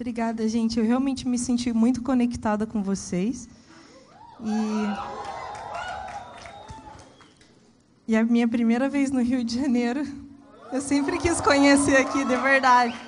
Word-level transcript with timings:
Obrigada, 0.00 0.48
gente. 0.48 0.78
Eu 0.78 0.84
realmente 0.86 1.28
me 1.28 1.36
senti 1.36 1.74
muito 1.74 2.00
conectada 2.00 2.66
com 2.66 2.82
vocês. 2.82 3.46
E. 4.42 4.96
E 8.08 8.16
a 8.16 8.24
minha 8.24 8.48
primeira 8.48 8.88
vez 8.88 9.10
no 9.10 9.20
Rio 9.20 9.44
de 9.44 9.60
Janeiro. 9.60 10.06
Eu 10.72 10.80
sempre 10.80 11.18
quis 11.18 11.38
conhecer 11.42 11.98
aqui, 11.98 12.24
de 12.24 12.34
verdade. 12.34 12.98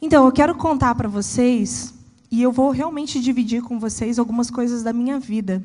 Então, 0.00 0.26
eu 0.26 0.32
quero 0.32 0.56
contar 0.56 0.96
para 0.96 1.08
vocês, 1.08 1.94
e 2.28 2.42
eu 2.42 2.50
vou 2.50 2.72
realmente 2.72 3.20
dividir 3.20 3.62
com 3.62 3.78
vocês 3.78 4.18
algumas 4.18 4.50
coisas 4.50 4.82
da 4.82 4.92
minha 4.92 5.20
vida. 5.20 5.62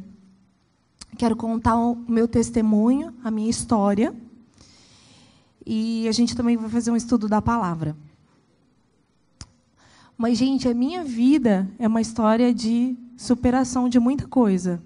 Quero 1.18 1.36
contar 1.36 1.76
o 1.76 1.96
meu 2.08 2.28
testemunho, 2.28 3.16
a 3.24 3.32
minha 3.32 3.50
história. 3.50 4.14
E 5.70 6.08
a 6.08 6.14
gente 6.14 6.34
também 6.34 6.56
vai 6.56 6.70
fazer 6.70 6.92
um 6.92 6.96
estudo 6.96 7.28
da 7.28 7.42
palavra. 7.42 7.94
Mas, 10.18 10.38
gente, 10.38 10.66
a 10.66 10.74
minha 10.74 11.04
vida 11.04 11.70
é 11.78 11.86
uma 11.86 12.00
história 12.00 12.54
de 12.54 12.96
superação 13.18 13.90
de 13.90 14.00
muita 14.00 14.26
coisa. 14.26 14.82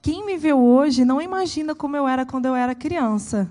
Quem 0.00 0.24
me 0.24 0.38
vê 0.38 0.52
hoje 0.52 1.04
não 1.04 1.20
imagina 1.20 1.74
como 1.74 1.96
eu 1.96 2.06
era 2.06 2.24
quando 2.24 2.46
eu 2.46 2.54
era 2.54 2.76
criança. 2.76 3.50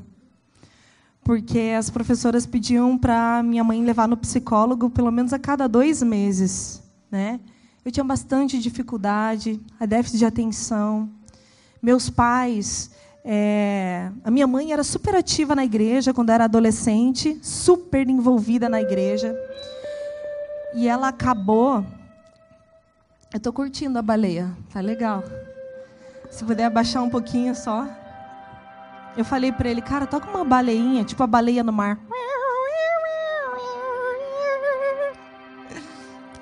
Porque 1.21 1.75
as 1.77 1.89
professoras 1.89 2.45
pediam 2.45 2.97
para 2.97 3.43
minha 3.43 3.63
mãe 3.65 3.83
levar 3.83 4.07
no 4.07 4.15
psicólogo 4.15 4.89
pelo 4.89 5.11
menos 5.11 5.33
a 5.33 5.39
cada 5.39 5.67
dois 5.67 6.01
meses. 6.01 6.81
Né? 7.11 7.41
Eu 7.83 7.91
tinha 7.91 8.05
bastante 8.05 8.57
dificuldade, 8.57 9.59
a 9.77 9.85
déficit 9.85 10.19
de 10.19 10.25
atenção. 10.25 11.09
Meus 11.81 12.09
pais 12.09 12.89
é, 13.23 14.09
a 14.23 14.31
minha 14.31 14.47
mãe 14.47 14.71
era 14.71 14.83
super 14.83 15.15
ativa 15.15 15.55
na 15.55 15.65
igreja 15.65 16.13
quando 16.13 16.29
era 16.29 16.45
adolescente, 16.45 17.37
super 17.43 18.07
envolvida 18.09 18.69
na 18.69 18.81
igreja. 18.81 19.37
E 20.73 20.87
ela 20.87 21.09
acabou. 21.09 21.85
Eu 23.33 23.37
estou 23.37 23.51
curtindo 23.51 23.99
a 23.99 24.01
baleia, 24.01 24.49
tá 24.71 24.79
legal. 24.79 25.23
Se 26.29 26.43
puder 26.43 26.65
abaixar 26.65 27.03
um 27.03 27.09
pouquinho 27.09 27.55
só. 27.55 27.87
Eu 29.17 29.25
falei 29.25 29.51
para 29.51 29.69
ele, 29.69 29.81
cara, 29.81 30.05
toca 30.05 30.29
uma 30.29 30.45
baleinha, 30.45 31.03
tipo 31.03 31.23
a 31.23 31.27
baleia 31.27 31.63
no 31.63 31.73
mar. 31.73 31.99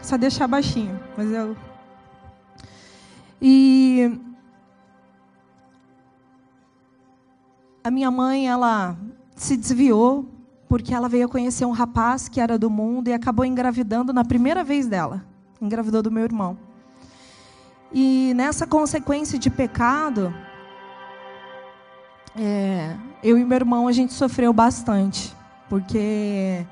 Só 0.02 0.18
deixar 0.18 0.48
baixinho, 0.48 1.00
mas 1.18 1.32
eu. 1.32 1.58
E 3.42 4.12
a 7.86 7.92
minha 7.92 8.10
mãe, 8.10 8.48
ela 8.48 8.98
se 9.36 9.56
desviou 9.56 10.26
porque 10.68 10.92
ela 10.92 11.08
veio 11.08 11.30
conhecer 11.30 11.66
um 11.66 11.72
rapaz 11.72 12.28
que 12.28 12.42
era 12.42 12.58
do 12.58 12.68
mundo 12.68 13.10
e 13.10 13.14
acabou 13.14 13.46
engravidando 13.46 14.12
na 14.12 14.26
primeira 14.26 14.64
vez 14.64 14.88
dela. 14.88 15.24
Engravidou 15.62 16.02
do 16.02 16.10
meu 16.10 16.24
irmão. 16.24 16.58
E 17.94 18.34
nessa 18.36 18.66
consequência 18.66 19.38
de 19.38 19.52
pecado, 19.52 20.34
é, 22.36 22.96
eu 23.22 23.38
e 23.38 23.46
meu 23.46 23.56
irmão 23.56 23.88
a 23.88 23.92
gente 23.92 24.14
sofreu 24.14 24.52
bastante, 24.52 25.32
porque 25.70 26.66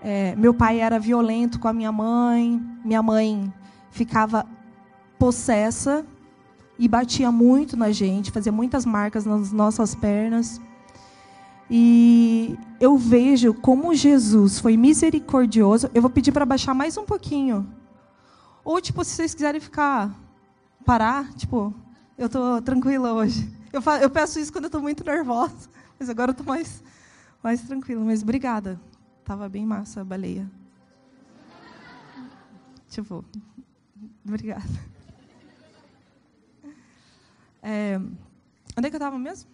é, 0.00 0.36
meu 0.36 0.54
pai 0.54 0.78
era 0.78 1.00
violento 1.00 1.58
com 1.58 1.66
a 1.66 1.72
minha 1.72 1.90
mãe, 1.90 2.62
minha 2.84 3.02
mãe 3.02 3.52
ficava 3.90 4.46
possessa 5.18 6.06
e 6.78 6.86
batia 6.86 7.32
muito 7.32 7.76
na 7.76 7.90
gente, 7.90 8.30
fazia 8.30 8.52
muitas 8.52 8.86
marcas 8.86 9.24
nas 9.24 9.50
nossas 9.50 9.94
pernas. 9.94 10.60
E 11.70 12.56
eu 12.80 12.96
vejo 12.96 13.52
como 13.52 13.94
Jesus 13.94 14.58
foi 14.58 14.76
misericordioso. 14.76 15.90
Eu 15.92 16.00
vou 16.00 16.10
pedir 16.10 16.32
para 16.32 16.46
baixar 16.46 16.72
mais 16.72 16.96
um 16.96 17.04
pouquinho. 17.04 17.66
Ou, 18.64 18.80
tipo, 18.80 19.04
se 19.04 19.16
vocês 19.16 19.34
quiserem 19.34 19.60
ficar, 19.60 20.14
parar, 20.84 21.32
tipo, 21.34 21.74
eu 22.16 22.26
estou 22.26 22.62
tranquila 22.62 23.12
hoje. 23.12 23.50
Eu, 23.72 23.82
faço, 23.82 24.02
eu 24.02 24.10
peço 24.10 24.38
isso 24.38 24.52
quando 24.52 24.64
eu 24.64 24.68
estou 24.68 24.80
muito 24.80 25.04
nervosa, 25.04 25.68
mas 25.98 26.08
agora 26.08 26.30
eu 26.30 26.32
estou 26.32 26.46
mais, 26.46 26.82
mais 27.42 27.60
tranquila. 27.60 28.04
Mas 28.04 28.22
obrigada. 28.22 28.80
Tava 29.24 29.48
bem 29.48 29.66
massa 29.66 30.00
a 30.00 30.04
baleia. 30.04 30.50
Tipo, 32.88 33.22
obrigada. 34.26 34.64
É, 37.62 38.00
onde 38.76 38.86
é 38.86 38.90
que 38.90 38.96
eu 38.96 38.98
estava 38.98 39.18
mesmo? 39.18 39.50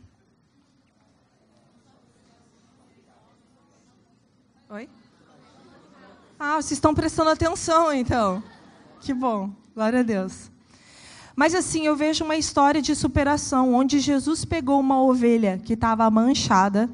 Oi? 4.71 4.89
Ah, 6.39 6.57
vocês 6.57 6.73
estão 6.73 6.95
prestando 6.95 7.31
atenção, 7.31 7.93
então. 7.93 8.43
Que 9.01 9.15
bom, 9.15 9.51
glória 9.75 10.01
a 10.01 10.03
Deus. 10.03 10.51
Mas 11.37 11.55
assim, 11.55 11.87
eu 11.87 11.97
vejo 11.97 12.25
uma 12.25 12.37
história 12.37 12.81
de 12.81 12.95
superação, 12.95 13.75
onde 13.75 13.99
Jesus 13.99 14.45
pegou 14.45 14.79
uma 14.79 15.03
ovelha 15.03 15.59
que 15.59 15.73
estava 15.73 16.09
manchada 16.11 16.89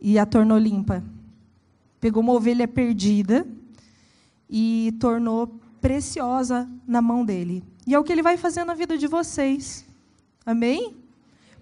e 0.00 0.18
a 0.18 0.26
tornou 0.26 0.58
limpa. 0.58 1.02
Pegou 2.00 2.22
uma 2.22 2.32
ovelha 2.32 2.68
perdida 2.68 3.46
e 4.48 4.94
tornou 5.00 5.48
preciosa 5.80 6.68
na 6.86 7.02
mão 7.02 7.24
dele. 7.24 7.64
E 7.86 7.94
é 7.94 7.98
o 7.98 8.04
que 8.04 8.12
ele 8.12 8.22
vai 8.22 8.36
fazer 8.36 8.64
na 8.64 8.74
vida 8.74 8.96
de 8.96 9.06
vocês. 9.06 9.87
Amém? 10.48 10.96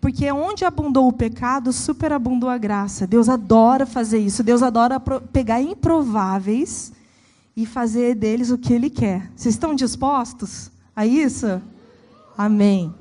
Porque 0.01 0.31
onde 0.31 0.65
abundou 0.65 1.09
o 1.09 1.13
pecado, 1.13 1.73
superabundou 1.73 2.49
a 2.49 2.57
graça. 2.57 3.05
Deus 3.05 3.29
adora 3.29 3.85
fazer 3.85 4.21
isso. 4.21 4.45
Deus 4.45 4.63
adora 4.63 5.01
pegar 5.01 5.61
improváveis 5.61 6.93
e 7.57 7.67
fazer 7.67 8.15
deles 8.15 8.53
o 8.53 8.57
que 8.57 8.73
Ele 8.73 8.89
quer. 8.89 9.29
Vocês 9.35 9.57
estão 9.57 9.75
dispostos 9.75 10.71
a 10.95 11.05
isso? 11.05 11.61
Amém. 12.39 12.95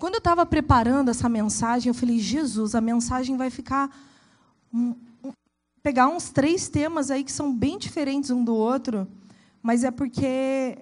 Quando 0.00 0.14
eu 0.14 0.18
estava 0.18 0.44
preparando 0.44 1.12
essa 1.12 1.28
mensagem, 1.28 1.88
eu 1.88 1.94
falei, 1.94 2.18
Jesus, 2.18 2.74
a 2.74 2.80
mensagem 2.80 3.36
vai 3.36 3.50
ficar. 3.50 3.88
Um, 4.74 4.96
um, 5.22 5.30
pegar 5.80 6.08
uns 6.08 6.28
três 6.28 6.68
temas 6.68 7.08
aí 7.12 7.22
que 7.22 7.30
são 7.30 7.54
bem 7.54 7.78
diferentes 7.78 8.30
um 8.30 8.42
do 8.42 8.52
outro, 8.52 9.06
mas 9.62 9.84
é 9.84 9.92
porque 9.92 10.78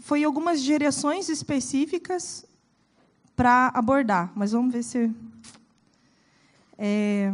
foi 0.00 0.24
algumas 0.24 0.60
direções 0.60 1.28
específicas 1.28 2.49
para 3.40 3.68
abordar, 3.68 4.30
mas 4.36 4.52
vamos 4.52 4.70
ver 4.70 4.82
se. 4.82 5.10
É... 6.76 7.32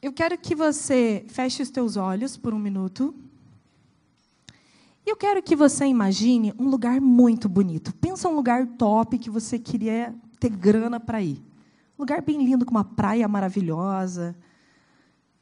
Eu 0.00 0.12
quero 0.12 0.38
que 0.38 0.54
você 0.54 1.24
feche 1.26 1.64
os 1.64 1.68
teus 1.68 1.96
olhos 1.96 2.36
por 2.36 2.54
um 2.54 2.60
minuto. 2.60 3.12
E 5.04 5.10
eu 5.10 5.16
quero 5.16 5.42
que 5.42 5.56
você 5.56 5.84
imagine 5.86 6.54
um 6.56 6.68
lugar 6.68 7.00
muito 7.00 7.48
bonito. 7.48 7.92
Pensa 7.96 8.28
um 8.28 8.36
lugar 8.36 8.68
top 8.78 9.18
que 9.18 9.28
você 9.28 9.58
queria 9.58 10.14
ter 10.38 10.50
grana 10.50 11.00
para 11.00 11.20
ir. 11.20 11.42
Um 11.98 12.02
lugar 12.02 12.22
bem 12.22 12.44
lindo, 12.44 12.64
com 12.64 12.70
uma 12.70 12.84
praia 12.84 13.26
maravilhosa, 13.26 14.36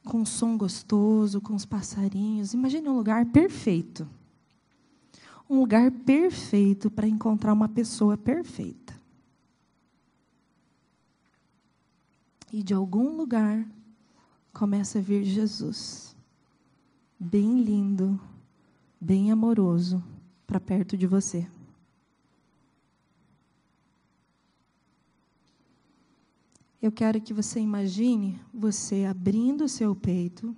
com 0.08 0.22
um 0.22 0.24
som 0.24 0.56
gostoso, 0.56 1.40
com 1.40 1.54
os 1.54 1.66
passarinhos. 1.66 2.54
Imagine 2.54 2.88
um 2.88 2.96
lugar 2.96 3.26
perfeito. 3.26 4.08
Um 5.48 5.60
lugar 5.60 5.90
perfeito 5.90 6.90
para 6.90 7.06
encontrar 7.06 7.52
uma 7.52 7.68
pessoa 7.68 8.16
perfeita. 8.16 8.98
E 12.50 12.62
de 12.62 12.72
algum 12.72 13.16
lugar 13.16 13.66
começa 14.52 14.98
a 14.98 15.02
vir 15.02 15.22
Jesus, 15.24 16.16
bem 17.20 17.60
lindo, 17.60 18.18
bem 18.98 19.30
amoroso, 19.30 20.02
para 20.46 20.58
perto 20.58 20.96
de 20.96 21.06
você. 21.06 21.46
Eu 26.80 26.92
quero 26.92 27.20
que 27.20 27.34
você 27.34 27.58
imagine 27.58 28.40
você 28.54 29.04
abrindo 29.04 29.64
o 29.64 29.68
seu 29.68 29.96
peito, 29.96 30.56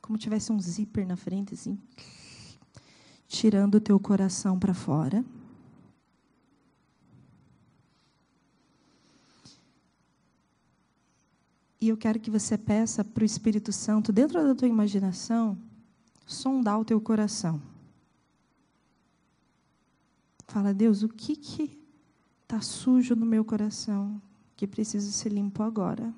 como 0.00 0.16
tivesse 0.16 0.52
um 0.52 0.60
zíper 0.60 1.06
na 1.06 1.16
frente, 1.16 1.54
assim, 1.54 1.78
tirando 3.26 3.76
o 3.76 3.80
teu 3.80 3.98
coração 3.98 4.58
para 4.58 4.72
fora. 4.72 5.24
E 11.80 11.88
eu 11.88 11.96
quero 11.96 12.20
que 12.20 12.30
você 12.30 12.56
peça 12.56 13.02
para 13.04 13.22
o 13.22 13.26
Espírito 13.26 13.72
Santo, 13.72 14.12
dentro 14.12 14.40
da 14.40 14.54
tua 14.54 14.68
imaginação, 14.68 15.58
sondar 16.24 16.78
o 16.78 16.84
teu 16.84 17.00
coração. 17.00 17.60
Fala, 20.46 20.72
Deus, 20.72 21.02
o 21.02 21.08
que 21.08 21.34
que 21.34 21.82
está 22.44 22.60
sujo 22.60 23.16
no 23.16 23.26
meu 23.26 23.44
coração? 23.44 24.22
Que 24.62 24.66
precisa 24.68 25.10
ser 25.10 25.30
limpo 25.30 25.60
agora. 25.60 26.14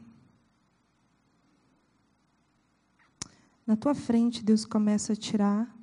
Na 3.67 3.75
tua 3.75 3.95
frente, 3.95 4.45
Deus 4.45 4.67
começa 4.67 5.15
a 5.15 5.17
tirar 5.17 5.75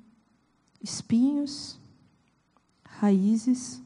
espinhos, 0.80 1.76
raízes, 2.84 3.82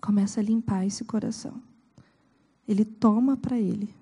começa 0.00 0.40
a 0.40 0.42
limpar 0.42 0.84
esse 0.84 1.04
coração. 1.04 1.62
Ele 2.66 2.84
toma 2.84 3.36
para 3.36 3.56
ele. 3.56 3.94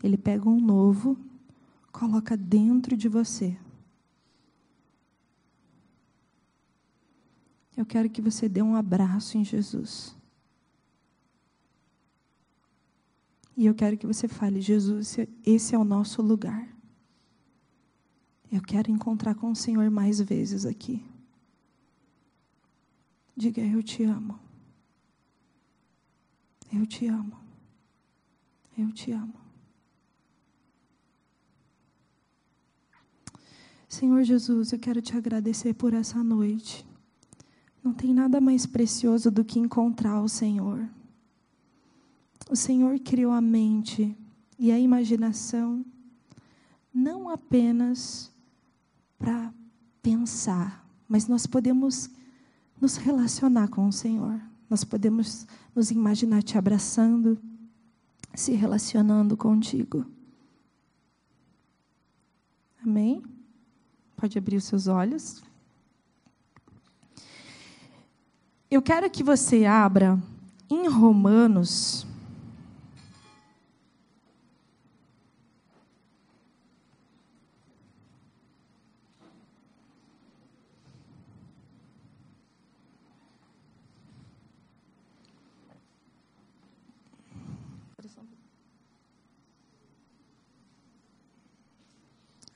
Ele 0.00 0.16
pega 0.16 0.48
um 0.48 0.60
novo, 0.60 1.18
coloca 1.90 2.36
dentro 2.36 2.96
de 2.96 3.08
você. 3.08 3.58
Eu 7.76 7.84
quero 7.84 8.08
que 8.08 8.22
você 8.22 8.48
dê 8.48 8.62
um 8.62 8.76
abraço 8.76 9.36
em 9.36 9.44
Jesus. 9.44 10.14
E 13.60 13.66
eu 13.66 13.74
quero 13.74 13.94
que 13.98 14.06
você 14.06 14.26
fale: 14.26 14.58
Jesus, 14.58 15.18
esse 15.44 15.74
é 15.74 15.78
o 15.78 15.84
nosso 15.84 16.22
lugar. 16.22 16.66
Eu 18.50 18.62
quero 18.62 18.90
encontrar 18.90 19.34
com 19.34 19.50
o 19.50 19.54
Senhor 19.54 19.90
mais 19.90 20.18
vezes 20.18 20.64
aqui. 20.64 21.04
Diga: 23.36 23.60
Eu 23.60 23.82
te 23.82 24.02
amo. 24.02 24.40
Eu 26.72 26.86
te 26.86 27.06
amo. 27.06 27.36
Eu 28.78 28.90
te 28.92 29.12
amo. 29.12 29.34
Senhor 33.86 34.22
Jesus, 34.22 34.72
eu 34.72 34.78
quero 34.78 35.02
te 35.02 35.14
agradecer 35.14 35.74
por 35.74 35.92
essa 35.92 36.24
noite. 36.24 36.86
Não 37.84 37.92
tem 37.92 38.14
nada 38.14 38.40
mais 38.40 38.64
precioso 38.64 39.30
do 39.30 39.44
que 39.44 39.58
encontrar 39.58 40.22
o 40.22 40.30
Senhor. 40.30 40.88
O 42.50 42.56
Senhor 42.56 42.98
criou 42.98 43.30
a 43.30 43.40
mente 43.40 44.18
e 44.58 44.72
a 44.72 44.78
imaginação 44.78 45.86
não 46.92 47.28
apenas 47.28 48.28
para 49.16 49.54
pensar, 50.02 50.84
mas 51.08 51.28
nós 51.28 51.46
podemos 51.46 52.10
nos 52.80 52.96
relacionar 52.96 53.68
com 53.68 53.86
o 53.86 53.92
Senhor. 53.92 54.40
Nós 54.68 54.82
podemos 54.82 55.46
nos 55.76 55.92
imaginar 55.92 56.42
te 56.42 56.58
abraçando, 56.58 57.38
se 58.34 58.50
relacionando 58.50 59.36
contigo. 59.36 60.04
Amém? 62.84 63.22
Pode 64.16 64.36
abrir 64.36 64.56
os 64.56 64.64
seus 64.64 64.88
olhos. 64.88 65.40
Eu 68.68 68.82
quero 68.82 69.08
que 69.08 69.22
você 69.22 69.64
abra 69.66 70.20
em 70.68 70.88
Romanos. 70.88 72.09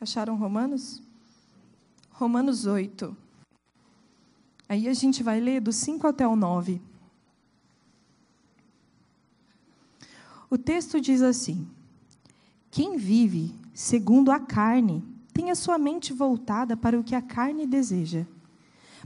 Acharam 0.05 0.37
Romanos? 0.37 1.03
Romanos 2.11 2.67
8. 2.67 3.17
Aí 4.69 4.87
a 4.87 4.93
gente 4.93 5.23
vai 5.23 5.41
ler 5.41 5.63
do 5.63 5.73
5 5.73 6.07
até 6.07 6.29
o 6.29 6.37
9. 6.37 6.79
O 10.51 10.59
texto 10.59 11.01
diz 11.01 11.23
assim: 11.23 11.67
Quem 12.71 12.99
vive 12.99 13.55
segundo 13.73 14.31
a 14.31 14.39
carne 14.39 15.03
tem 15.33 15.51
a 15.51 15.55
sua 15.55 15.79
mente 15.79 16.13
voltada 16.13 16.77
para 16.77 17.01
o 17.01 17.03
que 17.03 17.15
a 17.15 17.23
carne 17.23 17.67
deseja. 17.67 18.27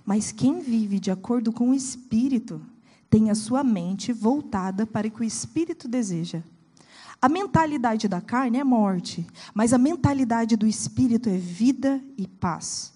Mas 0.04 0.32
quem 0.32 0.58
vive 0.58 0.98
de 0.98 1.12
acordo 1.12 1.52
com 1.52 1.70
o 1.70 1.74
espírito 1.74 2.60
tem 3.08 3.30
a 3.30 3.36
sua 3.36 3.62
mente 3.62 4.12
voltada 4.12 4.84
para 4.84 5.06
o 5.06 5.10
que 5.12 5.20
o 5.20 5.24
espírito 5.24 5.86
deseja. 5.86 6.42
A 7.20 7.28
mentalidade 7.28 8.06
da 8.06 8.20
carne 8.20 8.58
é 8.58 8.64
morte, 8.64 9.26
mas 9.52 9.72
a 9.72 9.78
mentalidade 9.78 10.56
do 10.56 10.66
espírito 10.66 11.28
é 11.28 11.36
vida 11.36 12.00
e 12.16 12.28
paz. 12.28 12.92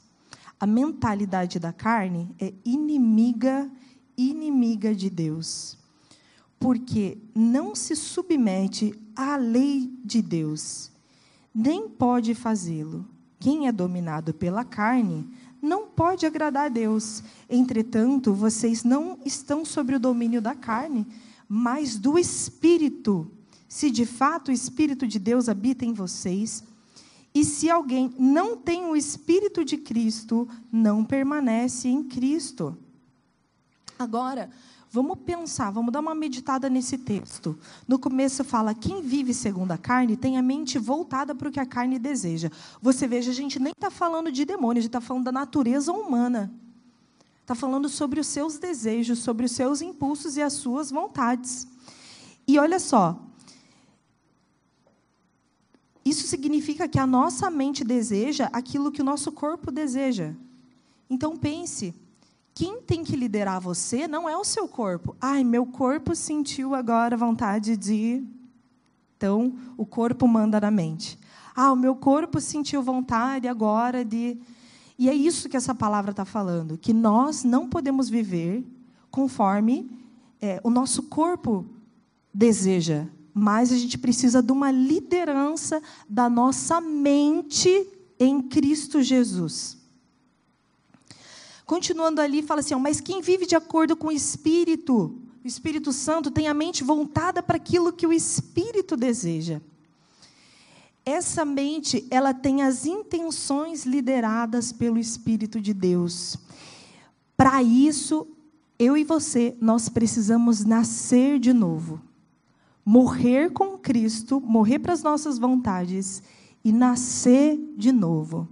A 0.60 0.66
mentalidade 0.66 1.58
da 1.58 1.72
carne 1.72 2.32
é 2.38 2.54
inimiga, 2.64 3.68
inimiga 4.16 4.94
de 4.94 5.10
Deus. 5.10 5.76
Porque 6.60 7.18
não 7.34 7.74
se 7.74 7.96
submete 7.96 8.94
à 9.16 9.34
lei 9.34 9.92
de 10.04 10.22
Deus, 10.22 10.92
nem 11.52 11.88
pode 11.88 12.32
fazê-lo. 12.32 13.04
Quem 13.40 13.66
é 13.66 13.72
dominado 13.72 14.32
pela 14.32 14.64
carne 14.64 15.28
não 15.60 15.88
pode 15.88 16.24
agradar 16.24 16.66
a 16.66 16.68
Deus. 16.68 17.24
Entretanto, 17.50 18.32
vocês 18.32 18.84
não 18.84 19.18
estão 19.24 19.64
sobre 19.64 19.96
o 19.96 20.00
domínio 20.00 20.40
da 20.40 20.54
carne, 20.54 21.04
mas 21.48 21.96
do 21.96 22.16
espírito. 22.16 23.28
Se 23.72 23.90
de 23.90 24.04
fato 24.04 24.50
o 24.50 24.52
espírito 24.52 25.06
de 25.06 25.18
Deus 25.18 25.48
habita 25.48 25.82
em 25.82 25.94
vocês, 25.94 26.62
e 27.34 27.42
se 27.42 27.70
alguém 27.70 28.14
não 28.18 28.54
tem 28.54 28.84
o 28.84 28.94
Espírito 28.94 29.64
de 29.64 29.78
Cristo, 29.78 30.46
não 30.70 31.02
permanece 31.02 31.88
em 31.88 32.04
Cristo. 32.04 32.76
Agora, 33.98 34.50
vamos 34.90 35.20
pensar, 35.20 35.70
vamos 35.70 35.90
dar 35.90 36.00
uma 36.00 36.14
meditada 36.14 36.68
nesse 36.68 36.98
texto. 36.98 37.58
No 37.88 37.98
começo 37.98 38.44
fala: 38.44 38.74
quem 38.74 39.00
vive 39.00 39.32
segundo 39.32 39.72
a 39.72 39.78
carne 39.78 40.18
tem 40.18 40.36
a 40.36 40.42
mente 40.42 40.78
voltada 40.78 41.34
para 41.34 41.48
o 41.48 41.50
que 41.50 41.58
a 41.58 41.64
carne 41.64 41.98
deseja. 41.98 42.50
Você 42.82 43.08
veja, 43.08 43.30
a 43.30 43.34
gente 43.34 43.58
nem 43.58 43.72
está 43.72 43.90
falando 43.90 44.30
de 44.30 44.44
demônio, 44.44 44.80
a 44.80 44.82
gente 44.82 44.90
está 44.90 45.00
falando 45.00 45.24
da 45.24 45.32
natureza 45.32 45.90
humana. 45.90 46.52
Está 47.40 47.54
falando 47.54 47.88
sobre 47.88 48.20
os 48.20 48.26
seus 48.26 48.58
desejos, 48.58 49.20
sobre 49.20 49.46
os 49.46 49.52
seus 49.52 49.80
impulsos 49.80 50.36
e 50.36 50.42
as 50.42 50.52
suas 50.52 50.90
vontades. 50.90 51.66
E 52.46 52.58
olha 52.58 52.78
só, 52.78 53.31
isso 56.04 56.26
significa 56.26 56.88
que 56.88 56.98
a 56.98 57.06
nossa 57.06 57.50
mente 57.50 57.84
deseja 57.84 58.48
aquilo 58.52 58.90
que 58.90 59.00
o 59.00 59.04
nosso 59.04 59.30
corpo 59.30 59.70
deseja. 59.70 60.34
Então 61.08 61.36
pense, 61.36 61.94
quem 62.54 62.82
tem 62.82 63.04
que 63.04 63.16
liderar 63.16 63.60
você 63.60 64.08
não 64.08 64.28
é 64.28 64.36
o 64.36 64.44
seu 64.44 64.66
corpo. 64.68 65.16
Ai, 65.20 65.44
meu 65.44 65.64
corpo 65.64 66.14
sentiu 66.14 66.74
agora 66.74 67.16
vontade 67.16 67.76
de. 67.76 68.24
Então, 69.16 69.54
o 69.76 69.86
corpo 69.86 70.26
manda 70.26 70.60
na 70.60 70.70
mente. 70.70 71.18
Ah, 71.54 71.72
o 71.72 71.76
meu 71.76 71.94
corpo 71.94 72.40
sentiu 72.40 72.82
vontade 72.82 73.46
agora 73.46 74.04
de. 74.04 74.38
E 74.98 75.08
é 75.08 75.14
isso 75.14 75.48
que 75.48 75.56
essa 75.56 75.74
palavra 75.74 76.10
está 76.10 76.24
falando: 76.24 76.76
que 76.76 76.92
nós 76.92 77.44
não 77.44 77.68
podemos 77.68 78.08
viver 78.08 78.66
conforme 79.10 79.90
é, 80.40 80.60
o 80.64 80.70
nosso 80.70 81.04
corpo 81.04 81.64
deseja 82.34 83.06
mas 83.34 83.72
a 83.72 83.76
gente 83.76 83.96
precisa 83.96 84.42
de 84.42 84.52
uma 84.52 84.70
liderança 84.70 85.82
da 86.08 86.28
nossa 86.28 86.80
mente 86.80 87.86
em 88.18 88.42
Cristo 88.42 89.02
Jesus. 89.02 89.78
Continuando 91.64 92.20
ali, 92.20 92.42
fala 92.42 92.60
assim: 92.60 92.74
mas 92.76 93.00
quem 93.00 93.22
vive 93.22 93.46
de 93.46 93.56
acordo 93.56 93.96
com 93.96 94.08
o 94.08 94.12
Espírito, 94.12 95.18
o 95.42 95.46
Espírito 95.46 95.92
Santo 95.92 96.30
tem 96.30 96.46
a 96.46 96.54
mente 96.54 96.84
voltada 96.84 97.42
para 97.42 97.56
aquilo 97.56 97.92
que 97.92 98.06
o 98.06 98.12
Espírito 98.12 98.96
deseja. 98.96 99.60
Essa 101.04 101.44
mente, 101.44 102.06
ela 102.10 102.32
tem 102.32 102.62
as 102.62 102.86
intenções 102.86 103.84
lideradas 103.84 104.72
pelo 104.72 104.98
Espírito 104.98 105.60
de 105.60 105.74
Deus. 105.74 106.36
Para 107.36 107.60
isso, 107.60 108.24
eu 108.78 108.96
e 108.96 109.02
você, 109.02 109.56
nós 109.60 109.88
precisamos 109.88 110.64
nascer 110.64 111.40
de 111.40 111.52
novo 111.52 112.00
morrer 112.84 113.50
com 113.50 113.78
Cristo, 113.78 114.40
morrer 114.40 114.78
para 114.78 114.92
as 114.92 115.02
nossas 115.02 115.38
vontades 115.38 116.22
e 116.64 116.72
nascer 116.72 117.58
de 117.76 117.92
novo. 117.92 118.48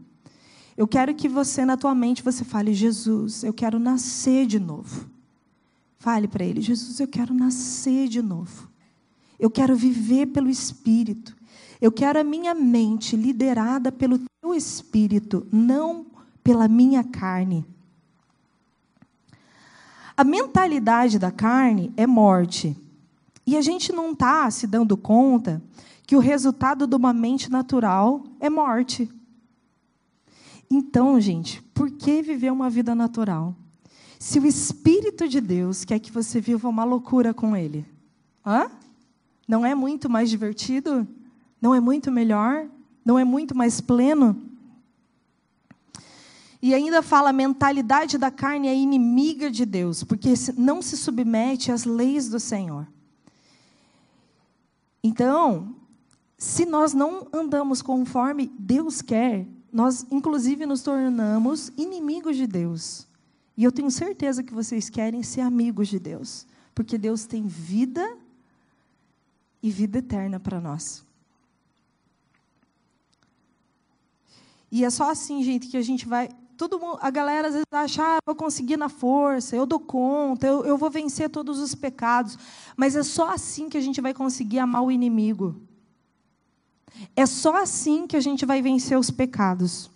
Eu 0.77 0.89
quero 0.89 1.15
que 1.15 1.29
você, 1.29 1.65
na 1.65 1.77
tua 1.77 1.95
mente, 1.95 2.23
você 2.23 2.45
fale, 2.45 2.73
Jesus, 2.73 3.45
eu 3.45 3.53
quero 3.53 3.79
nascer 3.79 4.47
de 4.47 4.59
novo. 4.59 5.09
Fale 5.99 6.27
para 6.27 6.45
ele, 6.45 6.63
Jesus, 6.63 6.99
eu 6.99 7.09
quero 7.09 7.35
nascer 7.35 8.09
de 8.09 8.23
novo. 8.23 8.71
Eu 9.39 9.51
quero 9.51 9.77
viver 9.77 10.27
pelo 10.27 10.49
Espírito. 10.49 11.37
Eu 11.81 11.93
quero 11.93 12.19
a 12.19 12.25
minha 12.25 12.55
mente 12.55 13.17
liderada 13.17 13.93
pelo 13.93 14.19
teu 14.41 14.55
Espírito, 14.55 15.47
não 15.53 16.07
pela 16.43 16.69
minha 16.69 17.05
carne. 17.05 17.65
A 20.17 20.25
mentalidade 20.25 21.19
da 21.19 21.31
carne 21.31 21.93
é 21.97 22.07
morte. 22.07 22.77
E 23.47 23.57
a 23.57 23.61
gente 23.61 23.93
não 23.93 24.13
está 24.13 24.51
se 24.51 24.67
dando 24.67 24.97
conta 24.97 25.63
que 26.07 26.17
o 26.17 26.21
resultado 26.21 26.87
de 26.87 26.97
uma 26.97 27.13
mente 27.13 27.51
natural 27.51 28.25
é 28.39 28.51
morte. 28.51 29.11
Então, 30.71 31.21
gente, 31.21 31.63
por 31.75 31.91
que 31.91 32.23
viver 32.23 32.51
uma 32.51 32.71
vida 32.71 32.95
natural? 32.95 33.55
Se 34.19 34.39
o 34.39 34.47
Espírito 34.47 35.27
de 35.27 35.41
Deus 35.41 35.85
quer 35.85 35.99
que 35.99 36.13
você 36.13 36.41
viva 36.41 36.69
uma 36.69 36.85
loucura 36.85 37.33
com 37.33 37.57
Ele, 37.57 37.87
hã? 38.47 38.71
não 39.51 39.67
é 39.67 39.75
muito 39.75 40.09
mais 40.09 40.31
divertido? 40.31 41.07
Não 41.61 41.75
é 41.75 41.81
muito 41.81 42.13
melhor? 42.13 42.67
Não 43.05 43.19
é 43.19 43.25
muito 43.25 43.57
mais 43.57 43.81
pleno? 43.81 44.41
E 46.63 46.73
ainda 46.73 47.03
fala: 47.03 47.31
a 47.31 47.33
mentalidade 47.33 48.17
da 48.17 48.31
carne 48.31 48.69
é 48.69 48.77
inimiga 48.77 49.51
de 49.51 49.67
Deus, 49.67 50.05
porque 50.05 50.35
não 50.57 50.81
se 50.81 50.97
submete 50.97 51.73
às 51.73 51.85
leis 51.85 52.29
do 52.29 52.39
Senhor. 52.39 52.87
Então, 55.03 55.75
se 56.37 56.65
nós 56.65 56.93
não 56.95 57.27
andamos 57.33 57.83
conforme 57.83 58.51
Deus 58.59 59.03
quer, 59.03 59.47
nós, 59.73 60.07
inclusive, 60.11 60.67
nos 60.67 60.83
tornamos 60.83 61.73
inimigos 61.77 62.37
de 62.37 62.47
Deus. 62.47 63.07
E 63.57 63.65
eu 63.65 63.71
tenho 63.71 63.91
certeza 63.91 64.43
que 64.43 64.55
vocês 64.55 64.89
querem 64.89 65.23
ser 65.23 65.43
amigos 65.43 65.89
de 65.89 65.99
Deus, 65.99 66.47
porque 66.75 66.97
Deus 66.97 67.27
tem 67.27 67.47
vida 67.47 68.17
e 69.63 69.71
vida 69.71 69.99
eterna 69.99 70.41
para 70.41 70.61
nós. 70.61 71.05
E 74.73 74.85
é 74.85 74.91
só 74.91 75.11
assim, 75.11 75.43
gente, 75.43 75.69
que 75.69 75.77
a 75.77 75.83
gente 75.83 76.07
vai 76.07 76.29
todo 76.61 76.79
mundo, 76.79 76.99
a 77.01 77.09
galera 77.09 77.49
às 77.49 77.55
vezes 77.55 77.67
acha, 77.73 78.03
ah, 78.03 78.19
vou 78.27 78.35
conseguir 78.35 78.77
na 78.77 78.91
força, 78.91 79.57
eu 79.57 79.65
dou 79.65 79.81
conta, 79.81 80.47
eu, 80.47 80.63
eu 80.67 80.77
vou 80.77 80.91
vencer 80.91 81.31
todos 81.31 81.59
os 81.59 81.75
pecados. 81.75 82.39
Mas 82.77 82.95
é 82.95 83.03
só 83.03 83.31
assim 83.31 83.71
que 83.71 83.79
a 83.79 83.81
gente 83.81 83.99
vai 83.99 84.13
conseguir 84.13 84.59
amar 84.59 84.83
o 84.83 84.91
inimigo. 84.91 85.59
É 87.17 87.25
só 87.25 87.57
assim 87.57 88.07
que 88.07 88.15
a 88.15 88.21
gente 88.21 88.45
vai 88.45 88.61
vencer 88.61 88.99
os 88.99 89.11
pecados. 89.11 89.91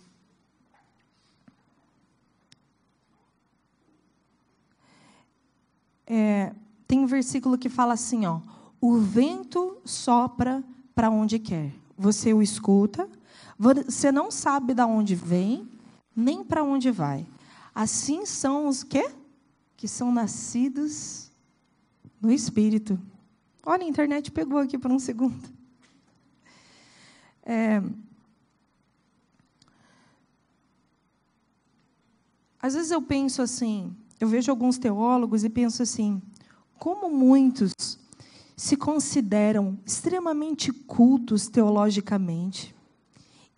É, 6.07 6.51
tem 6.87 6.97
um 6.97 7.05
versículo 7.05 7.59
que 7.59 7.69
fala 7.69 7.93
assim, 7.93 8.25
ó, 8.25 8.39
o 8.81 8.97
vento 8.97 9.77
sopra 9.85 10.63
para 10.95 11.11
onde 11.11 11.37
quer. 11.37 11.75
Você 11.95 12.33
o 12.33 12.41
escuta, 12.41 13.07
você 13.55 14.11
não 14.11 14.31
sabe 14.31 14.73
de 14.73 14.81
onde 14.81 15.13
vem, 15.13 15.74
nem 16.15 16.43
para 16.43 16.63
onde 16.63 16.91
vai. 16.91 17.25
Assim 17.73 18.25
são 18.25 18.67
os 18.67 18.83
quê? 18.83 19.11
Que 19.75 19.87
são 19.87 20.11
nascidos 20.11 21.31
no 22.21 22.31
Espírito. 22.31 22.99
Olha, 23.65 23.83
a 23.83 23.87
internet 23.87 24.31
pegou 24.31 24.59
aqui 24.59 24.77
por 24.77 24.91
um 24.91 24.99
segundo. 24.99 25.49
É... 27.43 27.81
Às 32.61 32.73
vezes 32.73 32.91
eu 32.91 33.01
penso 33.01 33.41
assim, 33.41 33.95
eu 34.19 34.27
vejo 34.27 34.51
alguns 34.51 34.77
teólogos 34.77 35.43
e 35.43 35.49
penso 35.49 35.83
assim, 35.83 36.21
como 36.79 37.09
muitos 37.09 37.73
se 38.55 38.75
consideram 38.75 39.77
extremamente 39.85 40.71
cultos 40.71 41.47
teologicamente, 41.47 42.74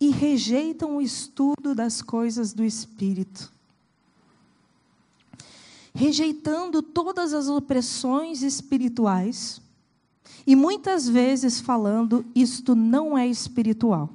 e 0.00 0.10
rejeitam 0.10 0.96
o 0.96 1.02
estudo 1.02 1.74
das 1.74 2.00
coisas 2.00 2.52
do 2.52 2.64
Espírito. 2.64 3.52
Rejeitando 5.94 6.80
todas 6.82 7.32
as 7.32 7.48
opressões 7.48 8.42
espirituais 8.42 9.60
e 10.46 10.54
muitas 10.54 11.08
vezes 11.08 11.60
falando 11.60 12.24
isto 12.34 12.74
não 12.74 13.18
é 13.18 13.26
espiritual. 13.26 14.08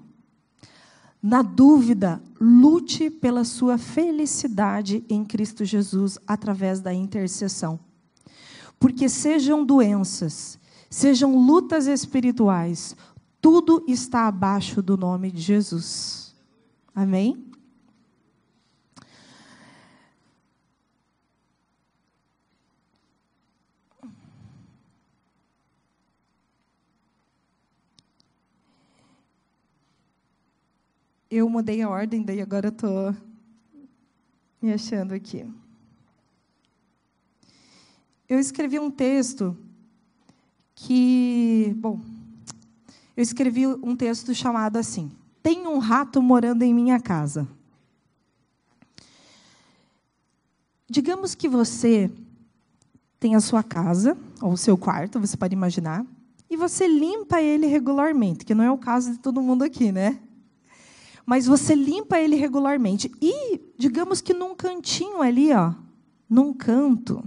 Na 1.22 1.42
dúvida, 1.42 2.22
lute 2.40 3.10
pela 3.10 3.44
sua 3.44 3.78
felicidade 3.78 5.06
em 5.10 5.24
Cristo 5.24 5.63
Jesus 5.63 6.18
através 6.28 6.82
da 6.82 6.94
intercessão. 6.94 7.80
Porque 8.78 9.08
sejam 9.08 9.63
doenças, 9.63 10.60
sejam 10.90 11.38
lutas 11.38 11.88
espirituais, 11.88 12.96
tudo 13.44 13.84
está 13.90 14.26
abaixo 14.26 14.82
do 14.82 14.96
nome 14.96 15.30
de 15.30 15.42
Jesus. 15.42 16.34
Amém? 16.96 17.52
Eu 31.30 31.50
mudei 31.50 31.82
a 31.82 31.90
ordem, 31.90 32.24
daí 32.24 32.40
agora 32.40 32.68
eu 32.68 32.72
estou 32.72 33.14
me 34.62 34.72
achando 34.72 35.14
aqui. 35.14 35.46
Eu 38.30 38.40
escrevi 38.40 38.80
um 38.80 38.90
texto 38.90 39.58
que, 40.74 41.74
bom, 41.76 42.12
eu 43.15 43.22
escrevi 43.22 43.67
um 43.67 43.96
texto 43.96 44.34
chamado 44.34 44.77
assim: 44.77 45.12
Tem 45.41 45.67
um 45.67 45.77
rato 45.77 46.22
morando 46.22 46.63
em 46.63 46.74
minha 46.74 47.00
casa. 47.00 47.48
Digamos 50.89 51.34
que 51.34 51.48
você 51.48 52.12
tem 53.20 53.36
a 53.36 53.39
sua 53.39 53.63
casa, 53.63 54.17
ou 54.41 54.51
o 54.51 54.58
seu 54.58 54.77
quarto, 54.77 55.20
você 55.20 55.38
pode 55.38 55.53
imaginar, 55.53 56.05
e 56.50 56.58
você 56.58 56.88
limpa 56.88 57.41
ele 57.41 57.65
regularmente, 57.65 58.46
que 58.46 58.53
não 58.53 58.63
é 58.63 58.70
o 58.70 58.77
caso 58.77 59.13
de 59.13 59.17
todo 59.17 59.41
mundo 59.41 59.63
aqui, 59.63 59.91
né? 59.91 60.20
Mas 61.25 61.46
você 61.46 61.74
limpa 61.74 62.20
ele 62.20 62.36
regularmente. 62.36 63.10
E, 63.22 63.60
digamos 63.77 64.22
que 64.22 64.34
num 64.34 64.53
cantinho 64.53 65.22
ali, 65.22 65.53
ó, 65.53 65.74
num 66.29 66.53
canto, 66.53 67.24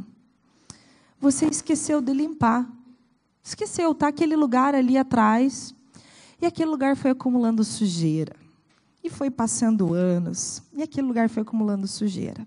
você 1.18 1.46
esqueceu 1.46 2.00
de 2.00 2.12
limpar. 2.12 2.70
Esqueceu, 3.42 3.94
tá 3.94 4.08
aquele 4.08 4.36
lugar 4.36 4.74
ali 4.74 4.98
atrás, 4.98 5.74
e 6.40 6.46
aquele 6.46 6.70
lugar 6.70 6.96
foi 6.96 7.10
acumulando 7.12 7.64
sujeira. 7.64 8.36
E 9.02 9.08
foi 9.08 9.30
passando 9.30 9.94
anos. 9.94 10.62
E 10.72 10.82
aquele 10.82 11.06
lugar 11.06 11.28
foi 11.28 11.42
acumulando 11.42 11.86
sujeira. 11.86 12.46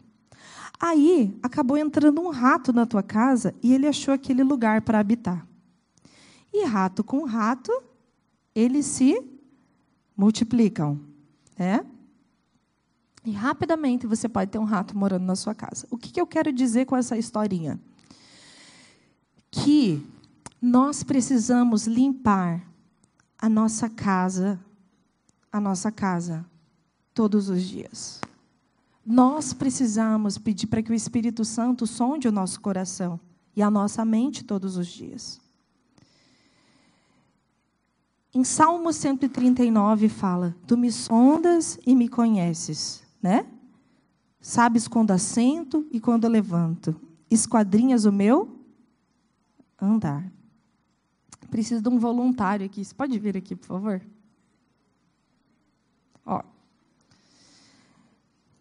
Aí 0.79 1.37
acabou 1.43 1.77
entrando 1.77 2.21
um 2.21 2.29
rato 2.29 2.71
na 2.71 2.85
tua 2.85 3.03
casa 3.03 3.53
e 3.61 3.73
ele 3.73 3.87
achou 3.87 4.13
aquele 4.13 4.43
lugar 4.43 4.81
para 4.81 4.99
habitar. 4.99 5.45
E 6.53 6.65
rato 6.65 7.03
com 7.03 7.25
rato, 7.25 7.71
eles 8.55 8.85
se 8.85 9.21
multiplicam. 10.15 10.99
Né? 11.57 11.85
E 13.25 13.31
rapidamente 13.31 14.07
você 14.07 14.29
pode 14.29 14.51
ter 14.51 14.57
um 14.57 14.63
rato 14.63 14.97
morando 14.97 15.25
na 15.25 15.35
sua 15.35 15.53
casa. 15.53 15.85
O 15.89 15.97
que, 15.97 16.11
que 16.11 16.21
eu 16.21 16.27
quero 16.27 16.51
dizer 16.51 16.85
com 16.85 16.95
essa 16.95 17.17
historinha? 17.17 17.79
Que 19.51 20.05
nós 20.61 21.03
precisamos 21.03 21.87
limpar 21.87 22.68
a 23.39 23.47
nossa 23.47 23.89
casa, 23.89 24.59
a 25.51 25.59
nossa 25.61 25.91
casa, 25.91 26.45
todos 27.13 27.49
os 27.49 27.63
dias. 27.63 28.19
Nós 29.05 29.53
precisamos 29.53 30.37
pedir 30.37 30.67
para 30.67 30.83
que 30.83 30.91
o 30.91 30.95
Espírito 30.95 31.45
Santo 31.45 31.87
sonde 31.87 32.27
o 32.27 32.31
nosso 32.31 32.59
coração 32.59 33.19
e 33.55 33.61
a 33.61 33.71
nossa 33.71 34.03
mente 34.03 34.43
todos 34.43 34.77
os 34.77 34.87
dias. 34.87 35.39
Em 38.33 38.43
Salmo 38.43 38.93
139 38.93 40.09
fala: 40.09 40.55
Tu 40.67 40.77
me 40.77 40.91
sondas 40.91 41.79
e 41.85 41.95
me 41.95 42.07
conheces, 42.07 43.01
né? 43.21 43.47
Sabes 44.39 44.87
quando 44.87 45.11
assento 45.11 45.87
e 45.91 45.99
quando 45.99 46.27
levanto. 46.27 46.95
Esquadrinhas 47.29 48.05
o 48.05 48.11
meu 48.11 48.49
andar. 49.81 50.31
Preciso 51.49 51.81
de 51.81 51.89
um 51.89 51.97
voluntário 51.97 52.65
aqui. 52.65 52.83
Você 52.83 52.93
pode 52.93 53.17
vir 53.17 53.35
aqui, 53.35 53.55
por 53.55 53.65
favor? 53.65 54.01
Ó. 56.25 56.43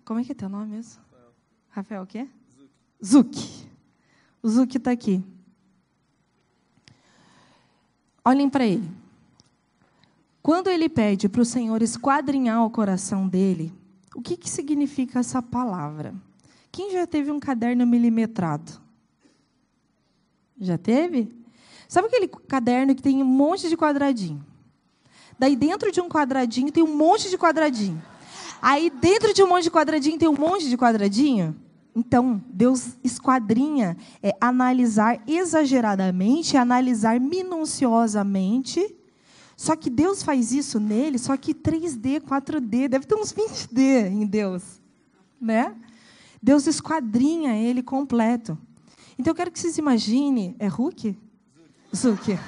Como 0.05 0.21
é 0.21 0.25
que 0.25 0.33
é 0.33 0.35
teu 0.35 0.49
nome 0.49 0.77
mesmo? 0.77 1.03
Rafael, 1.03 1.33
Rafael 1.69 2.03
o 2.03 2.07
quê? 2.07 2.29
Zuc. 3.05 3.37
Zuc. 3.37 3.69
O 4.43 4.49
Zuc 4.49 4.77
está 4.77 4.91
aqui. 4.91 5.23
Olhem 8.25 8.49
para 8.49 8.67
ele. 8.67 8.91
Quando 10.43 10.69
ele 10.69 10.89
pede 10.89 11.29
para 11.29 11.43
o 11.43 11.45
Senhor 11.45 11.83
esquadrinhar 11.83 12.65
o 12.65 12.71
coração 12.71 13.29
dele, 13.29 13.73
o 14.15 14.23
que, 14.23 14.37
que 14.37 14.49
significa 14.49 15.19
essa 15.19 15.43
palavra? 15.43 16.15
Quem 16.73 16.91
já 16.93 17.07
teve 17.07 17.31
um 17.31 17.39
caderno 17.39 17.87
milimetrado? 17.87 18.81
Já 20.59 20.79
teve? 20.79 21.38
Sabe 21.89 22.09
aquele 22.09 22.29
caderno 22.29 22.95
que 22.95 23.03
tem 23.03 23.23
um 23.23 23.27
monte 23.27 23.69
de 23.69 23.77
quadradinho? 23.77 24.45
Daí 25.39 25.57
dentro 25.57 25.91
de 25.91 26.03
um 26.03 26.09
quadradinho 26.09 26.71
tem 26.71 26.83
um 26.83 26.95
monte 26.95 27.31
de 27.31 27.39
quadradinho. 27.39 28.03
Aí 28.61 28.91
dentro 28.91 29.33
de 29.33 29.43
um 29.43 29.49
monte 29.49 29.65
de 29.65 29.71
quadradinho 29.71 30.19
tem 30.19 30.29
um 30.29 30.37
monte 30.37 30.69
de 30.69 30.77
quadradinho. 30.77 31.57
Então, 31.97 32.43
Deus 32.49 32.97
esquadrinha 33.03 33.97
é 34.23 34.33
analisar 34.41 35.21
exageradamente, 35.27 36.57
analisar 36.57 37.19
minuciosamente. 37.19 38.95
Só 39.57 39.75
que 39.75 39.91
Deus 39.91 40.23
faz 40.23 40.53
isso 40.53 40.79
nele, 40.79 41.19
só 41.19 41.37
que 41.37 41.53
3D, 41.53 42.21
4D, 42.21 42.87
deve 42.87 43.07
ter 43.07 43.17
uns 43.17 43.33
20D 43.33 44.07
em 44.13 44.27
Deus, 44.27 44.81
né? 45.41 45.75
Deus 46.41 46.69
esquadrinha 46.69 47.57
ele 47.57 47.83
completo. 47.83 48.57
Então 49.19 49.33
eu 49.33 49.35
quero 49.35 49.51
que 49.51 49.59
vocês 49.59 49.79
imaginem, 49.79 50.55
é 50.61 50.69
Hulk? 50.69 51.19
Zuki. 51.95 52.39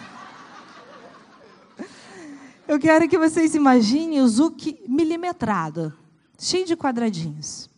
Eu 2.69 2.79
quero 2.79 3.09
que 3.09 3.19
vocês 3.19 3.55
imaginem 3.55 4.21
o 4.21 4.29
Zuki 4.29 4.81
milimetrado, 4.87 5.93
cheio 6.39 6.67
de 6.67 6.77
quadradinhos. 6.77 7.69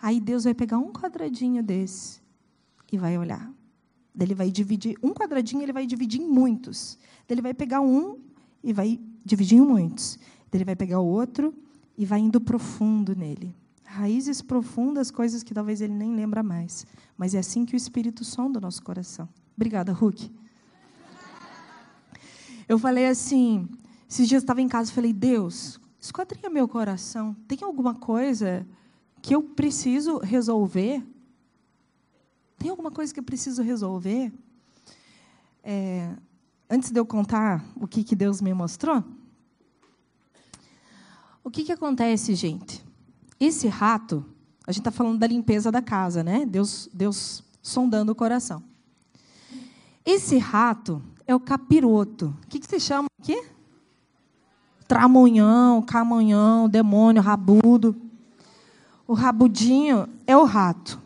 Aí 0.00 0.20
Deus 0.20 0.44
vai 0.44 0.52
pegar 0.52 0.78
um 0.78 0.92
quadradinho 0.92 1.62
desse 1.62 2.20
e 2.92 2.98
vai 2.98 3.16
olhar. 3.16 3.50
Ele 4.18 4.34
vai 4.34 4.50
dividir 4.50 4.96
um 5.02 5.12
quadradinho, 5.12 5.62
ele 5.62 5.72
vai 5.72 5.86
dividir 5.86 6.20
em 6.20 6.28
muitos. 6.28 6.98
Ele 7.28 7.40
vai 7.40 7.54
pegar 7.54 7.80
um 7.80 8.18
e 8.62 8.72
vai 8.72 9.00
dividir 9.24 9.58
em 9.58 9.62
muitos. 9.62 10.18
Ele 10.52 10.64
vai 10.64 10.74
pegar 10.74 11.00
o 11.00 11.06
outro 11.06 11.54
e 11.96 12.04
vai 12.04 12.20
indo 12.20 12.40
profundo 12.40 13.14
nele. 13.14 13.54
Raízes 13.84 14.42
profundas, 14.42 15.10
coisas 15.10 15.42
que 15.42 15.54
talvez 15.54 15.80
ele 15.80 15.94
nem 15.94 16.14
lembra 16.14 16.42
mais. 16.42 16.86
Mas 17.16 17.34
é 17.34 17.38
assim 17.38 17.64
que 17.64 17.74
o 17.74 17.76
Espírito 17.76 18.24
sonda 18.24 18.58
o 18.58 18.62
nosso 18.62 18.82
coração. 18.82 19.28
Obrigada, 19.54 19.92
Hulk. 19.92 20.30
Eu 22.68 22.78
falei 22.78 23.06
assim, 23.06 23.68
esses 24.08 24.28
dias 24.28 24.42
eu 24.42 24.44
estava 24.44 24.60
em 24.60 24.68
casa, 24.68 24.92
falei, 24.92 25.12
Deus, 25.12 25.80
esquadrinha 26.00 26.50
meu 26.50 26.66
coração. 26.66 27.34
Tem 27.46 27.58
alguma 27.62 27.94
coisa 27.94 28.66
que 29.22 29.34
eu 29.34 29.42
preciso 29.42 30.18
resolver? 30.18 31.02
Tem 32.58 32.70
alguma 32.70 32.90
coisa 32.90 33.14
que 33.14 33.20
eu 33.20 33.24
preciso 33.24 33.62
resolver? 33.62 34.32
É, 35.62 36.12
antes 36.68 36.90
de 36.90 36.98
eu 36.98 37.06
contar 37.06 37.64
o 37.76 37.86
que, 37.86 38.02
que 38.02 38.16
Deus 38.16 38.40
me 38.40 38.52
mostrou, 38.52 39.04
o 41.44 41.50
que, 41.50 41.62
que 41.62 41.72
acontece, 41.72 42.34
gente? 42.34 42.84
Esse 43.38 43.68
rato, 43.68 44.24
a 44.66 44.72
gente 44.72 44.80
está 44.80 44.90
falando 44.90 45.18
da 45.18 45.26
limpeza 45.28 45.70
da 45.70 45.80
casa, 45.80 46.24
né? 46.24 46.44
Deus, 46.44 46.88
Deus 46.92 47.44
sondando 47.62 48.10
o 48.10 48.14
coração. 48.16 48.62
Esse 50.04 50.38
rato 50.38 51.00
é 51.26 51.34
o 51.34 51.40
capiroto. 51.40 52.34
O 52.44 52.46
que, 52.46 52.60
que 52.60 52.66
você 52.66 52.78
chama 52.78 53.08
aqui? 53.20 53.42
Tramonhão, 54.86 55.82
camonhão, 55.82 56.68
demônio, 56.68 57.22
rabudo. 57.22 57.96
O 59.06 59.14
rabudinho 59.14 60.08
é 60.26 60.36
o 60.36 60.44
rato. 60.44 61.00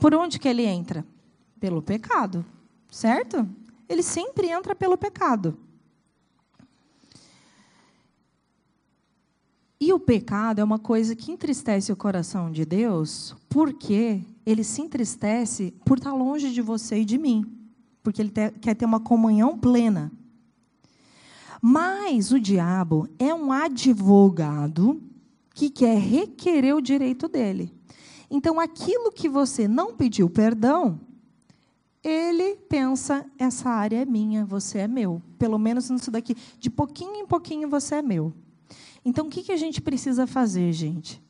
Por 0.00 0.14
onde 0.14 0.38
que 0.38 0.48
ele 0.48 0.64
entra? 0.64 1.06
Pelo 1.60 1.80
pecado, 1.80 2.44
certo? 2.90 3.48
Ele 3.88 4.02
sempre 4.02 4.48
entra 4.48 4.74
pelo 4.74 4.98
pecado. 4.98 5.56
E 9.80 9.92
o 9.92 10.00
pecado 10.00 10.60
é 10.60 10.64
uma 10.64 10.78
coisa 10.78 11.14
que 11.14 11.30
entristece 11.30 11.92
o 11.92 11.96
coração 11.96 12.50
de 12.50 12.64
Deus, 12.64 13.36
porque 13.48 14.22
ele 14.44 14.64
se 14.64 14.80
entristece 14.80 15.72
por 15.84 15.98
estar 15.98 16.12
longe 16.12 16.52
de 16.52 16.62
você 16.62 17.00
e 17.00 17.04
de 17.04 17.18
mim, 17.18 17.55
porque 18.06 18.22
ele 18.22 18.32
quer 18.60 18.76
ter 18.76 18.84
uma 18.84 19.00
comunhão 19.00 19.58
plena. 19.58 20.12
Mas 21.60 22.30
o 22.30 22.38
diabo 22.38 23.08
é 23.18 23.34
um 23.34 23.50
advogado 23.50 25.02
que 25.52 25.68
quer 25.68 25.98
requerer 25.98 26.76
o 26.76 26.80
direito 26.80 27.26
dele. 27.26 27.74
Então, 28.30 28.60
aquilo 28.60 29.10
que 29.10 29.28
você 29.28 29.66
não 29.66 29.96
pediu 29.96 30.30
perdão, 30.30 31.00
ele 32.00 32.54
pensa: 32.68 33.26
essa 33.36 33.70
área 33.70 34.02
é 34.02 34.04
minha, 34.04 34.44
você 34.44 34.78
é 34.78 34.86
meu. 34.86 35.20
Pelo 35.36 35.58
menos 35.58 35.90
nisso 35.90 36.12
daqui, 36.12 36.36
de 36.60 36.70
pouquinho 36.70 37.16
em 37.16 37.26
pouquinho 37.26 37.68
você 37.68 37.96
é 37.96 38.02
meu. 38.02 38.32
Então, 39.04 39.26
o 39.26 39.30
que, 39.30 39.42
que 39.42 39.50
a 39.50 39.56
gente 39.56 39.82
precisa 39.82 40.28
fazer, 40.28 40.72
gente? 40.72 41.20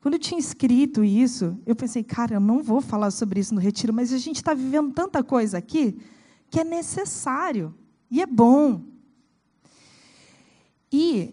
Quando 0.00 0.14
eu 0.14 0.20
tinha 0.20 0.38
escrito 0.38 1.02
isso, 1.02 1.58
eu 1.66 1.74
pensei, 1.74 2.04
cara, 2.04 2.34
eu 2.34 2.40
não 2.40 2.62
vou 2.62 2.80
falar 2.80 3.10
sobre 3.10 3.40
isso 3.40 3.52
no 3.52 3.60
retiro, 3.60 3.92
mas 3.92 4.12
a 4.12 4.18
gente 4.18 4.36
está 4.36 4.54
vivendo 4.54 4.92
tanta 4.92 5.24
coisa 5.24 5.58
aqui 5.58 5.98
que 6.50 6.60
é 6.60 6.64
necessário 6.64 7.74
e 8.10 8.20
é 8.20 8.26
bom. 8.26 8.82
E 10.92 11.32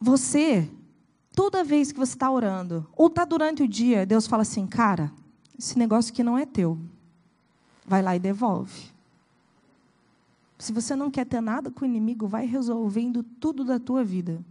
você, 0.00 0.68
toda 1.32 1.62
vez 1.62 1.92
que 1.92 1.98
você 1.98 2.14
está 2.14 2.30
orando, 2.30 2.88
ou 2.96 3.08
está 3.08 3.24
durante 3.24 3.62
o 3.62 3.68
dia, 3.68 4.06
Deus 4.06 4.26
fala 4.26 4.42
assim, 4.42 4.66
cara, 4.66 5.12
esse 5.58 5.78
negócio 5.78 6.12
aqui 6.12 6.22
não 6.22 6.38
é 6.38 6.46
teu. 6.46 6.78
Vai 7.86 8.02
lá 8.02 8.16
e 8.16 8.18
devolve. 8.18 8.90
Se 10.58 10.72
você 10.72 10.96
não 10.96 11.10
quer 11.10 11.26
ter 11.26 11.40
nada 11.40 11.70
com 11.70 11.84
o 11.84 11.88
inimigo, 11.88 12.26
vai 12.26 12.46
resolvendo 12.46 13.22
tudo 13.22 13.64
da 13.64 13.78
tua 13.78 14.02
vida. 14.02 14.42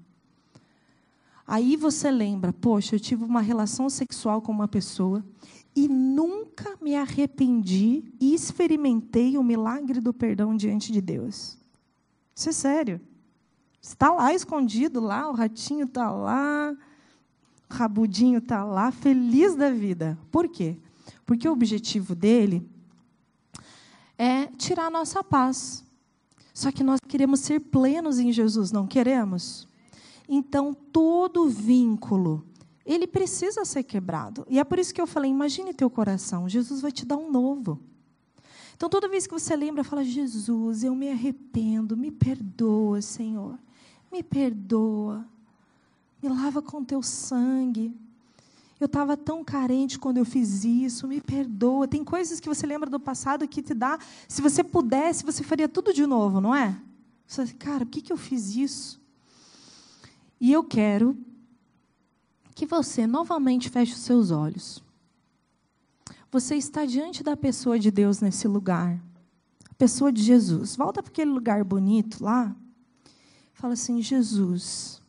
Aí 1.51 1.75
você 1.75 2.11
lembra, 2.11 2.53
poxa, 2.53 2.95
eu 2.95 2.99
tive 2.99 3.23
uma 3.23 3.41
relação 3.41 3.89
sexual 3.89 4.39
com 4.39 4.51
uma 4.51 4.67
pessoa 4.67 5.25
e 5.75 5.87
nunca 5.87 6.77
me 6.79 6.95
arrependi 6.95 8.03
e 8.21 8.35
experimentei 8.35 9.35
o 9.35 9.41
milagre 9.41 9.99
do 9.99 10.13
perdão 10.13 10.55
diante 10.55 10.91
de 10.91 11.01
Deus. 11.01 11.57
Isso 12.35 12.49
é 12.49 12.51
sério. 12.51 13.01
Está 13.81 14.11
lá 14.11 14.31
escondido, 14.31 14.99
lá, 14.99 15.27
o 15.27 15.33
ratinho 15.33 15.85
está 15.85 16.11
lá, 16.11 16.77
o 17.67 17.73
rabudinho 17.73 18.37
está 18.37 18.63
lá, 18.63 18.91
feliz 18.91 19.55
da 19.55 19.71
vida. 19.71 20.19
Por 20.29 20.47
quê? 20.47 20.77
Porque 21.25 21.49
o 21.49 21.53
objetivo 21.53 22.13
dele 22.13 22.69
é 24.19 24.45
tirar 24.55 24.85
a 24.85 24.91
nossa 24.91 25.23
paz. 25.23 25.83
Só 26.53 26.71
que 26.71 26.83
nós 26.83 26.99
queremos 27.07 27.39
ser 27.39 27.59
plenos 27.59 28.19
em 28.19 28.31
Jesus, 28.31 28.71
não 28.71 28.85
queremos? 28.85 29.67
Então, 30.31 30.75
todo 30.75 31.49
vínculo, 31.49 32.45
ele 32.85 33.07
precisa 33.07 33.65
ser 33.65 33.81
quebrado. 33.81 34.45
E 34.47 34.59
é 34.59 34.63
por 34.63 34.77
isso 34.77 34.93
que 34.93 35.01
eu 35.01 35.07
falei: 35.07 35.31
imagine 35.31 35.73
teu 35.73 35.89
coração, 35.89 36.47
Jesus 36.47 36.81
vai 36.81 36.91
te 36.91 37.03
dar 37.03 37.17
um 37.17 37.31
novo. 37.31 37.79
Então, 38.77 38.87
toda 38.87 39.09
vez 39.09 39.25
que 39.25 39.33
você 39.33 39.55
lembra, 39.55 39.83
fala: 39.83 40.03
Jesus, 40.03 40.83
eu 40.83 40.93
me 40.93 41.09
arrependo, 41.09 41.97
me 41.97 42.11
perdoa, 42.11 43.01
Senhor, 43.01 43.57
me 44.11 44.21
perdoa, 44.21 45.25
me 46.21 46.29
lava 46.29 46.61
com 46.61 46.83
teu 46.83 47.01
sangue. 47.01 47.91
Eu 48.79 48.85
estava 48.85 49.17
tão 49.17 49.43
carente 49.43 49.97
quando 49.97 50.17
eu 50.17 50.25
fiz 50.25 50.63
isso, 50.63 51.07
me 51.07 51.19
perdoa. 51.19 51.87
Tem 51.87 52.03
coisas 52.03 52.39
que 52.39 52.47
você 52.47 52.67
lembra 52.67 52.87
do 52.87 52.99
passado 52.99 53.47
que 53.47 53.63
te 53.63 53.73
dá. 53.73 53.99
Se 54.27 54.41
você 54.41 54.63
pudesse, 54.63 55.25
você 55.25 55.43
faria 55.43 55.67
tudo 55.67 55.91
de 55.91 56.05
novo, 56.05 56.39
não 56.39 56.55
é? 56.55 56.79
Você, 57.27 57.47
cara, 57.55 57.83
por 57.83 57.91
que, 57.91 58.01
que 58.01 58.13
eu 58.13 58.17
fiz 58.17 58.55
isso? 58.55 58.99
E 60.39 60.51
eu 60.51 60.63
quero 60.63 61.17
que 62.55 62.65
você 62.65 63.07
novamente 63.07 63.69
feche 63.69 63.93
os 63.93 63.99
seus 63.99 64.31
olhos. 64.31 64.83
Você 66.31 66.55
está 66.55 66.85
diante 66.85 67.23
da 67.23 67.35
pessoa 67.35 67.79
de 67.79 67.89
Deus 67.89 68.21
nesse 68.21 68.47
lugar. 68.47 69.01
A 69.69 69.73
pessoa 69.73 70.11
de 70.11 70.21
Jesus. 70.21 70.75
Volta 70.75 71.01
para 71.01 71.11
aquele 71.11 71.31
lugar 71.31 71.63
bonito 71.63 72.23
lá. 72.23 72.55
Fala 73.53 73.73
assim: 73.73 74.01
Jesus, 74.01 75.01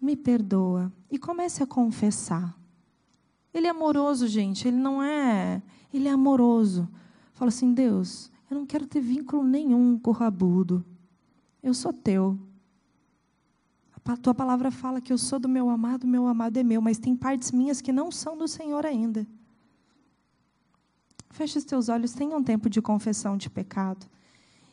me 0.00 0.16
perdoa. 0.16 0.92
E 1.10 1.18
comece 1.18 1.62
a 1.62 1.66
confessar. 1.66 2.56
Ele 3.52 3.66
é 3.66 3.70
amoroso, 3.70 4.26
gente. 4.28 4.68
Ele 4.68 4.76
não 4.76 5.02
é. 5.02 5.62
Ele 5.92 6.08
é 6.08 6.12
amoroso. 6.12 6.88
Fala 7.34 7.48
assim: 7.48 7.74
Deus, 7.74 8.30
eu 8.50 8.56
não 8.56 8.66
quero 8.66 8.86
ter 8.86 9.00
vínculo 9.00 9.42
nenhum 9.42 9.98
com 9.98 10.10
o 10.10 10.14
rabudo. 10.14 10.84
Eu 11.62 11.74
sou 11.74 11.92
teu. 11.92 12.38
A 14.04 14.16
tua 14.16 14.34
palavra 14.34 14.70
fala 14.70 15.00
que 15.00 15.12
eu 15.12 15.18
sou 15.18 15.38
do 15.38 15.48
meu 15.48 15.70
amado, 15.70 16.06
meu 16.06 16.26
amado 16.26 16.58
é 16.58 16.62
meu, 16.62 16.80
mas 16.80 16.98
tem 16.98 17.16
partes 17.16 17.52
minhas 17.52 17.80
que 17.80 17.92
não 17.92 18.10
são 18.10 18.36
do 18.36 18.48
Senhor 18.48 18.84
ainda. 18.84 19.26
Feche 21.30 21.58
os 21.58 21.64
teus 21.64 21.88
olhos, 21.88 22.12
tenha 22.12 22.36
um 22.36 22.42
tempo 22.42 22.68
de 22.68 22.82
confissão 22.82 23.36
de 23.36 23.48
pecado. 23.48 24.06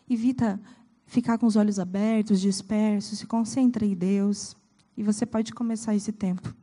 Evita 0.10 0.60
ficar 1.06 1.38
com 1.38 1.46
os 1.46 1.56
olhos 1.56 1.80
abertos, 1.80 2.42
dispersos, 2.42 3.20
se 3.20 3.28
concentre 3.28 3.86
em 3.86 3.96
Deus. 3.96 4.56
E 4.98 5.04
você 5.04 5.26
pode 5.26 5.54
começar 5.54 5.96
esse 5.96 6.12
tempo. 6.12 6.54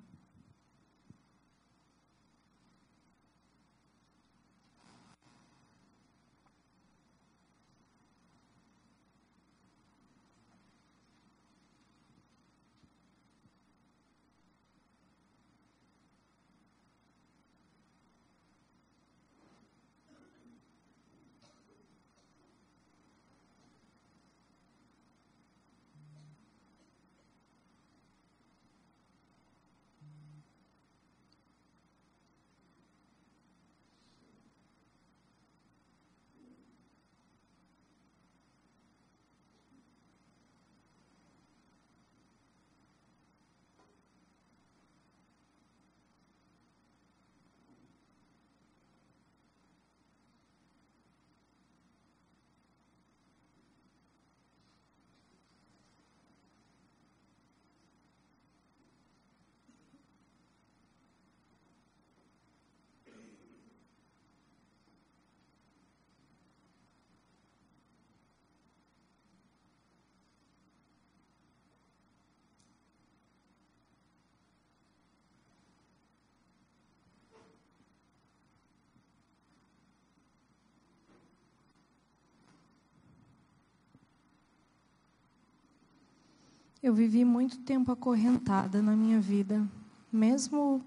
Eu 86.86 86.94
vivi 86.94 87.24
muito 87.24 87.58
tempo 87.58 87.90
acorrentada 87.90 88.80
na 88.80 88.94
minha 88.94 89.20
vida, 89.20 89.66
mesmo 90.12 90.80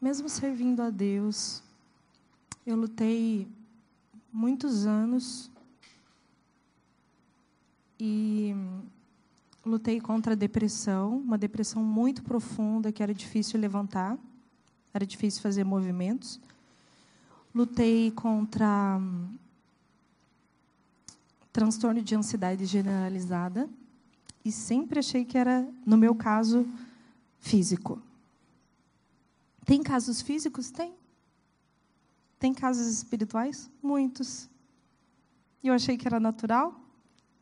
mesmo 0.00 0.26
servindo 0.26 0.80
a 0.80 0.88
Deus. 0.88 1.62
Eu 2.64 2.76
lutei 2.76 3.46
muitos 4.32 4.86
anos 4.86 5.50
e 8.00 8.54
lutei 9.66 10.00
contra 10.00 10.32
a 10.32 10.34
depressão, 10.34 11.18
uma 11.18 11.36
depressão 11.36 11.84
muito 11.84 12.22
profunda 12.22 12.90
que 12.90 13.02
era 13.02 13.12
difícil 13.12 13.60
levantar, 13.60 14.16
era 14.94 15.04
difícil 15.04 15.42
fazer 15.42 15.62
movimentos. 15.62 16.40
Lutei 17.54 18.12
contra 18.12 18.98
transtorno 21.52 22.00
de 22.00 22.14
ansiedade 22.14 22.64
generalizada 22.64 23.68
e 24.44 24.50
sempre 24.50 24.98
achei 24.98 25.24
que 25.24 25.38
era, 25.38 25.66
no 25.86 25.96
meu 25.96 26.14
caso, 26.14 26.66
físico. 27.38 28.02
Tem 29.64 29.82
casos 29.82 30.20
físicos? 30.20 30.70
Tem. 30.70 30.94
Tem 32.38 32.52
casos 32.52 32.86
espirituais? 32.88 33.70
Muitos. 33.82 34.50
E 35.62 35.68
eu 35.68 35.74
achei 35.74 35.96
que 35.96 36.06
era 36.06 36.18
natural 36.18 36.78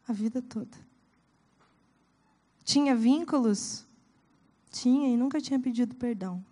a 0.07 0.13
vida 0.13 0.43
toda. 0.43 0.77
Tinha 2.65 2.95
vínculos? 2.95 3.87
Tinha 4.71 5.09
e 5.09 5.17
nunca 5.17 5.41
tinha 5.41 5.59
pedido 5.59 5.97
perdão. 5.97 6.45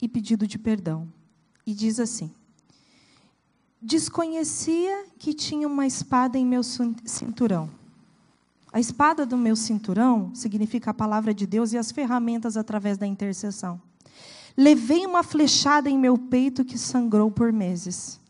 e 0.00 0.08
pedido 0.08 0.46
de 0.46 0.58
perdão, 0.58 1.10
e 1.66 1.72
diz 1.72 1.98
assim: 2.00 2.34
Desconhecia 3.84 5.06
que 5.18 5.34
tinha 5.34 5.66
uma 5.66 5.84
espada 5.84 6.38
em 6.38 6.46
meu 6.46 6.62
cinturão. 6.62 7.68
A 8.72 8.78
espada 8.78 9.26
do 9.26 9.36
meu 9.36 9.56
cinturão 9.56 10.32
significa 10.36 10.92
a 10.92 10.94
palavra 10.94 11.34
de 11.34 11.48
Deus 11.48 11.72
e 11.72 11.78
as 11.78 11.90
ferramentas 11.90 12.56
através 12.56 12.96
da 12.96 13.08
intercessão. 13.08 13.82
Levei 14.56 15.04
uma 15.04 15.24
flechada 15.24 15.90
em 15.90 15.98
meu 15.98 16.16
peito 16.16 16.64
que 16.64 16.78
sangrou 16.78 17.28
por 17.28 17.52
meses, 17.52 18.20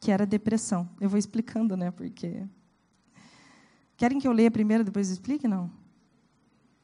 que 0.00 0.10
era 0.10 0.26
depressão. 0.26 0.88
Eu 1.00 1.08
vou 1.08 1.20
explicando, 1.20 1.76
né? 1.76 1.92
Porque 1.92 2.42
querem 3.96 4.18
que 4.18 4.26
eu 4.26 4.32
leia 4.32 4.50
primeiro, 4.50 4.82
depois 4.82 5.08
explique, 5.08 5.46
não? 5.46 5.70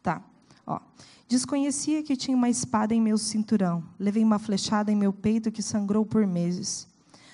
Tá. 0.01 0.23
Ó. 0.65 0.79
Desconhecia 1.27 2.05
que 2.05 2.15
tinha 2.15 2.37
uma 2.37 2.49
espada 2.49 2.95
em 2.95 3.01
meu 3.01 3.19
cinturão. 3.19 3.83
Levei 3.99 4.23
uma 4.23 4.39
flechada 4.39 4.93
em 4.93 4.97
meu 4.97 5.13
peito 5.13 5.51
que 5.51 5.61
sangrou 5.61 6.07
por 6.07 6.25
meses 6.25 6.87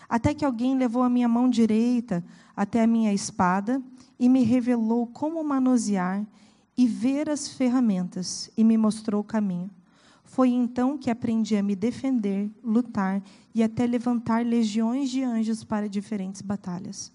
até 0.09 0.35
que 0.35 0.45
alguém 0.45 0.77
levou 0.77 1.03
a 1.03 1.09
minha 1.09 1.29
mão 1.29 1.49
direita 1.49 2.25
até 2.57 2.83
a 2.83 2.87
minha 2.87 3.12
espada 3.12 3.83
e 4.19 4.29
me 4.29 4.43
revelou 4.43 5.07
como 5.07 5.43
manusear 5.43 6.25
e 6.77 6.87
ver 6.87 7.31
as 7.31 7.49
ferramentas 7.49 8.51
e 8.57 8.64
me 8.64 8.77
mostrou 8.77 9.21
o 9.21 9.25
caminho. 9.25 9.71
Foi 10.25 10.49
então 10.49 10.99
que 10.99 11.11
aprendi 11.11 11.57
a 11.57 11.62
me 11.62 11.77
defender, 11.77 12.51
lutar 12.62 13.23
e 13.55 13.62
até 13.62 13.87
levantar 13.87 14.45
legiões 14.45 15.11
de 15.11 15.23
anjos 15.23 15.62
para 15.62 15.88
diferentes 15.88 16.43
batalhas. 16.43 17.12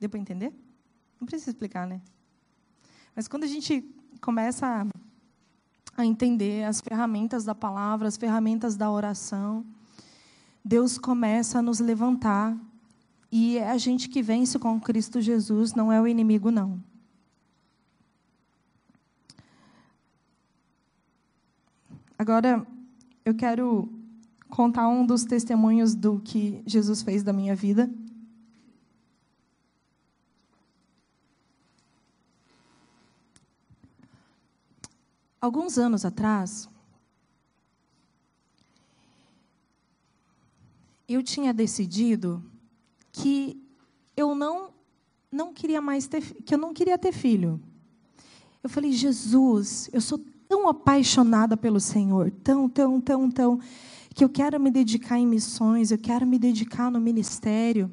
Deu 0.00 0.08
para 0.08 0.18
entender? 0.18 0.52
Não 1.20 1.26
precisa 1.26 1.50
explicar, 1.50 1.86
né? 1.86 2.00
Mas 3.14 3.28
quando 3.28 3.44
a 3.44 3.48
gente 3.48 3.84
começa 4.20 4.86
a, 5.96 6.06
entender 6.06 6.64
as 6.64 6.80
ferramentas 6.80 7.44
da 7.44 7.54
palavra, 7.54 8.08
as 8.08 8.16
ferramentas 8.16 8.76
da 8.76 8.90
oração, 8.90 9.64
Deus 10.68 10.98
começa 10.98 11.60
a 11.60 11.62
nos 11.62 11.80
levantar. 11.80 12.54
E 13.32 13.56
é 13.56 13.70
a 13.70 13.78
gente 13.78 14.06
que 14.06 14.20
vence 14.20 14.58
com 14.58 14.78
Cristo 14.78 15.18
Jesus, 15.18 15.72
não 15.72 15.90
é 15.90 15.98
o 15.98 16.06
inimigo, 16.06 16.50
não. 16.50 16.78
Agora, 22.18 22.66
eu 23.24 23.34
quero 23.34 23.88
contar 24.50 24.88
um 24.88 25.06
dos 25.06 25.24
testemunhos 25.24 25.94
do 25.94 26.20
que 26.20 26.62
Jesus 26.66 27.00
fez 27.00 27.22
da 27.22 27.32
minha 27.32 27.56
vida. 27.56 27.90
Alguns 35.40 35.78
anos 35.78 36.04
atrás, 36.04 36.68
eu 41.08 41.22
tinha 41.22 41.54
decidido 41.54 42.42
que 43.10 43.60
eu 44.16 44.34
não 44.34 44.68
não 45.30 45.52
queria 45.52 45.80
mais 45.80 46.06
ter 46.06 46.22
que 46.42 46.54
eu 46.54 46.58
não 46.58 46.72
queria 46.72 46.98
ter 46.98 47.12
filho. 47.12 47.60
Eu 48.62 48.68
falei, 48.68 48.92
Jesus, 48.92 49.88
eu 49.92 50.00
sou 50.00 50.18
tão 50.48 50.68
apaixonada 50.68 51.56
pelo 51.56 51.78
Senhor, 51.78 52.30
tão, 52.42 52.68
tão, 52.68 53.00
tão, 53.00 53.30
tão, 53.30 53.60
que 54.14 54.24
eu 54.24 54.28
quero 54.28 54.58
me 54.58 54.70
dedicar 54.70 55.18
em 55.18 55.26
missões, 55.26 55.90
eu 55.90 55.98
quero 55.98 56.26
me 56.26 56.38
dedicar 56.38 56.90
no 56.90 57.00
ministério, 57.00 57.90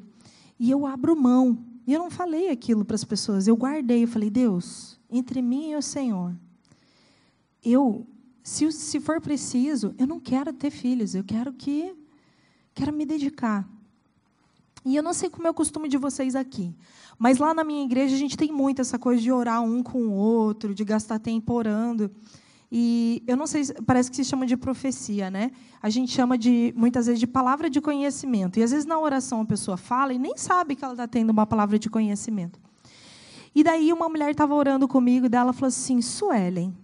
e 0.58 0.70
eu 0.70 0.86
abro 0.86 1.14
mão. 1.14 1.58
E 1.86 1.92
eu 1.92 2.00
não 2.00 2.10
falei 2.10 2.50
aquilo 2.50 2.84
para 2.84 2.96
as 2.96 3.04
pessoas, 3.04 3.46
eu 3.46 3.56
guardei, 3.56 4.02
eu 4.02 4.08
falei, 4.08 4.28
Deus, 4.28 4.98
entre 5.08 5.40
mim 5.40 5.70
e 5.70 5.76
o 5.76 5.82
Senhor, 5.82 6.34
eu, 7.64 8.06
se, 8.42 8.72
se 8.72 8.98
for 8.98 9.20
preciso, 9.20 9.94
eu 9.96 10.06
não 10.06 10.18
quero 10.18 10.52
ter 10.52 10.70
filhos, 10.70 11.14
eu 11.14 11.22
quero 11.22 11.52
que 11.52 11.94
Quero 12.76 12.92
me 12.92 13.06
dedicar. 13.06 13.66
E 14.84 14.94
eu 14.94 15.02
não 15.02 15.14
sei 15.14 15.30
como 15.30 15.46
é 15.46 15.50
o 15.50 15.54
costume 15.54 15.88
de 15.88 15.96
vocês 15.96 16.36
aqui, 16.36 16.74
mas 17.18 17.38
lá 17.38 17.54
na 17.54 17.64
minha 17.64 17.82
igreja 17.82 18.14
a 18.14 18.18
gente 18.18 18.36
tem 18.36 18.52
muito 18.52 18.82
essa 18.82 18.98
coisa 18.98 19.20
de 19.20 19.32
orar 19.32 19.62
um 19.62 19.82
com 19.82 19.98
o 19.98 20.12
outro, 20.12 20.74
de 20.74 20.84
gastar 20.84 21.18
tempo 21.18 21.54
orando. 21.54 22.10
E 22.70 23.22
eu 23.26 23.34
não 23.34 23.46
sei, 23.46 23.64
parece 23.86 24.10
que 24.10 24.16
se 24.16 24.24
chama 24.24 24.44
de 24.44 24.58
profecia, 24.58 25.30
né? 25.30 25.52
A 25.82 25.88
gente 25.88 26.12
chama 26.12 26.36
de 26.36 26.74
muitas 26.76 27.06
vezes 27.06 27.18
de 27.18 27.26
palavra 27.26 27.70
de 27.70 27.80
conhecimento. 27.80 28.58
E 28.58 28.62
às 28.62 28.72
vezes 28.72 28.84
na 28.84 28.98
oração 28.98 29.40
a 29.40 29.46
pessoa 29.46 29.78
fala 29.78 30.12
e 30.12 30.18
nem 30.18 30.36
sabe 30.36 30.76
que 30.76 30.84
ela 30.84 30.92
está 30.92 31.08
tendo 31.08 31.30
uma 31.30 31.46
palavra 31.46 31.78
de 31.78 31.88
conhecimento. 31.88 32.60
E 33.54 33.64
daí 33.64 33.90
uma 33.90 34.06
mulher 34.06 34.32
estava 34.32 34.54
orando 34.54 34.86
comigo 34.86 35.24
e 35.24 35.28
dela 35.30 35.54
falou 35.54 35.68
assim: 35.68 36.02
Suelen, 36.02 36.76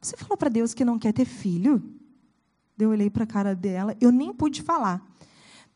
você 0.00 0.16
falou 0.16 0.36
para 0.36 0.48
Deus 0.48 0.74
que 0.74 0.84
não 0.84 0.98
quer 0.98 1.12
ter 1.12 1.26
filho? 1.26 1.80
Eu 2.76 2.90
olhei 2.90 3.08
para 3.08 3.22
a 3.22 3.26
cara 3.26 3.54
dela, 3.54 3.96
eu 4.00 4.10
nem 4.10 4.32
pude 4.32 4.62
falar. 4.62 5.00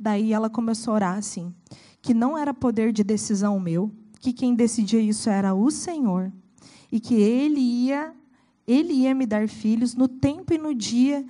Daí 0.03 0.33
ela 0.33 0.51
começou 0.51 0.91
a 0.91 0.95
orar 0.97 1.17
assim, 1.17 1.55
que 2.03 2.13
não 2.13 2.37
era 2.37 2.53
poder 2.53 2.93
de 2.93 3.05
decisão 3.05 3.61
meu, 3.61 3.89
que 4.19 4.33
quem 4.33 4.53
decidia 4.53 5.01
isso 5.01 5.31
era 5.31 5.55
o 5.55 5.71
Senhor, 5.71 6.33
e 6.91 6.99
que 6.99 7.15
ele 7.15 7.61
ia 7.61 8.13
ele 8.67 8.93
ia 8.93 9.15
me 9.15 9.27
dar 9.27 9.49
filhos 9.49 9.95
no 9.95 10.09
tempo 10.09 10.53
e 10.53 10.59
no 10.59 10.75
dia, 10.75 11.25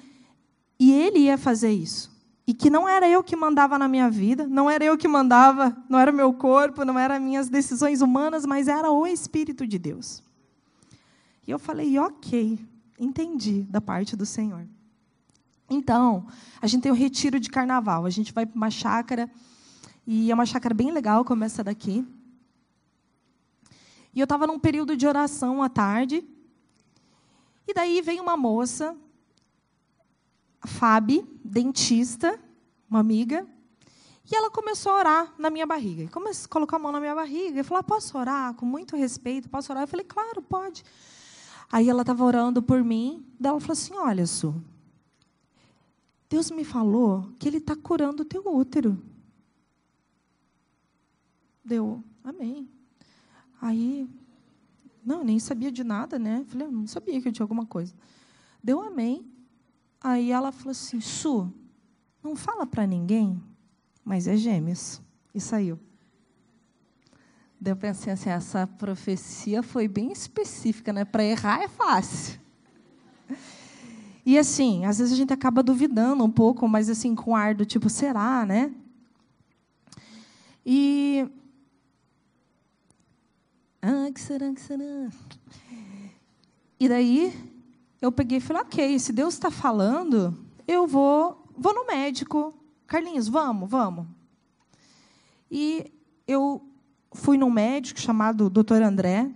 e 0.79 0.91
ele 0.91 1.21
ia 1.21 1.37
fazer 1.37 1.71
isso. 1.71 2.11
E 2.47 2.55
que 2.55 2.71
não 2.71 2.89
era 2.89 3.07
eu 3.07 3.23
que 3.23 3.37
mandava 3.37 3.79
na 3.79 3.87
minha 3.87 4.09
vida, 4.09 4.47
não 4.47 4.71
era 4.71 4.83
eu 4.83 4.97
que 4.97 5.07
mandava, 5.07 5.77
não 5.87 5.99
era 5.99 6.11
meu 6.11 6.33
corpo, 6.33 6.83
não 6.83 6.99
eram 6.99 7.21
minhas 7.21 7.51
decisões 7.51 8.01
humanas, 8.01 8.47
mas 8.47 8.69
era 8.69 8.91
o 8.91 9.07
Espírito 9.07 9.67
de 9.67 9.79
Deus. 9.79 10.23
E 11.47 11.51
eu 11.51 11.59
falei, 11.59 11.99
ok, 11.99 12.59
entendi 12.99 13.65
da 13.65 13.83
parte 13.83 14.17
do 14.17 14.25
Senhor. 14.25 14.67
Então, 15.73 16.27
a 16.61 16.67
gente 16.67 16.83
tem 16.83 16.93
o 16.93 16.95
retiro 16.95 17.41
de 17.41 17.49
carnaval. 17.49 18.05
A 18.05 18.11
gente 18.11 18.33
vai 18.33 18.47
para 18.47 18.57
uma 18.57 18.71
chácara, 18.71 19.31
e 20.07 20.31
é 20.31 20.35
uma 20.35 20.47
chácara 20.47 20.75
bem 20.75 20.91
legal, 20.91 21.25
como 21.25 21.45
essa 21.45 21.65
daqui. 21.65 22.07
E 24.15 24.21
eu 24.21 24.25
estava 24.25 24.47
num 24.47 24.59
período 24.59 24.97
de 24.97 25.07
oração 25.07 25.63
à 25.63 25.69
tarde, 25.69 26.25
e 27.67 27.73
daí 27.73 28.03
vem 28.03 28.21
uma 28.21 28.37
moça, 28.37 28.97
a 30.61 30.67
Fábio, 30.67 31.27
dentista, 31.45 32.39
uma 32.89 33.01
amiga, 33.01 33.47
e 34.31 34.37
ela 34.37 34.51
começou 34.51 34.93
a 34.93 34.99
orar 34.99 35.35
na 35.39 35.51
minha 35.51 35.67
barriga. 35.67 36.09
Começou, 36.11 36.49
colocou 36.49 36.77
a 36.77 36.79
mão 36.79 36.93
na 36.93 37.01
minha 37.01 37.15
barriga 37.15 37.61
e 37.61 37.63
falou: 37.63 37.81
ah, 37.81 37.83
Posso 37.83 38.17
orar? 38.17 38.55
Com 38.55 38.65
muito 38.65 38.97
respeito, 38.97 39.49
posso 39.49 39.73
orar? 39.73 39.85
Eu 39.85 39.89
falei: 39.89 40.05
Claro, 40.05 40.41
pode. 40.43 40.85
Aí 41.71 41.89
ela 41.89 42.03
estava 42.03 42.25
orando 42.25 42.63
por 42.63 42.85
mim, 42.85 43.27
daí 43.39 43.51
ela 43.51 43.61
falou 43.61 43.73
assim: 43.73 43.95
Olha, 43.97 44.27
Su, 44.27 44.63
Deus 46.33 46.51
me 46.51 46.65
falou 46.65 47.31
que 47.39 47.47
Ele 47.47 47.59
está 47.59 47.77
curando 47.77 48.23
o 48.23 48.25
teu 48.25 48.43
útero. 48.47 48.99
Deu, 51.63 52.03
amém. 52.25 52.67
Aí, 53.61 54.09
Não, 55.05 55.23
nem 55.23 55.39
sabia 55.39 55.71
de 55.71 55.85
nada, 55.85 56.19
né? 56.19 56.43
Falei, 56.49 56.69
não 56.69 56.87
sabia 56.87 57.21
que 57.21 57.29
eu 57.29 57.33
tinha 57.33 57.45
alguma 57.45 57.67
coisa. 57.67 57.95
Deu 58.65 58.81
amém. 58.81 59.31
Aí 60.01 60.31
ela 60.31 60.51
falou 60.51 60.71
assim: 60.71 61.03
Su, 61.03 61.53
não 62.23 62.35
fala 62.35 62.65
para 62.65 62.87
ninguém, 62.87 63.39
mas 64.03 64.27
é 64.27 64.35
gêmeos. 64.35 65.03
E 65.35 65.41
saiu. 65.41 65.79
Daí 67.61 67.73
eu 67.73 67.77
pensei 67.77 68.11
assim: 68.11 68.31
essa 68.31 68.67
profecia 68.67 69.63
foi 69.63 69.87
bem 69.87 70.11
específica, 70.11 70.95
né? 70.95 71.05
Para 71.05 71.25
errar 71.25 71.61
é 71.61 71.69
fácil. 71.69 72.41
E 74.25 74.39
assim, 74.39 74.85
às 74.85 74.99
vezes 74.99 75.13
a 75.13 75.17
gente 75.17 75.33
acaba 75.33 75.63
duvidando 75.63 76.25
um 76.25 76.31
pouco, 76.31 76.69
mas 76.69 76.89
assim, 76.89 77.15
com 77.15 77.35
ar 77.35 77.55
do 77.55 77.65
tipo, 77.65 77.89
será, 77.91 78.47
né? 78.47 78.73
E. 80.65 81.29
Ah, 83.81 84.09
que 84.15 84.21
será, 84.21 84.53
que 84.53 84.61
será? 84.61 85.11
E 86.79 86.89
daí 86.89 87.33
eu 88.01 88.13
peguei 88.13 88.39
e 88.39 88.41
falei, 88.41 88.63
ok, 88.63 88.99
se 88.99 89.13
Deus 89.13 89.35
está 89.35 89.51
falando, 89.51 90.37
eu 90.67 90.87
vou, 90.87 91.45
vou 91.57 91.75
no 91.75 91.87
médico. 91.87 92.55
Carlinhos, 92.87 93.29
vamos, 93.29 93.69
vamos. 93.69 94.07
E 95.51 95.93
eu 96.27 96.65
fui 97.13 97.37
num 97.37 97.51
médico 97.51 98.01
chamado 98.01 98.49
Dr. 98.51 98.83
André. 98.83 99.31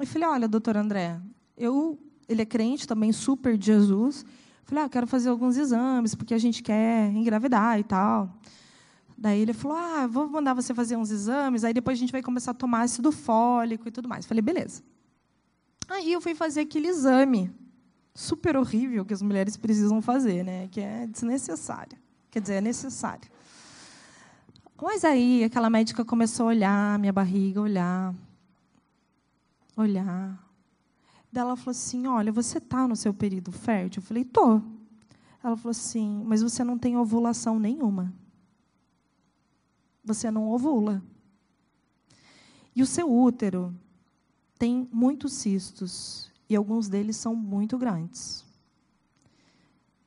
E 0.00 0.06
falei, 0.06 0.28
olha, 0.28 0.48
doutor 0.48 0.76
André, 0.76 1.20
eu 1.56 1.98
ele 2.28 2.42
é 2.42 2.46
crente 2.46 2.86
também, 2.86 3.12
super 3.12 3.56
de 3.56 3.66
Jesus. 3.66 4.24
Falei, 4.64 4.84
ah, 4.84 4.88
quero 4.88 5.06
fazer 5.06 5.28
alguns 5.28 5.56
exames, 5.56 6.14
porque 6.14 6.34
a 6.34 6.38
gente 6.38 6.62
quer 6.62 7.10
engravidar 7.12 7.78
e 7.78 7.84
tal. 7.84 8.28
Daí 9.16 9.40
ele 9.40 9.52
falou, 9.52 9.76
ah, 9.76 10.06
vou 10.06 10.28
mandar 10.28 10.54
você 10.54 10.74
fazer 10.74 10.96
uns 10.96 11.10
exames, 11.10 11.64
aí 11.64 11.72
depois 11.72 11.96
a 11.96 12.00
gente 12.00 12.12
vai 12.12 12.22
começar 12.22 12.50
a 12.50 12.54
tomar 12.54 12.82
ácido 12.82 13.12
fólico 13.12 13.88
e 13.88 13.90
tudo 13.90 14.08
mais. 14.08 14.26
Falei, 14.26 14.42
beleza. 14.42 14.82
Aí 15.88 16.12
eu 16.12 16.20
fui 16.20 16.34
fazer 16.34 16.62
aquele 16.62 16.88
exame 16.88 17.50
super 18.12 18.56
horrível 18.56 19.04
que 19.04 19.14
as 19.14 19.22
mulheres 19.22 19.56
precisam 19.56 20.02
fazer, 20.02 20.42
né? 20.42 20.68
Que 20.68 20.80
é 20.80 21.06
desnecessário. 21.06 21.96
Quer 22.30 22.40
dizer, 22.40 22.54
é 22.54 22.60
necessário. 22.60 23.30
Mas 24.82 25.04
aí 25.04 25.44
aquela 25.44 25.70
médica 25.70 26.04
começou 26.04 26.46
a 26.46 26.48
olhar 26.48 26.98
minha 26.98 27.12
barriga, 27.12 27.60
olhar, 27.60 28.14
olhar, 29.76 30.45
Daí 31.36 31.42
ela 31.42 31.54
falou 31.54 31.72
assim: 31.72 32.06
Olha, 32.06 32.32
você 32.32 32.56
está 32.56 32.88
no 32.88 32.96
seu 32.96 33.12
período 33.12 33.52
fértil? 33.52 34.00
Eu 34.00 34.06
falei: 34.06 34.24
Tô. 34.24 34.62
Ela 35.44 35.54
falou 35.54 35.70
assim: 35.70 36.24
Mas 36.24 36.40
você 36.40 36.64
não 36.64 36.78
tem 36.78 36.96
ovulação 36.96 37.58
nenhuma. 37.58 38.10
Você 40.02 40.30
não 40.30 40.48
ovula. 40.48 41.04
E 42.74 42.82
o 42.82 42.86
seu 42.86 43.12
útero 43.12 43.78
tem 44.58 44.88
muitos 44.90 45.34
cistos. 45.34 46.32
E 46.48 46.56
alguns 46.56 46.88
deles 46.88 47.16
são 47.16 47.34
muito 47.36 47.76
grandes. 47.76 48.42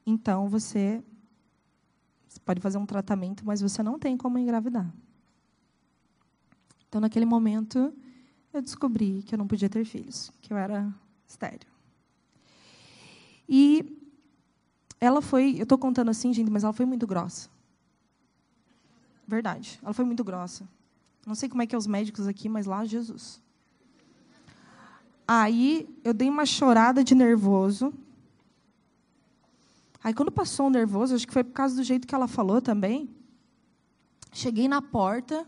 Então 0.08 0.50
você 0.50 1.04
pode 2.44 2.60
fazer 2.60 2.80
um 2.80 2.88
tratamento, 2.88 3.46
mas 3.46 3.62
você 3.62 3.84
não 3.84 4.00
tem 4.00 4.18
como 4.18 4.40
engravidar. 4.40 4.92
Então, 6.88 7.00
naquele 7.00 7.26
momento, 7.26 7.94
eu 8.52 8.64
descobri 8.64 9.22
que 9.22 9.36
eu 9.36 9.38
não 9.38 9.46
podia 9.46 9.70
ter 9.70 9.86
filhos, 9.86 10.32
que 10.42 10.52
eu 10.52 10.58
era 10.58 10.92
estéreo. 11.30 11.70
E 13.48 13.98
ela 15.00 15.22
foi, 15.22 15.56
eu 15.58 15.64
estou 15.64 15.78
contando 15.78 16.10
assim, 16.10 16.34
gente, 16.34 16.52
mas 16.52 16.64
ela 16.64 16.74
foi 16.74 16.86
muito 16.86 17.08
grossa. 17.08 17.50
Verdade, 19.28 19.80
ela 19.82 19.94
foi 19.94 20.04
muito 20.04 20.24
grossa. 20.24 20.68
Não 21.26 21.36
sei 21.36 21.48
como 21.48 21.62
é 21.62 21.68
que 21.68 21.76
é 21.76 21.78
os 21.78 21.88
médicos 21.88 22.28
aqui, 22.28 22.50
mas 22.50 22.66
lá, 22.66 22.84
Jesus. 22.84 23.42
Aí 25.28 25.88
eu 26.04 26.14
dei 26.14 26.28
uma 26.28 26.46
chorada 26.46 27.04
de 27.04 27.14
nervoso. 27.14 27.94
Aí 30.04 30.14
quando 30.14 30.32
passou 30.32 30.68
o 30.68 30.70
nervoso, 30.72 31.14
acho 31.14 31.28
que 31.28 31.34
foi 31.34 31.44
por 31.44 31.54
causa 31.54 31.76
do 31.76 31.84
jeito 31.84 32.08
que 32.08 32.16
ela 32.16 32.28
falou 32.28 32.62
também. 32.62 33.16
Cheguei 34.32 34.68
na 34.68 34.82
porta, 34.82 35.48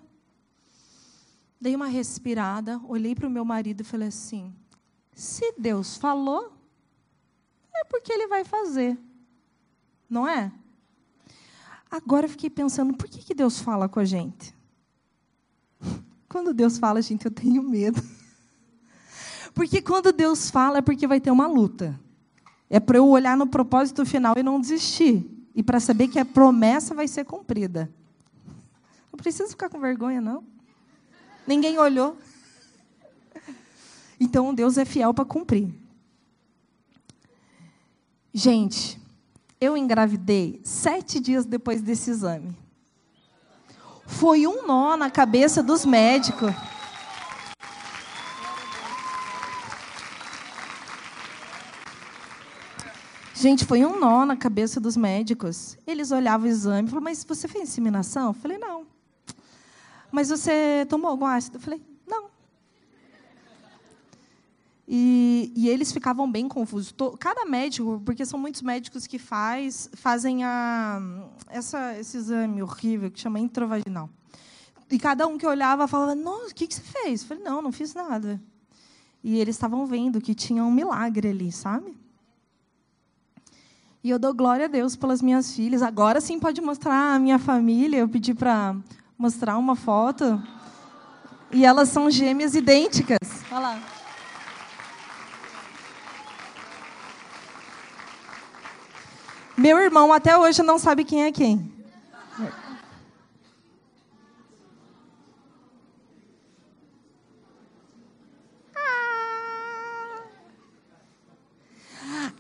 dei 1.59 1.75
uma 1.75 1.87
respirada, 1.87 2.79
olhei 2.87 3.15
para 3.15 3.27
o 3.27 3.31
meu 3.31 3.45
marido 3.45 3.81
e 3.81 3.83
falei 3.83 4.09
assim: 4.09 4.53
se 5.13 5.53
Deus 5.57 5.97
falou, 5.97 6.53
é 7.75 7.83
porque 7.85 8.11
Ele 8.11 8.27
vai 8.27 8.43
fazer. 8.43 8.97
Não 10.09 10.27
é? 10.27 10.51
Agora 11.89 12.25
eu 12.25 12.29
fiquei 12.29 12.49
pensando, 12.49 12.93
por 12.93 13.07
que, 13.07 13.19
que 13.19 13.33
Deus 13.33 13.59
fala 13.59 13.89
com 13.89 13.99
a 13.99 14.05
gente? 14.05 14.55
Quando 16.29 16.53
Deus 16.53 16.77
fala, 16.77 17.01
gente, 17.01 17.25
eu 17.25 17.31
tenho 17.31 17.61
medo. 17.61 18.01
Porque 19.53 19.81
quando 19.81 20.13
Deus 20.13 20.49
fala 20.49 20.77
é 20.77 20.81
porque 20.81 21.05
vai 21.05 21.19
ter 21.19 21.31
uma 21.31 21.47
luta. 21.47 21.99
É 22.69 22.79
para 22.79 22.97
eu 22.97 23.07
olhar 23.07 23.35
no 23.35 23.45
propósito 23.45 24.05
final 24.05 24.33
e 24.37 24.43
não 24.43 24.61
desistir. 24.61 25.29
E 25.53 25.61
para 25.61 25.79
saber 25.79 26.07
que 26.07 26.17
a 26.17 26.23
promessa 26.23 26.95
vai 26.95 27.07
ser 27.07 27.25
cumprida. 27.25 27.93
Não 29.11 29.17
preciso 29.17 29.49
ficar 29.49 29.69
com 29.69 29.79
vergonha, 29.79 30.21
não. 30.21 30.43
Ninguém 31.45 31.77
olhou. 31.77 32.17
Então 34.23 34.53
Deus 34.53 34.77
é 34.77 34.85
fiel 34.85 35.15
para 35.15 35.25
cumprir. 35.25 35.73
Gente, 38.31 39.01
eu 39.59 39.75
engravidei 39.75 40.61
sete 40.63 41.19
dias 41.19 41.43
depois 41.43 41.81
desse 41.81 42.11
exame. 42.11 42.55
Foi 44.05 44.45
um 44.45 44.67
nó 44.67 44.95
na 44.95 45.09
cabeça 45.09 45.63
dos 45.63 45.83
médicos. 45.83 46.53
Gente, 53.33 53.65
foi 53.65 53.83
um 53.83 53.99
nó 53.99 54.23
na 54.23 54.37
cabeça 54.37 54.79
dos 54.79 54.95
médicos. 54.95 55.79
Eles 55.87 56.11
olhavam 56.11 56.45
o 56.45 56.51
exame 56.51 56.87
e 56.87 56.91
falaram, 56.91 57.05
mas 57.05 57.23
você 57.23 57.47
fez 57.47 57.69
inseminação? 57.69 58.27
Eu 58.27 58.33
falei, 58.33 58.59
não. 58.59 58.85
Mas 60.11 60.29
você 60.29 60.85
tomou 60.87 61.09
algum 61.09 61.25
ácido? 61.25 61.57
Eu 61.57 61.61
falei, 61.61 61.81
e, 64.93 65.53
e, 65.55 65.69
eles 65.69 65.89
ficavam 65.93 66.29
bem 66.29 66.49
confusos. 66.49 66.93
Cada 67.17 67.45
médico, 67.45 68.01
porque 68.05 68.25
são 68.25 68.37
muitos 68.37 68.61
médicos 68.61 69.07
que 69.07 69.17
faz, 69.17 69.89
fazem 69.93 70.43
a, 70.43 71.01
essa, 71.47 71.97
esse 71.97 72.17
exame 72.17 72.61
horrível 72.61 73.09
que 73.09 73.17
chama 73.17 73.39
introvaginal. 73.39 74.09
E 74.91 74.99
cada 74.99 75.25
um 75.27 75.37
que 75.37 75.47
olhava 75.47 75.87
falava: 75.87 76.13
Nossa, 76.13 76.51
o 76.51 76.53
que, 76.53 76.67
que 76.67 76.75
você 76.75 76.81
fez? 76.81 77.21
Eu 77.21 77.27
falei: 77.29 77.41
Não, 77.41 77.61
não 77.61 77.71
fiz 77.71 77.93
nada. 77.93 78.41
E 79.23 79.39
eles 79.39 79.55
estavam 79.55 79.85
vendo 79.85 80.19
que 80.19 80.35
tinha 80.35 80.61
um 80.61 80.71
milagre 80.71 81.29
ali, 81.29 81.53
sabe? 81.53 81.97
E 84.03 84.09
eu 84.09 84.19
dou 84.19 84.33
glória 84.33 84.65
a 84.65 84.67
Deus 84.67 84.97
pelas 84.97 85.21
minhas 85.21 85.55
filhas. 85.55 85.81
Agora 85.81 86.19
sim 86.19 86.37
pode 86.37 86.59
mostrar 86.59 87.15
a 87.15 87.19
minha 87.19 87.39
família. 87.39 87.99
Eu 87.99 88.09
pedi 88.09 88.33
para 88.33 88.75
mostrar 89.17 89.57
uma 89.57 89.77
foto. 89.77 90.43
E 91.49 91.63
elas 91.63 91.87
são 91.87 92.11
gêmeas 92.11 92.55
idênticas. 92.55 93.19
Olha 93.49 93.59
lá. 93.59 94.00
Meu 99.57 99.77
irmão 99.77 100.11
até 100.11 100.37
hoje 100.37 100.63
não 100.63 100.79
sabe 100.79 101.03
quem 101.03 101.23
é 101.23 101.31
quem. 101.31 101.71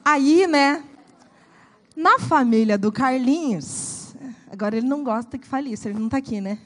Aí, 0.03 0.47
né, 0.47 0.83
na 1.95 2.19
família 2.19 2.77
do 2.77 2.91
Carlinhos, 2.91 4.15
agora 4.51 4.75
ele 4.75 4.87
não 4.87 5.03
gosta 5.03 5.37
que 5.37 5.47
fale 5.47 5.71
isso, 5.71 5.87
ele 5.87 5.99
não 5.99 6.07
está 6.07 6.17
aqui, 6.17 6.41
né? 6.41 6.57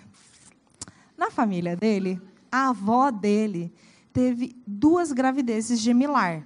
Na 1.18 1.30
família 1.30 1.76
dele, 1.76 2.20
a 2.52 2.70
avó 2.70 3.12
dele 3.12 3.74
teve 4.14 4.56
duas 4.66 5.12
gravidezes 5.12 5.80
gemilar. 5.80 6.44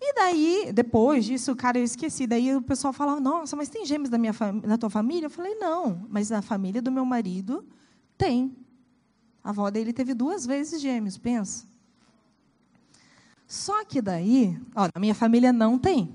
E 0.00 0.14
daí, 0.14 0.72
depois 0.72 1.24
disso, 1.24 1.56
cara, 1.56 1.78
eu 1.78 1.84
esqueci. 1.84 2.26
Daí 2.26 2.54
o 2.54 2.62
pessoal 2.62 2.92
falava, 2.92 3.20
nossa, 3.20 3.56
mas 3.56 3.68
tem 3.68 3.84
gêmeos 3.84 4.08
da, 4.08 4.16
minha 4.16 4.32
da 4.64 4.78
tua 4.78 4.88
família? 4.88 5.26
Eu 5.26 5.30
falei, 5.30 5.54
não, 5.56 6.06
mas 6.08 6.30
na 6.30 6.40
família 6.40 6.80
do 6.80 6.92
meu 6.92 7.04
marido 7.04 7.66
tem. 8.16 8.56
A 9.42 9.50
avó 9.50 9.70
dele 9.70 9.92
teve 9.92 10.14
duas 10.14 10.46
vezes 10.46 10.80
gêmeos, 10.80 11.18
pensa. 11.18 11.66
Só 13.46 13.84
que 13.84 14.00
daí, 14.00 14.60
ó, 14.74 14.88
na 14.94 15.00
minha 15.00 15.14
família 15.14 15.52
não 15.52 15.78
tem. 15.78 16.14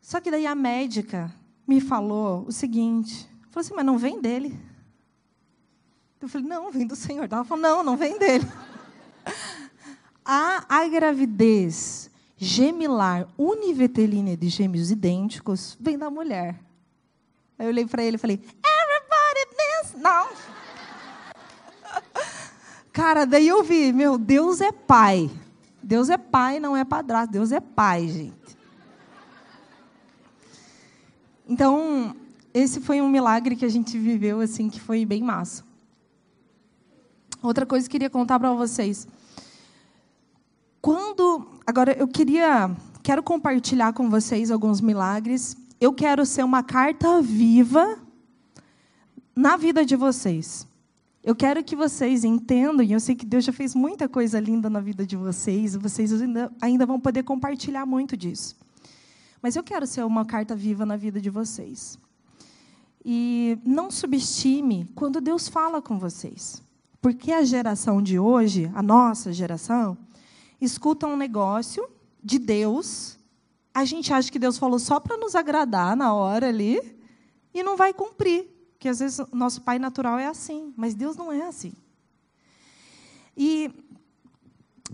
Só 0.00 0.20
que 0.20 0.30
daí 0.30 0.46
a 0.46 0.54
médica 0.54 1.34
me 1.66 1.80
falou 1.80 2.44
o 2.46 2.52
seguinte, 2.52 3.26
falou 3.50 3.64
assim, 3.64 3.74
mas 3.74 3.86
não 3.86 3.96
vem 3.96 4.20
dele. 4.20 4.56
Eu 6.20 6.28
falei, 6.28 6.46
não, 6.46 6.70
vem 6.70 6.86
do 6.86 6.94
Senhor. 6.94 7.26
Ela 7.30 7.44
falou, 7.44 7.62
não, 7.62 7.82
não 7.82 7.96
vem 7.96 8.18
dele. 8.18 8.46
A, 10.24 10.64
a 10.68 10.88
gravidez 10.88 12.10
gemilar 12.36 13.28
univetelínea 13.36 14.36
de 14.36 14.48
gêmeos 14.48 14.90
idênticos 14.90 15.76
vem 15.78 15.98
da 15.98 16.10
mulher. 16.10 16.60
Aí 17.58 17.66
eu 17.66 17.70
olhei 17.70 17.86
para 17.86 18.02
ele 18.02 18.16
e 18.16 18.18
falei, 18.18 18.36
everybody 18.36 19.56
dance. 19.56 19.96
Não. 19.98 20.28
Cara, 22.92 23.24
daí 23.24 23.48
eu 23.48 23.62
vi, 23.62 23.92
meu, 23.92 24.16
Deus 24.16 24.60
é 24.60 24.72
pai. 24.72 25.30
Deus 25.82 26.08
é 26.08 26.16
pai, 26.16 26.58
não 26.58 26.76
é 26.76 26.84
padrasto. 26.84 27.32
Deus 27.32 27.52
é 27.52 27.60
pai, 27.60 28.08
gente. 28.08 28.56
Então, 31.46 32.16
esse 32.54 32.80
foi 32.80 33.00
um 33.02 33.08
milagre 33.08 33.54
que 33.54 33.64
a 33.64 33.68
gente 33.68 33.98
viveu, 33.98 34.40
assim, 34.40 34.70
que 34.70 34.80
foi 34.80 35.04
bem 35.04 35.22
massa. 35.22 35.62
Outra 37.42 37.66
coisa 37.66 37.86
que 37.86 37.90
eu 37.90 37.92
queria 37.92 38.10
contar 38.10 38.40
para 38.40 38.52
vocês. 38.54 39.06
Quando. 40.84 41.46
Agora, 41.66 41.96
eu 41.98 42.06
queria. 42.06 42.70
Quero 43.02 43.22
compartilhar 43.22 43.94
com 43.94 44.10
vocês 44.10 44.50
alguns 44.50 44.82
milagres. 44.82 45.56
Eu 45.80 45.94
quero 45.94 46.26
ser 46.26 46.44
uma 46.44 46.62
carta 46.62 47.22
viva 47.22 47.98
na 49.34 49.56
vida 49.56 49.82
de 49.82 49.96
vocês. 49.96 50.66
Eu 51.22 51.34
quero 51.34 51.64
que 51.64 51.74
vocês 51.74 52.22
entendam, 52.22 52.84
e 52.84 52.92
eu 52.92 53.00
sei 53.00 53.14
que 53.14 53.24
Deus 53.24 53.46
já 53.46 53.52
fez 53.52 53.74
muita 53.74 54.06
coisa 54.06 54.38
linda 54.38 54.68
na 54.68 54.78
vida 54.78 55.06
de 55.06 55.16
vocês, 55.16 55.74
e 55.74 55.78
vocês 55.78 56.12
ainda, 56.12 56.52
ainda 56.60 56.84
vão 56.84 57.00
poder 57.00 57.22
compartilhar 57.22 57.86
muito 57.86 58.14
disso. 58.14 58.54
Mas 59.40 59.56
eu 59.56 59.62
quero 59.62 59.86
ser 59.86 60.04
uma 60.04 60.26
carta 60.26 60.54
viva 60.54 60.84
na 60.84 60.98
vida 60.98 61.18
de 61.18 61.30
vocês. 61.30 61.98
E 63.02 63.58
não 63.64 63.90
subestime 63.90 64.86
quando 64.94 65.18
Deus 65.18 65.48
fala 65.48 65.80
com 65.80 65.98
vocês. 65.98 66.62
Porque 67.00 67.32
a 67.32 67.42
geração 67.42 68.02
de 68.02 68.18
hoje, 68.18 68.70
a 68.74 68.82
nossa 68.82 69.32
geração, 69.32 69.96
escuta 70.60 71.06
um 71.06 71.16
negócio 71.16 71.88
de 72.22 72.38
Deus, 72.38 73.18
a 73.72 73.84
gente 73.84 74.12
acha 74.12 74.30
que 74.30 74.38
Deus 74.38 74.56
falou 74.56 74.78
só 74.78 75.00
para 75.00 75.16
nos 75.16 75.34
agradar 75.34 75.96
na 75.96 76.14
hora 76.14 76.48
ali, 76.48 76.80
e 77.52 77.62
não 77.62 77.76
vai 77.76 77.92
cumprir. 77.92 78.50
Porque 78.72 78.88
às 78.88 78.98
vezes 78.98 79.18
o 79.18 79.28
nosso 79.32 79.62
pai 79.62 79.78
natural 79.78 80.18
é 80.18 80.26
assim, 80.26 80.74
mas 80.76 80.94
Deus 80.94 81.16
não 81.16 81.32
é 81.32 81.46
assim. 81.46 81.72
E 83.36 83.70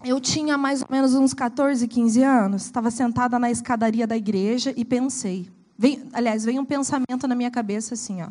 eu 0.05 0.21
tinha 0.21 0.57
mais 0.57 0.83
ou 0.83 0.89
menos 0.91 1.15
uns 1.15 1.35
14, 1.35 1.87
15 1.89 2.23
anos, 2.23 2.65
estava 2.65 2.91
sentada 2.91 3.39
na 3.39 3.51
escadaria 3.51 4.07
da 4.07 4.17
igreja 4.17 4.73
e 4.77 4.85
pensei. 4.85 5.51
Veio, 5.77 6.07
aliás, 6.13 6.45
veio 6.45 6.61
um 6.61 6.65
pensamento 6.65 7.27
na 7.27 7.35
minha 7.35 7.51
cabeça 7.51 7.95
assim: 7.95 8.23
ó, 8.23 8.29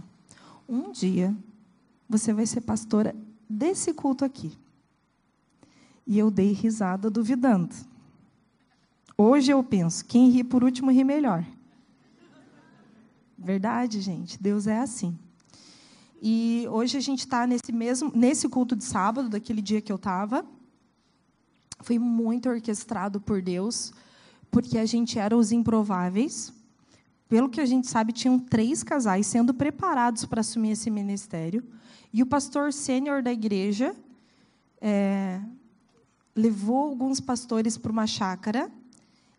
um 0.68 0.92
dia 0.92 1.36
você 2.08 2.32
vai 2.34 2.46
ser 2.46 2.62
pastora 2.62 3.16
desse 3.50 3.94
culto 3.94 4.24
aqui. 4.24 4.58
E 6.06 6.18
eu 6.18 6.32
dei 6.32 6.52
risada 6.52 7.10
duvidando. 7.10 7.76
Hoje 9.18 9.52
eu 9.52 9.64
penso: 9.64 10.06
quem 10.06 10.30
ri 10.30 10.44
por 10.44 10.64
último 10.64 10.92
ri 10.92 11.04
melhor. 11.04 11.46
Verdade, 13.38 14.02
gente. 14.02 14.42
Deus 14.42 14.68
é 14.68 14.80
assim. 14.80 15.18
E 16.22 16.66
hoje 16.70 16.98
a 16.98 17.02
gente 17.02 17.20
está 17.20 17.48
nesse 17.48 17.72
mesmo 17.72 18.12
nesse 18.14 18.50
culto 18.50 18.76
de 18.76 18.84
sábado, 18.84 19.30
daquele 19.30 19.62
dia 19.62 19.82
que 19.82 19.92
eu 19.92 19.96
estava. 19.96 20.46
Foi 21.82 21.98
muito 21.98 22.50
orquestrado 22.50 23.22
por 23.22 23.42
Deus, 23.42 23.94
porque 24.52 24.78
a 24.78 24.86
gente 24.86 25.18
era 25.18 25.36
os 25.38 25.52
improváveis. 25.52 26.54
Pelo 27.30 27.48
que 27.48 27.62
a 27.62 27.66
gente 27.66 27.88
sabe, 27.88 28.12
tinham 28.12 28.40
três 28.40 28.84
casais 28.84 29.28
sendo 29.28 29.54
preparados 29.54 30.26
para 30.26 30.42
assumir 30.42 30.72
esse 30.72 30.90
ministério. 30.90 31.64
E 32.12 32.24
o 32.24 32.26
pastor 32.26 32.74
sênior 32.74 33.22
da 33.22 33.32
igreja 33.32 33.96
é, 34.82 35.40
levou 36.40 36.90
alguns 36.90 37.20
pastores 37.20 37.78
para 37.78 37.92
uma 37.92 38.08
chácara 38.08 38.72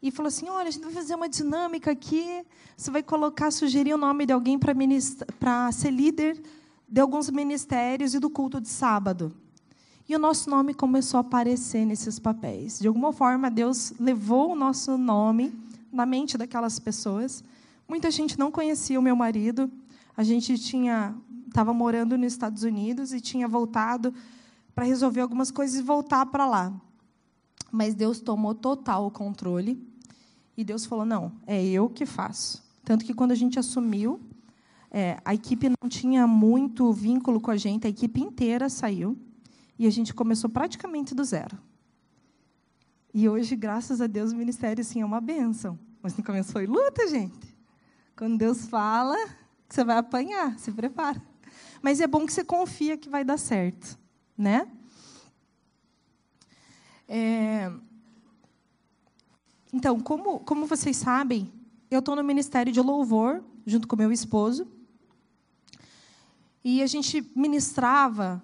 e 0.03 0.11
falou 0.11 0.29
assim: 0.29 0.49
Olha, 0.49 0.69
a 0.69 0.71
gente 0.71 0.85
vai 0.85 0.93
fazer 0.93 1.15
uma 1.15 1.29
dinâmica 1.29 1.91
aqui. 1.91 2.45
Você 2.77 2.91
vai 2.91 3.03
colocar, 3.03 3.51
sugerir 3.51 3.95
o 3.95 3.99
nome 3.99 4.27
de 4.27 4.33
alguém 4.33 4.59
para 5.39 5.73
ser 5.73 5.91
líder 5.91 6.41
de 6.89 7.01
alguns 7.01 7.31
ministérios 7.31 8.15
e 8.15 8.19
do 8.19 8.29
culto 8.29 8.61
de 8.61 8.69
sábado. 8.69 9.35
E 10.09 10.17
o 10.17 10.19
nosso 10.19 10.51
nome 10.51 10.75
começou 10.75 11.19
a 11.19 11.21
aparecer 11.21 11.85
nesses 11.85 12.19
papéis. 12.19 12.79
De 12.79 12.89
alguma 12.89 13.13
forma, 13.13 13.51
Deus 13.51 13.93
levou 13.99 14.53
o 14.53 14.57
nosso 14.57 14.99
nome 14.99 15.55
na 15.93 16.05
mente 16.05 16.37
daquelas 16.37 16.79
pessoas. 16.79 17.45
Muita 17.89 18.11
gente 18.11 18.39
não 18.39 18.51
conhecia 18.51 18.99
o 18.99 19.03
meu 19.03 19.15
marido. 19.15 19.71
A 20.17 20.23
gente 20.23 20.59
tinha 20.59 21.15
estava 21.47 21.75
morando 21.75 22.17
nos 22.17 22.33
Estados 22.33 22.63
Unidos 22.63 23.13
e 23.13 23.21
tinha 23.21 23.49
voltado 23.49 24.15
para 24.73 24.85
resolver 24.85 25.21
algumas 25.21 25.51
coisas 25.51 25.79
e 25.79 25.83
voltar 25.83 26.27
para 26.27 26.47
lá. 26.47 26.73
Mas 27.71 27.95
Deus 27.95 28.21
tomou 28.21 28.55
total 28.55 29.07
o 29.07 29.11
controle 29.11 29.83
e 30.57 30.65
Deus 30.65 30.85
falou: 30.85 31.05
não, 31.05 31.33
é 31.47 31.65
eu 31.65 31.89
que 31.89 32.05
faço. 32.05 32.63
Tanto 32.85 33.05
que 33.05 33.15
quando 33.15 33.33
a 33.33 33.37
gente 33.37 33.59
assumiu, 33.59 34.21
é, 34.91 35.19
a 35.25 35.35
equipe 35.35 35.69
não 35.69 35.89
tinha 35.89 36.27
muito 36.27 36.93
vínculo 36.93 37.41
com 37.41 37.51
a 37.51 37.57
gente, 37.57 37.87
a 37.87 37.91
equipe 37.91 38.21
inteira 38.21 38.69
saiu 38.69 39.17
e 39.79 39.87
a 39.87 39.91
gente 39.91 40.13
começou 40.13 40.51
praticamente 40.51 41.15
do 41.15 41.25
zero. 41.25 41.57
E 43.13 43.29
hoje, 43.29 43.57
graças 43.57 44.01
a 44.01 44.07
Deus, 44.07 44.33
o 44.33 44.37
ministério 44.37 44.85
sim 44.85 45.01
é 45.01 45.05
uma 45.05 45.21
bênção. 45.21 45.79
Mas 46.03 46.17
no 46.17 46.25
começo 46.25 46.53
foi 46.53 46.67
luta, 46.67 47.09
gente. 47.09 47.57
Quando 48.17 48.39
Deus 48.39 48.67
fala, 48.67 49.17
você 49.69 49.85
vai 49.85 49.99
apanhar, 49.99 50.59
se 50.59 50.71
prepara. 50.71 51.21
Mas 51.83 52.01
é 52.01 52.07
bom 52.07 52.27
que 52.27 52.33
você 52.33 52.45
confia 52.45 52.97
que 52.97 53.09
vai 53.09 53.25
dar 53.25 53.39
certo, 53.39 53.99
né? 54.37 54.69
É... 57.12 57.73
Então, 59.73 59.99
como, 59.99 60.38
como 60.40 60.64
vocês 60.64 60.96
sabem, 60.96 61.53
eu 61.90 61.99
estou 61.99 62.14
no 62.14 62.23
Ministério 62.23 62.73
de 62.73 62.81
Louvor, 62.81 63.42
junto 63.66 63.88
com 63.88 63.96
meu 63.96 64.12
esposo. 64.12 64.64
E 66.62 66.81
a 66.83 66.87
gente 66.87 67.29
ministrava, 67.35 68.40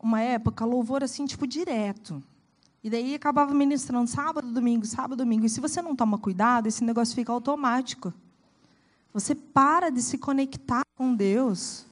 uma 0.00 0.22
época, 0.22 0.64
louvor 0.64 1.04
assim, 1.04 1.26
tipo, 1.26 1.46
direto. 1.46 2.22
E 2.82 2.88
daí 2.88 3.14
acabava 3.14 3.52
ministrando 3.52 4.08
sábado, 4.08 4.50
domingo, 4.50 4.86
sábado, 4.86 5.16
domingo. 5.16 5.44
E 5.44 5.50
se 5.50 5.60
você 5.60 5.82
não 5.82 5.94
toma 5.94 6.16
cuidado, 6.16 6.66
esse 6.66 6.82
negócio 6.84 7.14
fica 7.14 7.30
automático. 7.30 8.14
Você 9.12 9.34
para 9.34 9.90
de 9.90 10.00
se 10.00 10.16
conectar 10.16 10.82
com 10.96 11.14
Deus 11.14 11.84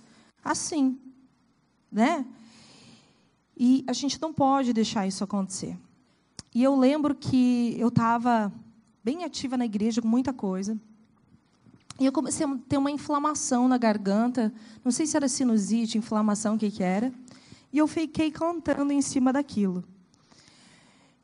assim, 0.43 0.99
né? 1.93 2.25
E 3.55 3.85
a 3.87 3.93
gente 3.93 4.21
não 4.23 4.33
pode 4.33 4.73
deixar 4.73 5.07
isso 5.07 5.23
acontecer. 5.23 5.77
E 6.57 6.63
eu 6.63 6.75
lembro 6.75 7.15
que 7.15 7.77
eu 7.79 7.89
estava 7.89 8.51
bem 9.05 9.25
ativa 9.25 9.59
na 9.59 9.67
igreja 9.67 10.01
com 10.01 10.09
muita 10.09 10.33
coisa. 10.33 10.81
E 12.01 12.07
eu 12.07 12.11
comecei 12.11 12.47
a 12.47 12.59
ter 12.67 12.79
uma 12.79 12.91
inflamação 12.91 13.69
na 13.69 13.77
garganta. 13.77 14.51
Não 14.83 14.91
sei 14.91 15.05
se 15.05 15.19
era 15.19 15.29
sinusite, 15.29 15.99
inflamação, 15.99 16.55
o 16.55 16.59
que, 16.59 16.71
que 16.71 16.83
era. 16.83 17.13
E 17.71 17.77
eu 17.77 17.87
fiquei 17.87 18.31
cantando 18.31 18.91
em 18.91 19.03
cima 19.03 19.35
daquilo. 19.35 19.85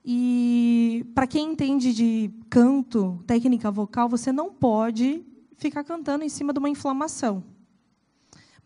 E 0.05 1.07
para 1.15 1.27
quem 1.27 1.53
entende 1.53 1.95
de 1.95 2.31
canto, 2.51 3.19
técnica 3.27 3.71
vocal, 3.71 4.11
você 4.11 4.31
não 4.31 4.53
pode 4.53 5.25
ficar 5.57 5.83
cantando 5.83 6.25
em 6.25 6.29
cima 6.29 6.53
de 6.53 6.59
uma 6.59 6.69
inflamação. 6.69 7.43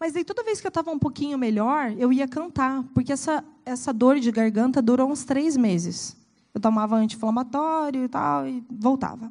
Mas 0.01 0.17
aí 0.17 0.25
toda 0.25 0.43
vez 0.43 0.61
que 0.61 0.67
eu 0.67 0.71
estava 0.71 0.91
um 0.91 0.99
pouquinho 0.99 1.39
melhor, 1.39 1.95
eu 1.97 2.13
ia 2.13 2.27
cantar, 2.27 2.83
porque 2.93 3.13
essa, 3.13 3.45
essa 3.65 3.93
dor 3.93 4.19
de 4.19 4.33
garganta 4.33 4.83
durou 4.83 5.09
uns 5.09 5.25
três 5.25 5.57
meses. 5.57 6.26
Eu 6.57 6.61
tomava 6.61 6.97
anti-inflamatório 6.97 8.05
e 8.05 8.09
tal, 8.09 8.49
e 8.49 8.65
voltava 8.71 9.31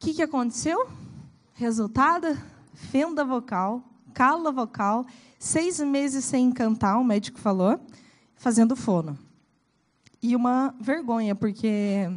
que, 0.00 0.14
que 0.14 0.22
aconteceu? 0.22 0.88
Resultado? 1.52 2.26
Fenda 2.72 3.22
vocal, 3.22 3.84
cala 4.14 4.50
vocal, 4.50 5.04
seis 5.38 5.78
meses 5.78 6.24
sem 6.24 6.50
cantar, 6.50 6.96
o 6.96 7.04
médico 7.04 7.38
falou, 7.38 7.78
fazendo 8.34 8.74
fono. 8.74 9.18
E 10.22 10.34
uma 10.34 10.74
vergonha, 10.80 11.34
porque 11.34 12.08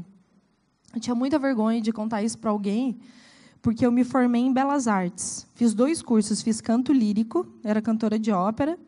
eu 0.96 1.00
tinha 1.02 1.14
muita 1.14 1.38
vergonha 1.38 1.82
de 1.82 1.92
contar 1.92 2.24
isso 2.24 2.38
para 2.38 2.52
alguém, 2.52 2.98
porque 3.62 3.86
eu 3.86 3.92
me 3.92 4.06
formei 4.06 4.44
em 4.44 4.54
Belas 4.54 4.88
Artes. 4.88 5.46
Fiz 5.54 5.74
dois 5.74 6.02
cursos, 6.02 6.42
fiz 6.42 6.62
canto 6.62 6.94
lírico, 6.94 7.46
era 7.66 7.82
cantora 7.82 8.18
de 8.18 8.32
ópera, 8.32 8.80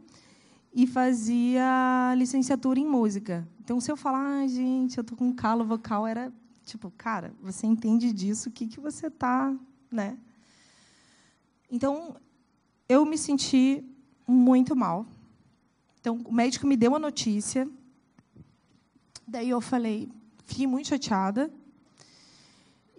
e 0.75 0.85
fazia 0.85 2.13
licenciatura 2.15 2.79
em 2.79 2.85
música. 2.85 3.47
Então, 3.63 3.79
se 3.79 3.91
eu 3.91 3.97
falar, 3.97 4.43
ah, 4.43 4.47
gente, 4.47 4.97
eu 4.97 5.03
tô 5.03 5.15
com 5.15 5.33
calo 5.33 5.65
vocal, 5.65 6.05
era 6.05 6.31
Tipo, 6.65 6.91
cara, 6.97 7.31
você 7.41 7.67
entende 7.67 8.11
disso, 8.11 8.49
o 8.49 8.51
que, 8.51 8.65
que 8.65 8.79
você 8.79 9.05
está, 9.05 9.55
né? 9.91 10.17
Então, 11.71 12.15
eu 12.89 13.05
me 13.05 13.17
senti 13.17 13.83
muito 14.27 14.75
mal. 14.75 15.05
Então, 16.01 16.19
o 16.25 16.33
médico 16.33 16.65
me 16.65 16.75
deu 16.75 16.95
a 16.95 16.99
notícia. 16.99 17.69
Daí 19.27 19.49
eu 19.49 19.61
falei, 19.61 20.11
fiquei 20.45 20.65
muito 20.65 20.87
chateada. 20.87 21.51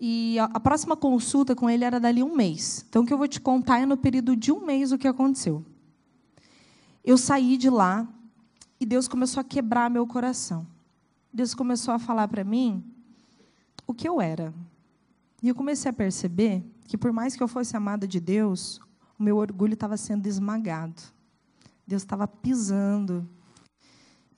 E 0.00 0.38
a, 0.38 0.44
a, 0.44 0.60
próxima 0.60 0.96
consulta 0.96 1.56
com 1.56 1.68
ele 1.68 1.84
era 1.84 1.98
dali 1.98 2.22
um 2.22 2.36
mês. 2.36 2.84
Então, 2.88 3.02
o 3.02 3.06
que 3.06 3.12
eu 3.12 3.18
vou 3.18 3.26
te 3.26 3.40
contar 3.40 3.80
é 3.80 3.86
no 3.86 3.96
período 3.96 4.36
de 4.36 4.52
um 4.52 4.64
mês 4.64 4.92
o 4.92 4.98
que 4.98 5.08
aconteceu. 5.08 5.64
Eu 7.06 7.16
saí 7.16 7.56
de 7.56 7.70
lá 7.70 8.04
e 8.80 8.84
Deus 8.84 9.06
começou 9.06 9.40
a 9.40 9.44
quebrar 9.44 9.88
meu 9.88 10.04
coração. 10.08 10.66
Deus 11.32 11.54
começou 11.54 11.94
a 11.94 12.00
falar 12.00 12.26
para 12.26 12.42
mim 12.42 12.84
o 13.86 13.94
que 13.94 14.08
eu 14.08 14.20
era. 14.20 14.52
E 15.40 15.48
eu 15.48 15.54
comecei 15.54 15.88
a 15.88 15.94
perceber 15.94 16.64
que, 16.84 16.98
por 16.98 17.12
mais 17.12 17.36
que 17.36 17.42
eu 17.44 17.46
fosse 17.46 17.76
amada 17.76 18.08
de 18.08 18.18
Deus, 18.18 18.80
o 19.16 19.22
meu 19.22 19.36
orgulho 19.36 19.74
estava 19.74 19.96
sendo 19.96 20.26
esmagado. 20.26 21.00
Deus 21.86 22.02
estava 22.02 22.26
pisando. 22.26 23.28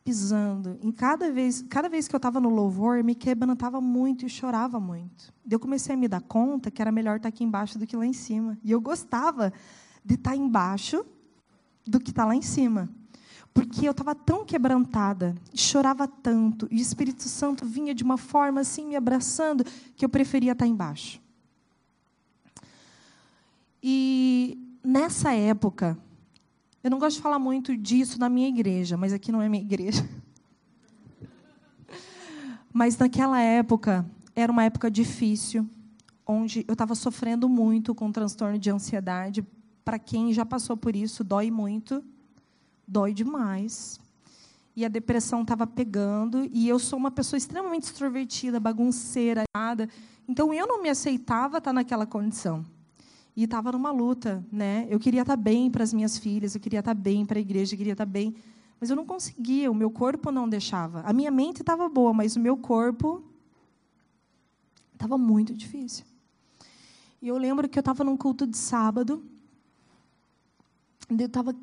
pisando. 0.05 0.79
Em 0.83 0.93
cada 0.93 1.33
vez, 1.33 1.63
cada 1.71 1.89
vez 1.89 2.07
que 2.07 2.15
eu 2.15 2.19
estava 2.19 2.39
no 2.39 2.51
louvor, 2.51 3.03
me 3.03 3.15
quebrantava 3.15 3.81
muito 3.81 4.27
e 4.27 4.29
chorava 4.29 4.79
muito. 4.79 5.33
Eu 5.51 5.59
comecei 5.59 5.95
a 5.95 5.99
me 5.99 6.07
dar 6.07 6.21
conta 6.21 6.71
que 6.71 6.83
era 6.83 6.93
melhor 6.93 7.17
estar 7.17 7.31
aqui 7.31 7.45
embaixo 7.45 7.79
do 7.79 7.87
que 7.87 7.97
lá 7.97 8.05
em 8.05 8.13
cima. 8.13 8.59
E 8.63 8.71
eu 8.71 8.81
gostava 8.81 9.55
de 10.05 10.17
estar 10.17 10.37
embaixo 10.37 11.03
do 11.89 11.99
que 11.99 12.11
estar 12.11 12.25
lá 12.25 12.35
em 12.35 12.43
cima. 12.43 12.89
Porque 13.53 13.89
eu 13.89 13.91
estava 13.91 14.15
tão 14.15 14.45
quebrantada, 14.45 15.35
chorava 15.55 16.07
tanto, 16.07 16.69
e 16.71 16.77
o 16.77 16.81
Espírito 16.81 17.25
Santo 17.25 17.67
vinha 17.67 17.95
de 17.95 18.05
uma 18.05 18.17
forma 18.17 18.61
assim, 18.61 18.87
me 18.87 18.95
abraçando, 18.95 19.65
que 19.97 20.05
eu 20.05 20.09
preferia 20.09 20.53
estar 20.53 20.67
embaixo. 20.67 21.21
E 23.83 24.59
nessa 24.85 25.33
época, 25.33 25.99
eu 26.85 26.91
não 26.91 26.99
gosto 26.99 27.17
de 27.17 27.23
falar 27.23 27.39
muito 27.39 27.77
disso 27.77 28.19
na 28.21 28.29
minha 28.29 28.49
igreja, 28.49 28.97
mas 28.97 29.13
aqui 29.13 29.33
não 29.33 29.43
é 29.43 29.49
minha 29.49 29.63
igreja. 29.63 30.09
Mas 32.73 32.97
naquela 32.97 33.41
época, 33.41 34.09
era 34.37 34.53
uma 34.53 34.63
época 34.63 34.91
difícil, 34.91 35.69
onde 36.25 36.65
eu 36.69 36.75
estava 36.75 36.95
sofrendo 36.95 37.49
muito 37.49 37.95
com 37.95 38.13
transtorno 38.13 38.59
de 38.59 38.71
ansiedade. 38.71 39.45
Para 39.89 39.99
quem 39.99 40.35
já 40.35 40.45
passou 40.45 40.77
por 40.77 40.95
isso, 40.95 41.25
dói 41.25 41.51
muito, 41.51 42.05
dói 42.87 43.15
demais. 43.15 43.99
E 44.77 44.85
a 44.85 44.89
depressão 44.89 45.41
estava 45.41 45.67
pegando, 45.67 46.47
e 46.53 46.69
eu 46.69 46.79
sou 46.79 46.99
uma 46.99 47.11
pessoa 47.11 47.39
extremamente 47.39 47.85
extrovertida, 47.85 48.61
bagunceira, 48.61 49.45
nada. 49.57 49.89
Então 50.29 50.53
eu 50.53 50.67
não 50.67 50.83
me 50.83 50.91
aceitava 50.91 51.57
estar 51.57 51.73
naquela 51.73 52.05
condição 52.05 52.67
e 53.35 53.45
estava 53.45 53.73
numa 53.73 53.91
luta, 53.91 54.45
né? 54.53 54.87
Eu 54.91 55.01
queria 55.01 55.23
estar 55.23 55.37
bem 55.37 55.71
para 55.71 55.85
as 55.85 55.95
minhas 55.95 56.19
filhas, 56.19 56.55
eu 56.55 56.61
queria 56.61 56.81
estar 56.81 56.93
bem 56.93 57.25
para 57.25 57.39
a 57.39 57.41
igreja, 57.41 57.73
eu 57.73 57.79
queria 57.79 57.95
estar 57.95 58.05
bem, 58.05 58.35
mas 58.79 58.91
eu 58.91 58.97
não 58.97 59.07
conseguia, 59.07 59.71
o 59.71 59.75
meu 59.75 59.91
corpo 59.91 60.31
não 60.31 60.47
deixava. 60.47 61.01
A 61.01 61.15
minha 61.15 61.31
mente 61.31 61.63
estava 61.63 61.89
boa, 61.89 62.13
mas 62.13 62.37
o 62.37 62.41
meu 62.41 62.59
corpo 62.59 63.25
estava 64.93 65.17
muito 65.17 65.55
difícil. 65.55 66.05
E 67.23 67.29
eu 67.29 67.39
lembro 67.39 67.67
que 67.71 67.79
eu 67.79 67.81
estava 67.81 68.05
num 68.05 68.19
culto 68.19 68.47
de 68.47 68.59
sábado, 68.59 69.25
eu 71.09 71.27
estava 71.27 71.55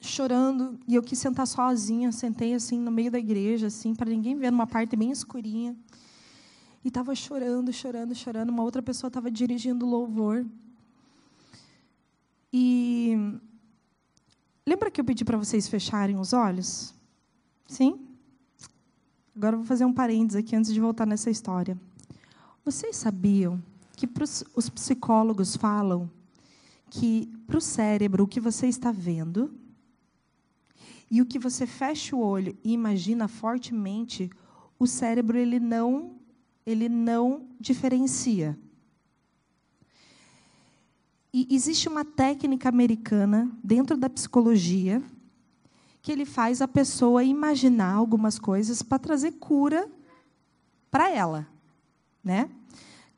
chorando 0.00 0.78
e 0.86 0.94
eu 0.94 1.02
quis 1.02 1.18
sentar 1.18 1.46
sozinha, 1.46 2.12
sentei 2.12 2.54
assim 2.54 2.78
no 2.78 2.90
meio 2.90 3.10
da 3.10 3.18
igreja, 3.18 3.66
assim, 3.66 3.94
para 3.94 4.10
ninguém 4.10 4.36
ver, 4.36 4.50
numa 4.50 4.66
parte 4.66 4.96
bem 4.96 5.10
escurinha. 5.10 5.76
E 6.84 6.88
estava 6.88 7.14
chorando, 7.14 7.72
chorando, 7.72 8.14
chorando. 8.14 8.50
Uma 8.50 8.62
outra 8.62 8.82
pessoa 8.82 9.08
estava 9.08 9.30
dirigindo 9.30 9.86
louvor. 9.86 10.44
E 12.52 13.16
lembra 14.66 14.90
que 14.90 15.00
eu 15.00 15.04
pedi 15.04 15.24
para 15.24 15.38
vocês 15.38 15.66
fecharem 15.66 16.18
os 16.18 16.32
olhos? 16.32 16.94
Sim? 17.66 18.06
Agora 19.34 19.54
eu 19.54 19.60
vou 19.60 19.66
fazer 19.66 19.84
um 19.84 19.92
parênteses 19.92 20.36
aqui 20.44 20.54
antes 20.54 20.72
de 20.72 20.78
voltar 20.78 21.06
nessa 21.06 21.30
história. 21.30 21.78
Vocês 22.64 22.96
sabiam 22.96 23.62
que 23.96 24.08
os 24.54 24.68
psicólogos 24.68 25.56
falam 25.56 26.10
que 26.94 27.28
para 27.44 27.58
o 27.58 27.60
cérebro 27.60 28.22
o 28.22 28.28
que 28.28 28.38
você 28.38 28.68
está 28.68 28.92
vendo 28.92 29.52
e 31.10 31.20
o 31.20 31.26
que 31.26 31.40
você 31.40 31.66
fecha 31.66 32.14
o 32.14 32.20
olho 32.20 32.56
e 32.62 32.72
imagina 32.72 33.26
fortemente, 33.26 34.30
o 34.78 34.86
cérebro 34.86 35.36
ele 35.36 35.58
não 35.58 36.16
ele 36.64 36.88
não 36.88 37.48
diferencia. 37.60 38.58
E 41.32 41.46
existe 41.50 41.88
uma 41.88 42.04
técnica 42.04 42.70
americana 42.70 43.50
dentro 43.62 43.96
da 43.96 44.08
psicologia 44.08 45.02
que 46.00 46.12
ele 46.12 46.24
faz 46.24 46.62
a 46.62 46.68
pessoa 46.68 47.24
imaginar 47.24 47.92
algumas 47.92 48.38
coisas 48.38 48.82
para 48.82 48.98
trazer 48.98 49.32
cura 49.32 49.90
para 50.90 51.10
ela, 51.10 51.46
né? 52.22 52.48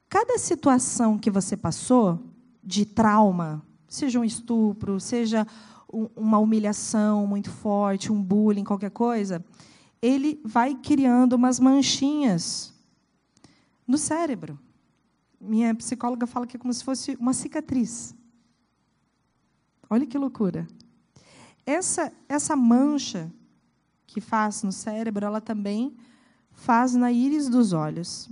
Cada 0.09 0.39
situação 0.39 1.19
que 1.19 1.31
você 1.31 1.57
passou 1.57 2.26
de 2.67 2.85
trauma, 2.85 3.63
seja 3.89 4.19
um 4.19 4.25
estupro, 4.25 4.99
seja 4.99 5.47
uma 5.89 6.39
humilhação 6.39 7.27
muito 7.27 7.51
forte, 7.51 8.13
um 8.13 8.21
bullying, 8.21 8.65
qualquer 8.65 8.91
coisa, 8.91 9.43
ele 10.03 10.41
vai 10.45 10.75
criando 10.75 11.35
umas 11.35 11.61
manchinhas 11.61 12.75
no 13.87 13.97
cérebro 13.97 14.59
minha 15.41 15.75
psicóloga 15.75 16.27
fala 16.27 16.47
que 16.47 16.57
é 16.57 16.61
como 16.61 16.73
se 16.73 16.85
fosse 16.85 17.17
uma 17.21 17.33
cicatriz. 17.33 18.15
Olha 19.89 20.07
que 20.07 20.19
loucura. 20.19 20.67
Essa, 21.65 22.13
essa 22.29 22.57
mancha 22.57 23.33
que 24.07 24.21
faz 24.21 24.63
no 24.63 24.73
cérebro, 24.73 25.25
ela 25.25 25.41
também 25.41 25.97
faz 26.51 26.95
na 26.95 27.13
íris 27.13 27.49
dos 27.49 27.73
olhos. 27.73 28.29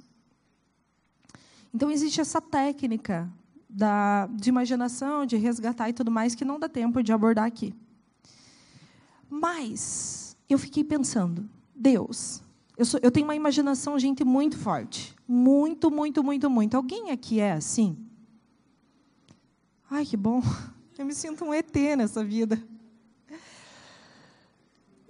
Então, 1.72 1.90
existe 1.90 2.20
essa 2.20 2.40
técnica 2.40 3.30
da, 3.74 4.28
de 4.28 4.48
imaginação, 4.48 5.26
de 5.26 5.36
resgatar 5.36 5.88
e 5.88 5.92
tudo 5.92 6.08
mais, 6.08 6.34
que 6.36 6.44
não 6.44 6.60
dá 6.60 6.68
tempo 6.68 7.02
de 7.02 7.12
abordar 7.12 7.44
aqui. 7.44 7.74
Mas, 9.28 10.36
eu 10.48 10.56
fiquei 10.56 10.84
pensando, 10.84 11.48
Deus, 11.74 12.40
eu, 12.78 12.84
sou, 12.84 13.00
eu 13.02 13.10
tenho 13.10 13.26
uma 13.26 13.34
imaginação, 13.34 13.98
gente, 13.98 14.22
muito 14.24 14.56
forte. 14.56 15.12
Muito, 15.26 15.90
muito, 15.90 16.22
muito, 16.22 16.48
muito. 16.48 16.76
Alguém 16.76 17.10
aqui 17.10 17.40
é 17.40 17.52
assim? 17.52 17.96
Ai, 19.90 20.06
que 20.06 20.16
bom. 20.16 20.40
Eu 20.96 21.04
me 21.04 21.12
sinto 21.12 21.44
um 21.44 21.52
ET 21.52 21.74
nessa 21.96 22.24
vida. 22.24 22.62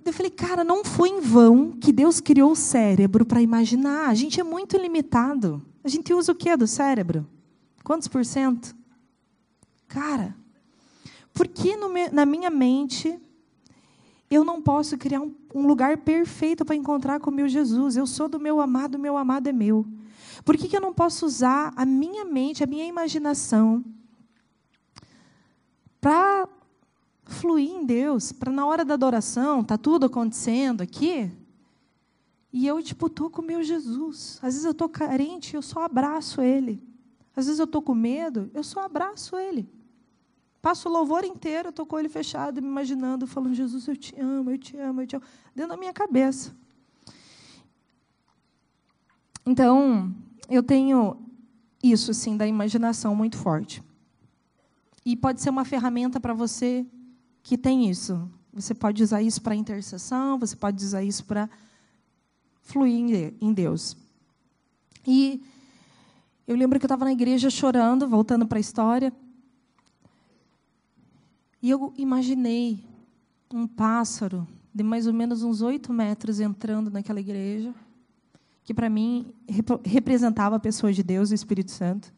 Eu 0.03 0.13
falei, 0.15 0.31
cara, 0.31 0.65
não 0.65 0.83
foi 0.83 1.11
em 1.11 1.21
vão 1.21 1.73
que 1.73 1.93
Deus 1.93 2.21
criou 2.21 2.53
o 2.53 2.57
cérebro 2.57 3.27
para 3.27 3.43
imaginar. 3.43 4.09
A 4.09 4.15
gente 4.15 4.41
é 4.41 4.43
muito 4.43 4.79
limitado. 4.79 5.63
A 5.83 5.89
gente 5.89 6.15
usa 6.15 6.33
o 6.33 6.35
que 6.35 6.57
do 6.57 6.67
cérebro? 6.67 7.27
Quantos 7.85 8.09
por 8.09 8.25
cento? 8.25 8.75
Cara, 9.87 10.35
por 11.33 11.47
que 11.47 11.77
no, 11.77 11.91
na 12.11 12.25
minha 12.25 12.51
mente 12.51 13.21
eu 14.31 14.45
não 14.45 14.61
posso 14.61 14.97
criar 14.97 15.21
um, 15.21 15.35
um 15.55 15.67
lugar 15.67 15.99
perfeito 15.99 16.65
para 16.65 16.75
encontrar 16.75 17.21
com 17.21 17.31
o 17.31 17.35
meu 17.35 17.49
Jesus. 17.49 17.97
Eu 17.97 18.07
sou 18.07 18.29
do 18.29 18.41
meu 18.41 18.61
amado, 18.61 18.99
meu 18.99 19.17
amado 19.17 19.49
é 19.49 19.53
meu. 19.53 19.87
Por 20.45 20.57
que, 20.57 20.67
que 20.67 20.77
eu 20.77 20.81
não 20.81 20.93
posso 20.93 21.27
usar 21.27 21.73
a 21.77 21.87
minha 21.87 22.25
mente, 22.25 22.65
a 22.65 22.67
minha 22.67 22.87
imaginação, 22.87 23.85
para 26.01 26.49
fluir 27.25 27.71
em 27.71 27.85
Deus, 27.85 28.33
para 28.33 28.53
na 28.53 28.67
hora 28.67 28.85
da 28.85 28.95
adoração, 28.95 29.63
tá 29.63 29.79
tudo 29.79 30.07
acontecendo 30.07 30.83
aqui, 30.83 31.31
e 32.53 32.67
eu 32.67 32.83
tipo 32.83 33.09
tô 33.09 33.31
com 33.31 33.41
o 33.41 33.45
meu 33.45 33.63
Jesus. 33.63 34.39
Às 34.43 34.55
vezes 34.55 34.65
eu 34.65 34.75
tô 34.75 34.89
carente, 34.89 35.55
eu 35.55 35.63
só 35.63 35.85
abraço 35.85 36.43
ele. 36.43 36.94
Às 37.37 37.47
vezes 37.47 37.59
eu 37.59 37.67
tô 37.67 37.83
com 37.83 37.95
medo, 37.95 38.51
eu 38.55 38.63
só 38.63 38.85
abraço 38.85 39.37
ele. 39.37 39.69
Passo 40.63 40.89
o 40.89 40.93
louvor 40.93 41.25
inteiro, 41.25 41.69
estou 41.69 41.85
com 41.85 41.99
ele 41.99 42.09
fechado, 42.09 42.63
me 42.63 42.69
imaginando, 42.69 43.27
falando, 43.27 43.55
Jesus, 43.55 43.87
eu 43.87 43.97
te 43.97 44.19
amo, 44.19 44.51
eu 44.51 44.59
te 44.59 44.77
amo, 44.79 45.03
eu 45.03 45.07
te 45.07 45.17
amo, 45.17 45.25
dentro 45.55 45.71
da 45.71 45.77
minha 45.77 45.93
cabeça. 45.93 46.57
Então, 49.45 50.15
eu 50.49 50.63
tenho 50.63 51.19
isso, 51.83 52.13
assim, 52.13 52.37
da 52.37 52.47
imaginação 52.47 53.15
muito 53.15 53.37
forte. 53.37 53.83
E 55.05 55.15
pode 55.15 55.43
ser 55.43 55.51
uma 55.51 55.67
ferramenta 55.67 56.19
para 56.19 56.33
você 56.33 56.87
que 57.43 57.59
tem 57.59 57.91
isso. 57.91 58.27
Você 58.55 58.73
pode 58.73 59.03
usar 59.03 59.21
isso 59.21 59.43
para 59.43 59.55
intercessão, 59.55 60.39
você 60.39 60.57
pode 60.57 60.83
usar 60.83 61.03
isso 61.03 61.25
para 61.27 61.51
fluir 62.63 63.35
em 63.39 63.53
Deus. 63.53 63.97
E 65.07 65.43
eu 66.47 66.57
lembro 66.57 66.79
que 66.79 66.85
eu 66.85 66.89
estava 66.89 67.05
na 67.05 67.13
igreja 67.13 67.49
chorando, 67.51 68.09
voltando 68.09 68.47
para 68.47 68.59
a 68.59 68.61
história, 68.61 69.13
e 71.63 71.71
eu 71.71 71.95
imaginei 71.97 72.85
um 73.53 73.67
pássaro 73.67 74.47
de 74.75 74.83
mais 74.83 75.07
ou 75.07 75.13
menos 75.13 75.43
uns 75.43 75.63
oito 75.63 75.93
metros 75.93 76.41
entrando 76.41 76.91
naquela 76.91 77.21
igreja, 77.21 77.75
que 78.65 78.75
para 78.75 78.91
mim 78.91 79.33
rep 79.49 79.69
representava 79.85 80.57
a 80.57 80.61
pessoa 80.61 80.93
de 80.93 81.03
Deus, 81.03 81.31
o 81.31 81.35
Espírito 81.35 81.71
Santo. 81.71 82.13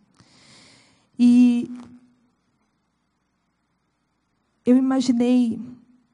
E 1.19 1.71
eu 4.65 4.77
imaginei 4.77 5.61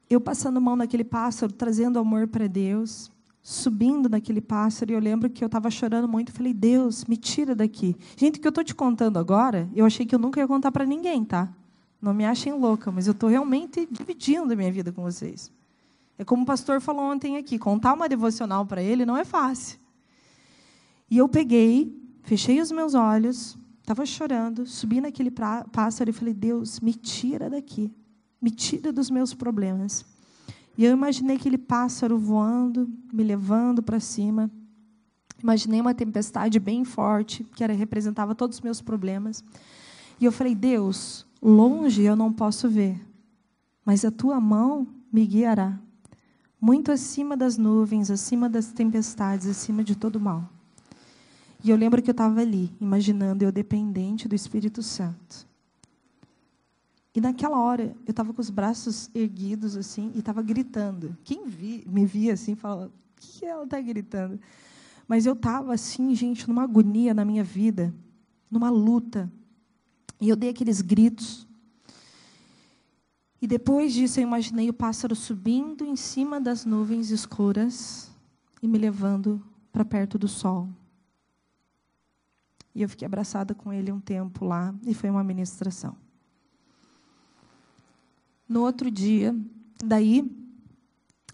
eu 0.09 0.21
passando 0.21 0.61
mão 0.61 0.75
naquele 0.75 1.03
pássaro, 1.03 1.51
trazendo 1.51 1.97
amor 1.97 2.27
para 2.27 2.47
Deus, 2.47 3.11
subindo 3.45 4.07
naquele 4.07 4.39
pássaro, 4.39 4.91
e 4.91 4.93
eu 4.95 4.99
lembro 5.01 5.29
que 5.29 5.43
eu 5.43 5.47
estava 5.47 5.69
chorando 5.69 6.07
muito, 6.07 6.31
falei, 6.31 6.53
Deus, 6.53 7.03
me 7.03 7.17
tira 7.17 7.53
daqui. 7.53 7.93
Gente, 8.15 8.37
o 8.37 8.41
que 8.41 8.47
eu 8.47 8.49
estou 8.49 8.63
te 8.63 8.73
contando 8.73 9.19
agora, 9.19 9.69
eu 9.75 9.85
achei 9.85 10.05
que 10.05 10.15
eu 10.15 10.19
nunca 10.19 10.39
ia 10.39 10.47
contar 10.47 10.71
para 10.71 10.85
ninguém, 10.85 11.25
tá? 11.25 11.53
Não 12.01 12.13
me 12.13 12.25
achem 12.25 12.53
louca, 12.53 12.89
mas 12.89 13.05
eu 13.05 13.11
estou 13.11 13.29
realmente 13.29 13.85
dividindo 13.91 14.53
a 14.53 14.55
minha 14.55 14.71
vida 14.71 14.93
com 14.93 15.03
vocês. 15.03 15.51
É 16.17 16.23
como 16.23 16.43
o 16.43 16.45
pastor 16.45 16.79
falou 16.79 17.03
ontem 17.03 17.35
aqui: 17.35 17.59
contar 17.59 17.93
uma 17.93 18.07
devocional 18.07 18.65
para 18.65 18.81
ele 18.81 19.05
não 19.05 19.17
é 19.17 19.25
fácil. 19.25 19.77
E 21.09 21.17
eu 21.17 21.27
peguei, 21.27 22.01
fechei 22.21 22.61
os 22.61 22.71
meus 22.71 22.93
olhos, 22.93 23.57
estava 23.81 24.05
chorando, 24.05 24.65
subi 24.65 25.01
naquele 25.01 25.31
pássaro 25.71 26.09
e 26.09 26.13
falei: 26.13 26.33
Deus, 26.33 26.79
me 26.79 26.93
tira 26.93 27.49
daqui, 27.49 27.91
me 28.41 28.51
tira 28.51 28.91
dos 28.91 29.09
meus 29.09 29.33
problemas. 29.33 30.05
E 30.77 30.85
eu 30.85 30.91
imaginei 30.91 31.35
aquele 31.35 31.57
pássaro 31.57 32.17
voando, 32.17 32.89
me 33.11 33.23
levando 33.23 33.83
para 33.83 33.99
cima. 33.99 34.49
Imaginei 35.41 35.81
uma 35.81 35.93
tempestade 35.93 36.59
bem 36.59 36.83
forte, 36.83 37.43
que 37.43 37.63
era, 37.63 37.73
representava 37.73 38.33
todos 38.33 38.57
os 38.57 38.61
meus 38.61 38.81
problemas. 38.81 39.43
E 40.19 40.25
eu 40.25 40.31
falei: 40.31 40.55
Deus, 40.55 41.25
longe 41.41 42.01
eu 42.01 42.15
não 42.15 42.31
posso 42.31 42.69
ver, 42.69 42.99
mas 43.85 44.03
a 44.03 44.11
tua 44.11 44.39
mão 44.39 44.87
me 45.11 45.25
guiará. 45.25 45.79
Muito 46.59 46.91
acima 46.91 47.35
das 47.35 47.57
nuvens, 47.57 48.09
acima 48.09 48.47
das 48.49 48.71
tempestades, 48.71 49.47
acima 49.47 49.83
de 49.83 49.95
todo 49.95 50.19
mal. 50.19 50.49
E 51.63 51.69
eu 51.69 51.77
lembro 51.77 52.01
que 52.01 52.09
eu 52.09 52.13
estava 52.13 52.41
ali, 52.41 52.71
imaginando 52.79 53.43
eu 53.43 53.51
dependente 53.51 54.27
do 54.27 54.35
Espírito 54.35 54.81
Santo. 54.81 55.45
E 57.15 57.21
naquela 57.21 57.59
hora, 57.59 57.95
eu 58.05 58.11
estava 58.11 58.33
com 58.33 58.41
os 58.41 58.49
braços 58.49 59.09
erguidos 59.13 59.77
assim 59.77 60.11
e 60.15 60.19
estava 60.19 60.41
gritando. 60.41 61.15
Quem 61.23 61.45
vi, 61.45 61.83
me 61.87 62.05
via 62.05 62.33
assim, 62.33 62.55
falava: 62.55 62.87
o 62.87 62.91
que 63.15 63.45
ela 63.45 63.63
está 63.63 63.79
gritando? 63.79 64.39
Mas 65.07 65.25
eu 65.25 65.33
estava 65.33 65.73
assim, 65.73 66.15
gente, 66.15 66.47
numa 66.47 66.63
agonia 66.63 67.13
na 67.13 67.23
minha 67.23 67.43
vida, 67.43 67.93
numa 68.49 68.69
luta. 68.69 69.31
E 70.19 70.29
eu 70.29 70.35
dei 70.35 70.49
aqueles 70.49 70.81
gritos. 70.81 71.47
E 73.41 73.45
depois 73.45 73.93
disso, 73.93 74.19
eu 74.19 74.23
imaginei 74.23 74.69
o 74.69 74.73
pássaro 74.73 75.15
subindo 75.15 75.85
em 75.85 75.97
cima 75.97 76.39
das 76.39 76.65
nuvens 76.65 77.11
escuras 77.11 78.09
e 78.61 78.67
me 78.67 78.77
levando 78.77 79.43
para 79.71 79.83
perto 79.83 80.17
do 80.17 80.29
sol. 80.29 80.69
E 82.73 82.81
eu 82.81 82.89
fiquei 82.89 83.05
abraçada 83.05 83.53
com 83.53 83.71
ele 83.71 83.91
um 83.91 83.99
tempo 83.99 84.45
lá, 84.45 84.73
e 84.87 84.93
foi 84.93 85.09
uma 85.09 85.23
ministração. 85.23 85.95
No 88.53 88.61
outro 88.61 88.91
dia, 88.91 89.35
daí, 89.83 90.31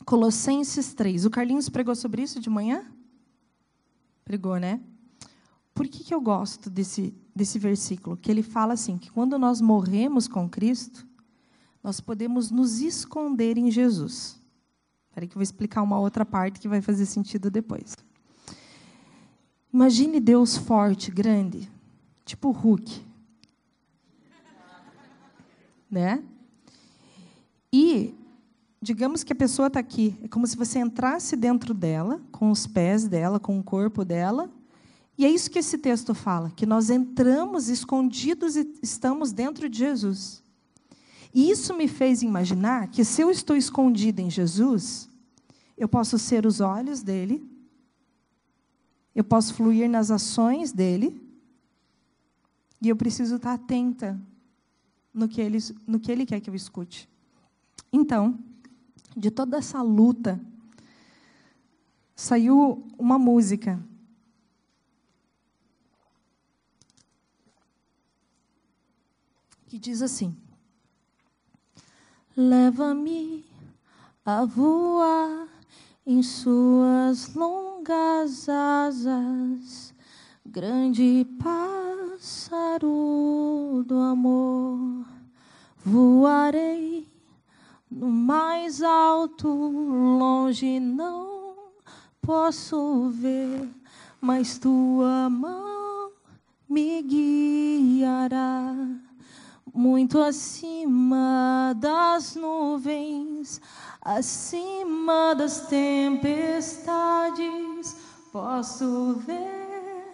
Colossenses 0.05 0.93
3. 0.93 1.26
O 1.26 1.30
Carlinhos 1.30 1.67
pregou 1.67 1.93
sobre 1.93 2.22
isso 2.22 2.39
de 2.39 2.49
manhã? 2.49 2.86
Pregou, 4.24 4.55
né? 4.55 4.80
Por 5.74 5.86
que, 5.86 6.01
que 6.01 6.13
eu 6.13 6.22
gosto 6.22 6.70
desse, 6.70 7.13
desse 7.36 7.59
versículo? 7.59 8.15
Que 8.15 8.32
ele 8.32 8.41
fala 8.41 8.72
assim: 8.72 8.97
que 8.97 9.11
quando 9.11 9.38
nós 9.38 9.59
morremos 9.59 10.30
com 10.30 10.49
Cristo, 10.49 11.05
nós 11.84 11.99
podemos 11.99 12.51
nos 12.51 12.80
esconder 12.80 13.57
em 13.57 13.70
Jesus. 13.70 14.41
Espera 15.09 15.28
que 15.28 15.34
eu 15.34 15.39
vou 15.39 15.43
explicar 15.43 15.82
uma 15.82 15.99
outra 15.99 16.26
parte 16.26 16.57
que 16.57 16.70
vai 16.70 16.82
fazer 16.82 17.05
sentido 17.05 17.51
depois. 17.51 17.97
Imagine 19.74 20.22
Deus 20.22 20.55
forte, 20.55 21.11
grande, 21.11 21.70
tipo 22.24 22.49
Hulk. 22.51 23.05
Né? 25.91 26.24
E 27.72 28.13
digamos 28.82 29.24
que 29.24 29.34
a 29.34 29.36
pessoa 29.36 29.67
está 29.67 29.80
aqui, 29.80 30.17
é 30.24 30.28
como 30.28 30.47
se 30.47 30.55
você 30.55 30.80
entrasse 30.80 31.36
dentro 31.36 31.74
dela, 31.74 32.22
com 32.32 32.49
os 32.49 32.65
pés 32.65 33.07
dela, 33.07 33.39
com 33.39 33.59
o 33.59 33.63
corpo 33.63 34.05
dela, 34.05 34.49
e 35.17 35.26
é 35.26 35.30
isso 35.30 35.51
que 35.51 35.59
esse 35.59 35.78
texto 35.78 36.15
fala, 36.15 36.49
que 36.51 36.65
nós 36.65 36.89
entramos 36.89 37.67
escondidos 37.67 38.55
e 38.55 38.65
estamos 38.82 39.34
dentro 39.34 39.67
de 39.67 39.78
Jesus. 39.78 40.41
E 41.34 41.51
isso 41.51 41.74
me 41.74 41.89
fez 41.89 42.22
imaginar 42.22 42.88
que 42.88 43.03
se 43.03 43.22
eu 43.22 43.30
estou 43.30 43.57
escondido 43.57 44.22
em 44.22 44.30
Jesus, 44.30 45.09
eu 45.78 45.89
posso 45.89 46.17
ser 46.17 46.45
os 46.45 46.61
olhos 46.61 47.03
dele, 47.03 47.45
eu 49.13 49.24
posso 49.26 49.53
fluir 49.53 49.89
nas 49.89 50.09
ações 50.09 50.72
dele, 50.72 51.22
e 52.82 52.88
eu 52.88 52.95
preciso 52.95 53.36
estar 53.36 53.53
atenta 53.53 54.17
no 55.13 55.28
que 55.28 55.41
ele, 55.41 55.57
no 55.86 55.99
que 55.99 56.09
ele 56.09 56.26
quer 56.26 56.39
que 56.39 56.49
eu 56.49 56.55
escute. 56.55 57.09
Então, 57.91 58.37
de 59.17 59.31
toda 59.31 59.57
essa 59.57 59.81
luta, 59.81 60.39
saiu 62.15 62.87
uma 62.97 63.17
música. 63.17 63.83
Que 69.67 69.79
diz 69.79 70.01
assim: 70.01 70.35
Leva-me 72.35 73.45
a 74.25 74.45
voar 74.45 75.47
em 76.05 76.21
suas 76.23 77.33
longas 77.33 78.47
asas, 78.47 79.93
grande 80.45 81.25
pássaro 81.41 82.93
do 83.85 83.99
amor, 83.99 85.05
voarei 85.83 87.09
no 87.89 88.09
mais 88.09 88.83
alto, 88.83 89.47
longe 89.47 90.79
não 90.79 91.55
posso 92.21 93.09
ver, 93.09 93.67
mas 94.21 94.59
tua 94.59 95.29
mão 95.29 96.11
me 96.69 97.01
guiará 97.01 98.75
muito 99.73 100.21
acima 100.21 101.73
das 101.77 102.35
nuvens, 102.35 103.61
acima 104.01 105.33
das 105.35 105.61
tempestades, 105.67 107.95
posso 108.31 109.15
ver 109.25 110.13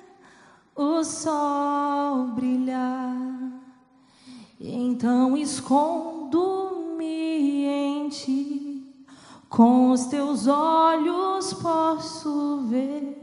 o 0.75 1.03
sol 1.03 2.27
brilhar. 2.27 3.17
Então 4.59 5.35
escondo-me 5.35 6.74
ti, 8.09 8.83
com 9.49 9.91
os 9.91 10.05
teus 10.05 10.47
olhos 10.47 11.53
posso 11.53 12.61
ver. 12.69 13.21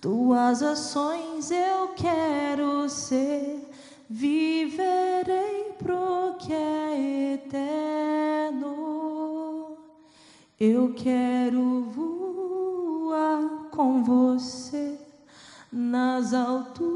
Tuas 0.00 0.62
ações 0.62 1.50
eu 1.50 1.88
quero 1.96 2.88
ser 2.88 3.64
viverei 4.08 5.72
pro 5.78 6.36
que 6.38 6.52
é 6.52 7.34
eterno. 7.34 8.74
Eu 10.60 10.94
quero 10.94 11.82
voar 11.90 13.68
com 13.70 14.04
você 14.04 14.98
nas 15.72 16.32
alturas. 16.32 16.94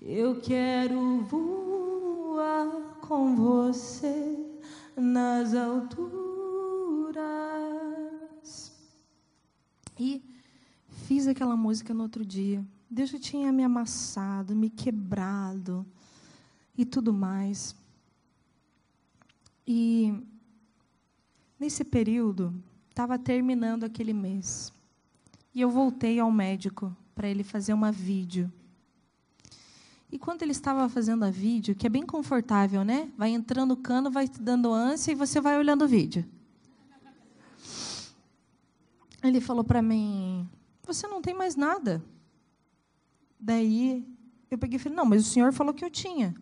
Eu 0.00 0.40
quero 0.40 1.20
voar 1.22 2.91
com 3.02 3.36
você 3.36 4.38
nas 4.96 5.54
alturas. 5.54 6.22
E 9.98 10.22
fiz 11.06 11.26
aquela 11.26 11.56
música 11.56 11.92
no 11.92 12.04
outro 12.04 12.24
dia. 12.24 12.64
Deus 12.88 13.10
já 13.10 13.18
tinha 13.18 13.52
me 13.52 13.62
amassado, 13.62 14.54
me 14.54 14.70
quebrado 14.70 15.84
e 16.76 16.84
tudo 16.84 17.12
mais. 17.12 17.74
E 19.66 20.14
nesse 21.58 21.84
período, 21.84 22.54
estava 22.88 23.18
terminando 23.18 23.84
aquele 23.84 24.12
mês. 24.12 24.72
E 25.54 25.60
eu 25.60 25.70
voltei 25.70 26.18
ao 26.18 26.30
médico 26.30 26.96
para 27.14 27.28
ele 27.28 27.44
fazer 27.44 27.72
uma 27.72 27.92
vídeo. 27.92 28.50
E 30.12 30.18
quando 30.18 30.42
ele 30.42 30.52
estava 30.52 30.86
fazendo 30.90 31.24
a 31.24 31.30
vídeo, 31.30 31.74
que 31.74 31.86
é 31.86 31.90
bem 31.90 32.04
confortável, 32.04 32.84
né? 32.84 33.10
Vai 33.16 33.30
entrando 33.30 33.72
o 33.72 33.76
cano, 33.78 34.10
vai 34.10 34.28
dando 34.28 34.70
ânsia 34.70 35.12
e 35.12 35.14
você 35.14 35.40
vai 35.40 35.58
olhando 35.58 35.86
o 35.86 35.88
vídeo. 35.88 36.22
Ele 39.22 39.40
falou 39.40 39.64
para 39.64 39.80
mim: 39.80 40.46
Você 40.86 41.06
não 41.06 41.22
tem 41.22 41.32
mais 41.32 41.56
nada. 41.56 42.04
Daí 43.40 44.06
eu 44.50 44.58
peguei 44.58 44.76
e 44.76 44.78
falei: 44.78 44.94
Não, 44.94 45.06
mas 45.06 45.26
o 45.26 45.30
senhor 45.30 45.50
falou 45.50 45.72
que 45.72 45.82
eu 45.82 45.90
tinha. 45.90 46.34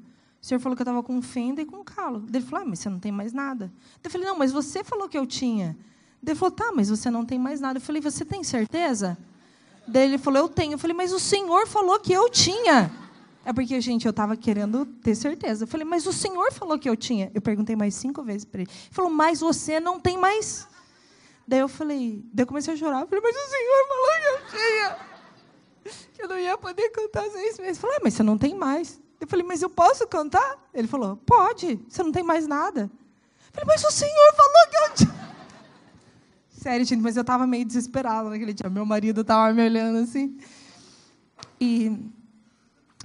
O 0.43 0.45
senhor 0.45 0.59
falou 0.59 0.75
que 0.75 0.83
eu 0.83 0.85
estava 0.85 1.03
com 1.03 1.23
fenda 1.23 1.62
e 1.62 1.64
com 1.64 1.85
calo. 1.85 2.27
Ele 2.29 2.45
falou: 2.45 2.66
ah, 2.66 2.68
mas 2.71 2.81
você 2.81 2.91
não 2.91 2.99
tem 2.99 3.12
mais 3.12 3.33
nada. 3.33 3.73
Eu 4.03 4.11
falei: 4.11 4.27
Não, 4.27 4.37
mas 4.37 4.51
você 4.51 4.83
falou 4.83 5.09
que 5.09 5.16
eu 5.16 5.25
tinha. 5.25 5.79
Ele 6.21 6.35
falou: 6.35 6.51
Tá, 6.51 6.73
mas 6.75 6.89
você 6.89 7.09
não 7.09 7.25
tem 7.25 7.39
mais 7.39 7.61
nada. 7.61 7.79
Eu 7.79 7.83
falei: 7.83 8.03
Você 8.03 8.25
tem 8.25 8.43
certeza? 8.43 9.16
Daí 9.87 10.09
ele 10.09 10.18
falou: 10.18 10.41
Eu 10.41 10.49
tenho. 10.49 10.73
Eu 10.73 10.79
falei: 10.79 10.97
Mas 10.97 11.12
o 11.12 11.21
senhor 11.21 11.68
falou 11.68 12.01
que 12.01 12.12
eu 12.12 12.29
tinha. 12.29 12.91
É 13.45 13.53
porque, 13.53 13.80
gente, 13.80 14.07
eu 14.07 14.11
estava 14.11 14.36
querendo 14.36 14.84
ter 14.84 15.14
certeza. 15.14 15.64
Eu 15.64 15.68
falei: 15.68 15.86
Mas 15.86 16.07
o 16.07 16.12
senhor 16.12 16.53
falou 16.53 16.78
que 16.78 16.88
eu 16.88 16.97
tinha. 16.97 17.30
Eu 17.34 17.41
perguntei 17.41 17.74
mais 17.74 17.95
cinco 17.95 18.22
vezes 18.22 18.45
para 18.45 18.62
ele. 18.62 18.70
Ele 18.70 18.95
falou: 18.95 19.11
Mas 19.11 19.41
você 19.41 19.80
não 19.80 19.99
tem 19.99 20.18
mais. 20.18 20.68
Daí 21.47 21.61
eu 21.61 21.68
falei: 21.68 22.22
Daí 22.32 22.43
eu 22.43 22.47
comecei 22.47 22.74
a 22.74 22.76
chorar. 22.76 23.01
Eu 23.03 23.07
falei: 23.07 23.22
Mas 23.22 23.36
o 23.36 23.51
senhor 23.51 23.88
falou 23.88 24.11
que 24.20 24.57
eu 24.57 24.59
tinha 24.59 25.11
que 26.20 26.22
eu 26.22 26.28
não 26.28 26.38
ia 26.38 26.57
poder 26.59 26.91
cantar 26.91 27.24
seis 27.30 27.59
meses. 27.59 27.76
Eu 27.76 27.80
falei, 27.80 27.97
ah, 27.97 28.01
mas 28.05 28.14
você 28.14 28.22
não 28.22 28.36
tem 28.36 28.55
mais. 28.55 29.01
Eu 29.20 29.26
falei, 29.26 29.45
mas 29.45 29.62
eu 29.62 29.70
posso 29.70 30.07
cantar? 30.07 30.59
Ele 30.72 30.88
falou, 30.88 31.16
pode, 31.16 31.78
você 31.88 32.03
não 32.03 32.12
tem 32.12 32.22
mais 32.22 32.47
nada. 32.47 32.82
Eu 32.82 33.53
falei, 33.53 33.66
mas 33.66 33.84
o 33.84 33.91
senhor 33.91 34.34
falou 34.34 34.70
que 34.70 34.76
eu 34.76 35.07
tinha. 35.07 35.20
Sério, 36.51 36.84
gente, 36.84 37.01
mas 37.01 37.16
eu 37.16 37.22
estava 37.22 37.47
meio 37.47 37.64
desesperada 37.64 38.28
naquele 38.28 38.53
dia. 38.53 38.68
Meu 38.68 38.84
marido 38.84 39.22
estava 39.22 39.53
me 39.53 39.64
olhando 39.64 39.99
assim. 39.99 40.38
E 41.59 42.11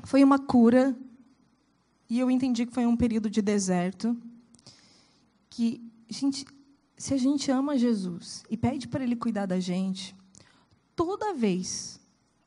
foi 0.06 0.24
uma 0.24 0.39
cura. 0.39 0.95
E 2.10 2.20
eu 2.20 2.30
entendi 2.30 2.66
que 2.66 2.74
foi 2.74 2.86
um 2.86 2.95
período 2.95 3.30
de 3.30 3.41
deserto. 3.41 4.16
que 5.49 5.82
gente, 6.10 6.45
se 6.97 7.14
a 7.14 7.18
gente 7.18 7.49
ama 7.49 7.78
Jesus 7.78 8.43
e 8.49 8.56
pede 8.56 8.88
para 8.88 9.03
Ele 9.03 9.16
cuidar 9.16 9.45
da 9.45 9.60
gente, 9.60 10.16
toda 10.95 11.34
vez 11.34 11.99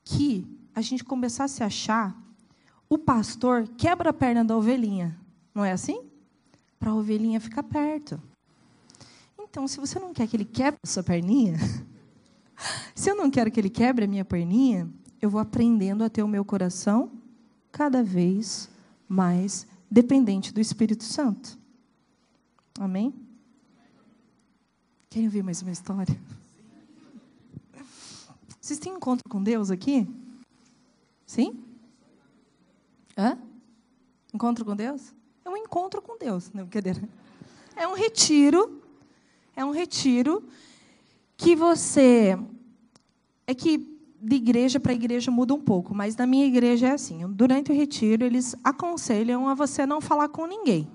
que 0.04 0.46
a 0.74 0.80
gente 0.80 1.02
começar 1.02 1.44
a 1.44 1.48
se 1.48 1.62
achar, 1.62 2.16
o 2.88 2.96
pastor 2.96 3.66
quebra 3.76 4.10
a 4.10 4.12
perna 4.12 4.44
da 4.44 4.56
ovelhinha. 4.56 5.18
Não 5.54 5.64
é 5.64 5.72
assim? 5.72 6.08
Para 6.78 6.90
a 6.90 6.94
ovelhinha 6.94 7.40
ficar 7.40 7.64
perto. 7.64 8.20
Então, 9.40 9.66
se 9.66 9.80
você 9.80 9.98
não 9.98 10.12
quer 10.12 10.28
que 10.28 10.36
ele 10.36 10.44
quebre 10.44 10.78
a 10.82 10.86
sua 10.86 11.02
perninha, 11.02 11.56
se 12.94 13.10
eu 13.10 13.16
não 13.16 13.30
quero 13.30 13.50
que 13.50 13.58
ele 13.58 13.70
quebre 13.70 14.04
a 14.04 14.08
minha 14.08 14.24
perninha, 14.24 14.88
eu 15.20 15.28
vou 15.28 15.40
aprendendo 15.40 16.04
a 16.04 16.08
ter 16.08 16.22
o 16.22 16.28
meu 16.28 16.44
coração 16.44 17.18
cada 17.70 18.02
vez 18.02 18.68
mais 19.08 19.66
dependente 19.90 20.52
do 20.52 20.60
Espírito 20.60 21.04
Santo. 21.04 21.58
Amém? 22.78 23.14
Querem 25.10 25.26
ouvir 25.26 25.42
mais 25.42 25.62
uma 25.62 25.72
história? 25.72 26.20
Vocês 28.60 28.78
têm 28.78 28.92
encontro 28.92 29.28
com 29.28 29.42
Deus 29.42 29.70
aqui? 29.70 30.06
Sim? 31.26 31.64
Hã? 33.16 33.38
Encontro 34.32 34.64
com 34.64 34.76
Deus? 34.76 35.14
É 35.44 35.48
um 35.48 35.56
encontro 35.56 36.02
com 36.02 36.18
Deus, 36.18 36.50
não 36.52 36.64
brincadeira. 36.64 37.08
É 37.74 37.88
um 37.88 37.94
retiro, 37.94 38.82
é 39.56 39.64
um 39.64 39.70
retiro 39.70 40.46
que 41.36 41.56
você 41.56 42.38
é 43.46 43.54
que 43.54 43.97
de 44.20 44.36
igreja 44.36 44.80
para 44.80 44.92
igreja 44.92 45.30
muda 45.30 45.54
um 45.54 45.60
pouco, 45.60 45.94
mas 45.94 46.16
na 46.16 46.26
minha 46.26 46.46
igreja 46.46 46.88
é 46.88 46.92
assim. 46.92 47.26
Durante 47.28 47.70
o 47.70 47.74
retiro 47.74 48.24
eles 48.24 48.56
aconselham 48.64 49.48
a 49.48 49.54
você 49.54 49.86
não 49.86 50.00
falar 50.00 50.28
com 50.28 50.46
ninguém. 50.46 50.88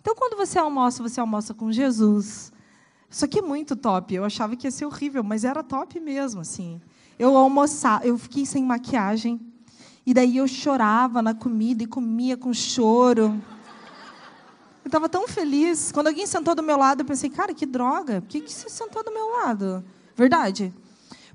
Então 0.00 0.14
quando 0.14 0.36
você 0.36 0.58
almoça, 0.58 1.02
você 1.02 1.20
almoça 1.20 1.52
com 1.52 1.72
Jesus, 1.72 2.52
isso 3.10 3.24
aqui 3.24 3.38
é 3.38 3.42
muito 3.42 3.74
top. 3.74 4.14
Eu 4.14 4.24
achava 4.24 4.54
que 4.56 4.66
ia 4.66 4.70
ser 4.70 4.86
horrível, 4.86 5.24
mas 5.24 5.44
era 5.44 5.62
top 5.62 5.98
mesmo, 6.00 6.40
assim. 6.40 6.80
Eu 7.18 7.36
almoçava, 7.36 8.06
eu 8.06 8.18
fiquei 8.18 8.44
sem 8.44 8.62
maquiagem. 8.64 9.40
E 10.04 10.14
daí 10.14 10.36
eu 10.36 10.46
chorava 10.46 11.20
na 11.20 11.34
comida 11.34 11.82
e 11.82 11.86
comia 11.86 12.36
com 12.36 12.52
choro. 12.52 13.40
Eu 14.84 14.88
estava 14.88 15.08
tão 15.08 15.26
feliz. 15.26 15.90
Quando 15.90 16.08
alguém 16.08 16.26
sentou 16.26 16.54
do 16.54 16.62
meu 16.62 16.76
lado, 16.76 17.00
eu 17.00 17.04
pensei, 17.04 17.28
cara, 17.28 17.52
que 17.52 17.66
droga. 17.66 18.20
Por 18.20 18.28
que, 18.28 18.40
que 18.40 18.52
você 18.52 18.68
sentou 18.68 19.02
do 19.02 19.12
meu 19.12 19.28
lado? 19.32 19.84
Verdade. 20.14 20.72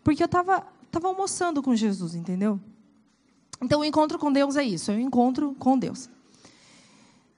Porque 0.04 0.24
eu 0.24 0.26
estava 0.26 0.66
tava 0.92 1.08
almoçando 1.08 1.64
com 1.64 1.76
Jesus, 1.76 2.14
entendeu? 2.14 2.60
Então, 3.62 3.82
o 3.82 3.86
encontro 3.86 4.20
com 4.20 4.32
Deus 4.32 4.56
é 4.56 4.64
isso. 4.64 4.92
É 4.92 4.96
um 4.96 5.00
encontro 5.00 5.56
com 5.56 5.78
Deus. 5.78 6.10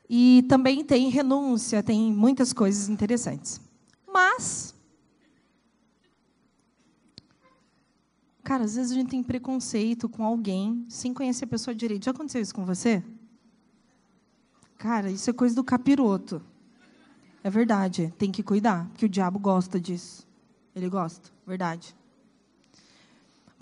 E 0.09 0.45
também 0.47 0.83
tem 0.83 1.09
renúncia, 1.09 1.83
tem 1.83 2.11
muitas 2.11 2.53
coisas 2.53 2.89
interessantes. 2.89 3.59
Mas, 4.07 4.73
cara, 8.43 8.63
às 8.63 8.75
vezes 8.75 8.91
a 8.91 8.95
gente 8.95 9.09
tem 9.09 9.23
preconceito 9.23 10.07
com 10.07 10.23
alguém 10.23 10.85
sem 10.87 11.13
conhecer 11.13 11.45
a 11.45 11.47
pessoa 11.47 11.75
direito. 11.75 12.05
Já 12.05 12.11
aconteceu 12.11 12.41
isso 12.41 12.53
com 12.53 12.65
você? 12.65 13.03
Cara, 14.77 15.09
isso 15.09 15.29
é 15.29 15.33
coisa 15.33 15.55
do 15.55 15.63
capiroto. 15.63 16.41
É 17.43 17.49
verdade, 17.49 18.13
tem 18.17 18.31
que 18.31 18.43
cuidar, 18.43 18.87
porque 18.89 19.05
o 19.05 19.09
diabo 19.09 19.39
gosta 19.39 19.79
disso. 19.79 20.27
Ele 20.75 20.89
gosta, 20.89 21.29
verdade. 21.45 21.95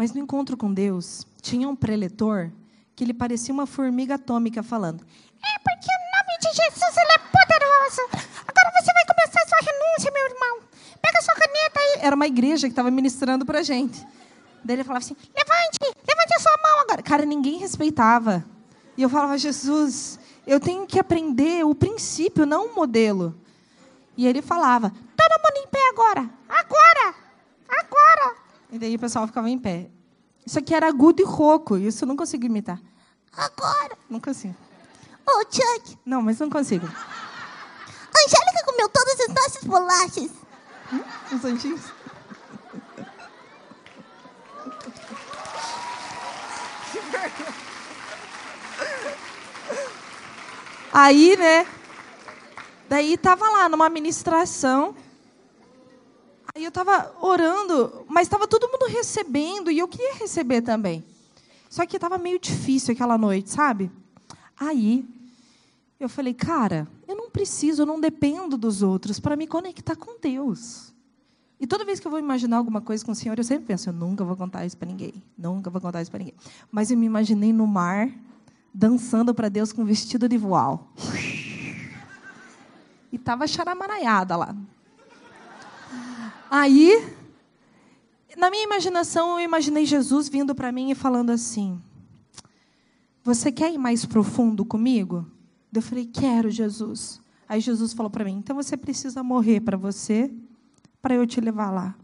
Mas 0.01 0.13
no 0.13 0.19
encontro 0.19 0.57
com 0.57 0.73
Deus, 0.73 1.27
tinha 1.43 1.69
um 1.69 1.75
preletor 1.75 2.49
que 2.95 3.03
ele 3.03 3.13
parecia 3.13 3.53
uma 3.53 3.67
formiga 3.67 4.15
atômica 4.15 4.63
falando: 4.63 5.05
É 5.05 5.59
porque 5.59 5.87
o 5.91 6.01
nome 6.17 6.39
de 6.39 6.47
Jesus 6.47 6.97
ele 6.97 7.11
é 7.11 7.19
poderoso. 7.19 8.01
Agora 8.47 8.81
você 8.81 8.91
vai 8.91 9.05
começar 9.05 9.41
a 9.43 9.47
sua 9.47 9.59
renúncia, 9.59 10.11
meu 10.11 10.25
irmão. 10.25 10.67
Pega 10.99 11.21
sua 11.21 11.35
caneta 11.35 11.79
aí. 11.79 11.99
Era 12.01 12.15
uma 12.15 12.25
igreja 12.25 12.65
que 12.65 12.71
estava 12.71 12.89
ministrando 12.89 13.45
para 13.45 13.61
gente. 13.61 14.03
Daí 14.63 14.77
ele 14.77 14.83
falava 14.83 15.05
assim: 15.05 15.15
levante, 15.37 15.95
levante 16.07 16.35
a 16.35 16.39
sua 16.39 16.57
mão 16.63 16.81
agora. 16.81 17.03
Cara, 17.03 17.23
ninguém 17.23 17.59
respeitava. 17.59 18.43
E 18.97 19.03
eu 19.03 19.09
falava: 19.09 19.37
Jesus, 19.37 20.19
eu 20.47 20.59
tenho 20.59 20.87
que 20.87 20.97
aprender 20.97 21.63
o 21.63 21.75
princípio, 21.75 22.47
não 22.47 22.69
o 22.69 22.73
modelo. 22.73 23.39
E 24.17 24.25
ele 24.25 24.41
falava: 24.41 24.91
todo 25.15 25.41
mundo 25.43 25.63
em 25.63 25.67
pé 25.67 25.89
agora, 25.89 26.27
agora, 26.49 26.59
agora. 26.59 26.90
E 28.71 28.79
daí 28.79 28.95
o 28.95 28.99
pessoal 28.99 29.27
ficava 29.27 29.49
em 29.49 29.59
pé. 29.59 29.89
Isso 30.45 30.57
aqui 30.57 30.73
era 30.73 30.87
agudo 30.87 31.21
e 31.21 31.25
rouco, 31.25 31.77
isso 31.77 32.03
eu 32.03 32.07
não 32.07 32.15
consigo 32.15 32.45
imitar. 32.45 32.79
Agora. 33.35 33.97
Não 34.09 34.19
consigo. 34.19 34.55
Ô, 35.25 35.31
oh, 35.39 35.45
Chuck. 35.49 35.97
Não, 36.05 36.21
mas 36.21 36.39
não 36.39 36.49
consigo. 36.49 36.85
Angélica 36.85 38.65
comeu 38.65 38.89
todas 38.89 39.19
as 39.21 39.27
nossas 39.29 39.63
bolachas. 39.63 40.31
Hum? 40.91 41.35
Os 41.35 41.45
anjinhos? 41.45 41.81
Aí, 50.91 51.37
né? 51.37 51.65
Daí 52.89 53.17
tava 53.17 53.49
lá 53.49 53.69
numa 53.69 53.89
ministração. 53.89 54.93
Aí 56.53 56.63
eu 56.65 56.71
tava 56.71 57.15
orando, 57.21 58.05
mas 58.09 58.27
estava 58.27 58.47
todo 58.47 58.67
mundo 58.67 58.87
recebendo 58.87 59.71
e 59.71 59.79
eu 59.79 59.87
queria 59.87 60.15
receber 60.15 60.61
também. 60.61 61.03
Só 61.69 61.85
que 61.85 61.95
estava 61.95 62.17
meio 62.17 62.39
difícil 62.39 62.93
aquela 62.93 63.17
noite, 63.17 63.49
sabe? 63.49 63.89
Aí 64.59 65.05
eu 65.99 66.09
falei, 66.09 66.33
cara, 66.33 66.87
eu 67.07 67.15
não 67.15 67.29
preciso, 67.29 67.83
eu 67.83 67.85
não 67.85 67.99
dependo 67.99 68.57
dos 68.57 68.81
outros 68.81 69.19
para 69.19 69.35
me 69.35 69.47
conectar 69.47 69.95
com 69.95 70.19
Deus. 70.19 70.93
E 71.59 71.67
toda 71.67 71.85
vez 71.85 71.99
que 71.99 72.07
eu 72.07 72.11
vou 72.11 72.19
imaginar 72.19 72.57
alguma 72.57 72.81
coisa 72.81 73.05
com 73.05 73.11
o 73.11 73.15
Senhor, 73.15 73.37
eu 73.37 73.43
sempre 73.43 73.67
penso, 73.67 73.87
eu 73.87 73.93
nunca 73.93 74.25
vou 74.25 74.35
contar 74.35 74.65
isso 74.65 74.75
para 74.75 74.87
ninguém, 74.87 75.13
nunca 75.37 75.69
vou 75.69 75.79
contar 75.79 76.01
isso 76.01 76.09
para 76.09 76.17
ninguém. 76.17 76.33
Mas 76.71 76.89
eu 76.89 76.97
me 76.97 77.05
imaginei 77.05 77.53
no 77.53 77.67
mar, 77.67 78.09
dançando 78.73 79.33
para 79.33 79.47
Deus 79.47 79.71
com 79.71 79.85
vestido 79.85 80.27
de 80.27 80.37
voal. 80.37 80.91
E 83.13 83.17
estava 83.17 83.45
charamaraiada 83.45 84.37
lá. 84.37 84.55
Aí, 86.53 87.15
na 88.35 88.51
minha 88.51 88.65
imaginação, 88.65 89.39
eu 89.39 89.45
imaginei 89.45 89.85
Jesus 89.85 90.27
vindo 90.27 90.53
para 90.53 90.69
mim 90.69 90.91
e 90.91 90.95
falando 90.95 91.29
assim: 91.29 91.81
Você 93.23 93.53
quer 93.53 93.73
ir 93.73 93.77
mais 93.77 94.05
profundo 94.05 94.65
comigo? 94.65 95.25
Eu 95.73 95.81
falei, 95.81 96.05
quero, 96.05 96.51
Jesus. 96.51 97.21
Aí 97.47 97.61
Jesus 97.61 97.93
falou 97.93 98.09
para 98.09 98.25
mim, 98.25 98.33
então 98.33 98.53
você 98.53 98.75
precisa 98.75 99.23
morrer 99.23 99.61
para 99.61 99.77
você, 99.77 100.29
para 101.01 101.15
eu 101.15 101.25
te 101.25 101.39
levar 101.39 101.71
lá. 101.71 101.95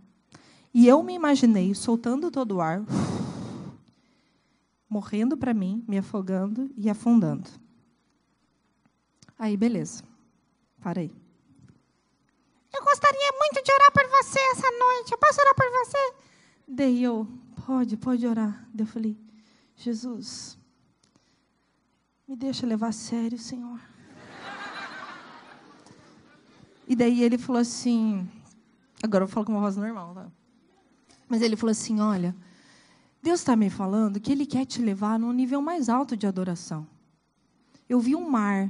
E 0.74 0.88
eu 0.88 1.04
me 1.04 1.14
imaginei 1.14 1.76
soltando 1.76 2.32
todo 2.32 2.54
o 2.54 2.62
ar, 2.62 2.86
morrendo 4.89 5.36
para 5.36 5.54
mim, 5.54 5.84
me 5.86 5.98
afogando 5.98 6.72
e 6.78 6.89
afundando. 6.89 7.50
Aí, 9.38 9.58
beleza. 9.58 10.04
Parei. 10.82 11.26
Eu 12.78 12.84
gostaria 12.84 13.32
muito 13.39 13.63
de 13.63 13.71
orar 13.71 13.91
por 13.91 14.07
você 14.07 14.39
essa 14.51 14.71
noite. 14.71 15.11
Eu 15.11 15.17
posso 15.17 15.41
orar 15.41 15.55
por 15.55 15.69
você? 15.71 16.13
Daí 16.67 17.03
eu, 17.03 17.28
pode, 17.65 17.97
pode 17.97 18.28
orar. 18.28 18.67
Daí 18.73 18.86
eu 18.86 18.91
falei, 18.91 19.17
Jesus, 19.75 20.57
me 22.28 22.36
deixa 22.36 22.65
levar 22.65 22.89
a 22.89 22.91
sério, 22.91 23.38
Senhor. 23.38 23.80
E 26.88 26.95
daí 26.95 27.21
ele 27.21 27.38
falou 27.38 27.61
assim, 27.61 28.30
agora 29.03 29.25
eu 29.25 29.28
falo 29.28 29.45
com 29.45 29.51
uma 29.51 29.61
voz 29.61 29.75
normal, 29.75 30.13
tá? 30.13 30.28
Mas 31.28 31.41
ele 31.41 31.57
falou 31.57 31.71
assim, 31.71 31.99
olha, 31.99 32.34
Deus 33.21 33.41
está 33.41 33.55
me 33.55 33.69
falando 33.69 34.21
que 34.21 34.32
Ele 34.32 34.45
quer 34.45 34.65
te 34.65 34.82
levar 34.82 35.19
num 35.19 35.34
nível 35.34 35.61
mais 35.61 35.89
alto 35.89 36.15
de 36.15 36.25
adoração. 36.25 36.88
Eu 37.89 37.99
vi 37.99 38.15
um 38.15 38.30
mar. 38.30 38.69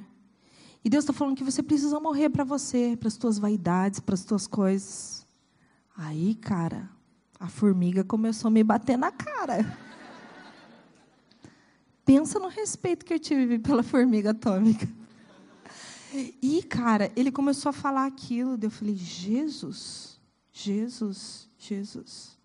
E 0.87 0.89
Deus 0.89 1.03
está 1.03 1.11
falando 1.11 1.35
que 1.35 1.43
você 1.43 1.61
precisa 1.61 1.99
morrer 1.99 2.29
para 2.29 2.45
você, 2.45 2.95
para 2.97 3.09
as 3.09 3.17
tuas 3.17 3.37
vaidades, 3.37 3.99
para 3.99 4.15
as 4.15 4.23
tuas 4.23 4.47
coisas. 4.47 5.27
Aí, 5.97 6.33
cara, 6.35 6.89
a 7.37 7.49
formiga 7.49 8.05
começou 8.05 8.47
a 8.47 8.51
me 8.51 8.63
bater 8.63 8.97
na 8.97 9.11
cara. 9.11 9.77
Pensa 12.05 12.39
no 12.39 12.47
respeito 12.47 13.03
que 13.03 13.13
eu 13.13 13.19
tive 13.19 13.59
pela 13.59 13.83
formiga 13.83 14.31
atômica. 14.31 14.87
E, 16.41 16.63
cara, 16.63 17.11
ele 17.17 17.33
começou 17.33 17.71
a 17.71 17.73
falar 17.73 18.05
aquilo. 18.05 18.57
Eu 18.61 18.71
falei, 18.71 18.95
Jesus, 18.95 20.17
Jesus, 20.53 21.49
Jesus. 21.57 22.37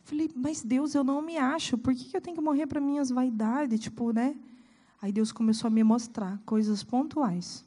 Eu 0.00 0.06
falei, 0.06 0.30
mas 0.34 0.62
Deus, 0.62 0.94
eu 0.94 1.04
não 1.04 1.20
me 1.20 1.36
acho. 1.36 1.76
Por 1.76 1.94
que 1.94 2.16
eu 2.16 2.20
tenho 2.22 2.34
que 2.34 2.42
morrer 2.42 2.66
para 2.66 2.80
minhas 2.80 3.10
vaidades? 3.10 3.78
Tipo, 3.78 4.10
né? 4.10 4.34
Aí 5.00 5.12
Deus 5.12 5.32
começou 5.32 5.68
a 5.68 5.70
me 5.70 5.84
mostrar 5.84 6.38
coisas 6.44 6.82
pontuais. 6.82 7.64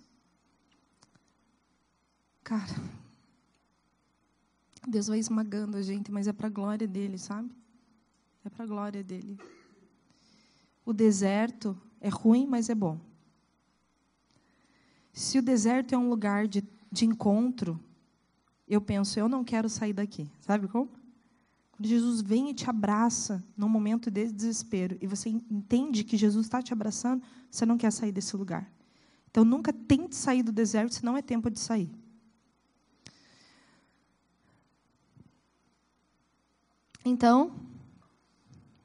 Cara, 2.43 2.75
Deus 4.87 5.07
vai 5.07 5.19
esmagando 5.19 5.77
a 5.77 5.81
gente, 5.81 6.11
mas 6.11 6.27
é 6.27 6.33
para 6.33 6.47
a 6.47 6.49
glória 6.51 6.87
dele, 6.87 7.17
sabe? 7.17 7.49
É 8.43 8.49
para 8.49 8.63
a 8.63 8.67
glória 8.67 9.03
dele. 9.03 9.39
O 10.85 10.91
deserto 10.91 11.77
é 12.01 12.09
ruim, 12.09 12.47
mas 12.47 12.69
é 12.69 12.75
bom. 12.75 12.99
Se 15.13 15.37
o 15.37 15.41
deserto 15.41 15.93
é 15.93 15.97
um 15.97 16.09
lugar 16.09 16.47
de 16.47 16.63
de 16.91 17.05
encontro, 17.05 17.79
eu 18.67 18.81
penso, 18.81 19.19
eu 19.19 19.29
não 19.29 19.43
quero 19.43 19.69
sair 19.69 19.93
daqui. 19.93 20.29
Sabe 20.41 20.67
como? 20.67 20.89
Quando 21.79 21.87
Jesus 21.87 22.19
vem 22.19 22.49
e 22.49 22.53
te 22.53 22.69
abraça 22.69 23.41
num 23.55 23.69
momento 23.69 24.11
de 24.11 24.29
desespero 24.29 24.97
e 24.99 25.07
você 25.07 25.29
entende 25.29 26.03
que 26.03 26.17
Jesus 26.17 26.45
está 26.45 26.61
te 26.61 26.73
abraçando, 26.73 27.23
você 27.49 27.65
não 27.65 27.77
quer 27.77 27.89
sair 27.89 28.11
desse 28.11 28.35
lugar. 28.35 28.69
Então 29.31 29.45
nunca 29.45 29.71
tente 29.71 30.13
sair 30.13 30.43
do 30.43 30.51
deserto, 30.51 30.95
se 30.95 31.05
não 31.05 31.15
é 31.15 31.21
tempo 31.21 31.49
de 31.49 31.57
sair. 31.57 31.89
Então, 37.05 37.55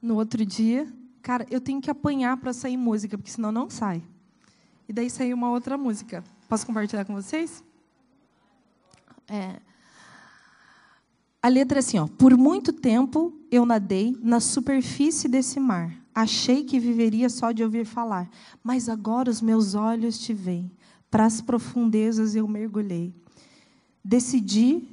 no 0.01 0.15
outro 0.15 0.47
dia, 0.47 0.87
cara, 1.21 1.45
eu 1.51 1.61
tenho 1.61 1.81
que 1.81 1.91
apanhar 1.91 2.37
para 2.37 2.53
sair 2.53 2.77
música, 2.77 3.19
porque 3.19 3.33
senão 3.33 3.51
não 3.51 3.69
sai. 3.69 4.05
E 4.89 4.93
daí 4.93 5.11
saiu 5.11 5.37
uma 5.37 5.51
outra 5.51 5.77
música. 5.77 6.23
Posso 6.49 6.65
compartilhar 6.65 7.05
com 7.05 7.15
vocês? 7.15 7.65
É. 9.27 9.61
A 11.45 11.49
letra 11.49 11.77
é 11.77 11.81
assim, 11.81 11.99
ó. 11.99 12.07
Por 12.07 12.35
muito 12.39 12.73
tempo 12.73 13.31
eu 13.51 13.67
nadei 13.67 14.17
na 14.23 14.41
superfície 14.41 15.29
desse 15.29 15.61
mar. 15.61 15.95
Achei 16.15 16.65
que 16.65 16.81
viveria 16.81 17.29
só 17.29 17.53
de 17.53 17.63
ouvir 17.63 17.85
falar, 17.85 18.31
mas 18.63 18.89
agora 18.89 19.31
os 19.31 19.43
meus 19.43 19.75
olhos 19.75 20.19
te 20.19 20.33
veem. 20.33 20.73
Para 21.11 21.27
as 21.27 21.43
profundezas 21.43 22.35
eu 22.35 22.49
mergulhei. 22.49 23.15
Decidi 24.03 24.89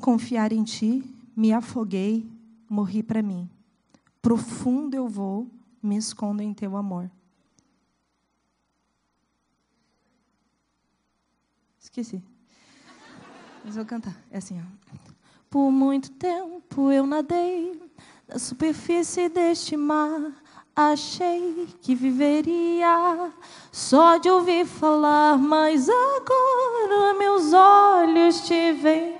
confiar 0.00 0.50
em 0.52 0.64
ti, 0.64 1.04
me 1.36 1.52
afoguei, 1.52 2.28
morri 2.68 3.00
para 3.00 3.22
mim. 3.22 3.48
Profundo 4.20 4.96
eu 4.96 5.06
vou, 5.06 5.48
me 5.80 5.96
escondo 5.96 6.42
em 6.42 6.52
teu 6.52 6.76
amor. 6.76 7.08
Esqueci. 11.78 12.20
Mas 13.64 13.76
vou 13.76 13.84
cantar. 13.84 14.20
É 14.28 14.38
assim, 14.38 14.60
ó. 14.60 15.11
Por 15.52 15.70
muito 15.70 16.10
tempo 16.12 16.90
eu 16.90 17.04
nadei 17.04 17.78
na 18.26 18.38
superfície 18.38 19.28
deste 19.28 19.76
mar. 19.76 20.32
Achei 20.74 21.68
que 21.82 21.94
viveria 21.94 23.30
só 23.70 24.16
de 24.16 24.30
ouvir 24.30 24.64
falar, 24.64 25.36
mas 25.36 25.90
agora 25.90 27.12
meus 27.18 27.52
olhos 27.52 28.46
te 28.46 28.72
veem. 28.72 29.14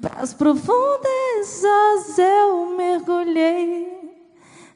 Para 0.00 0.22
as 0.22 0.32
profundezas 0.32 2.18
eu 2.18 2.74
mergulhei. 2.74 4.16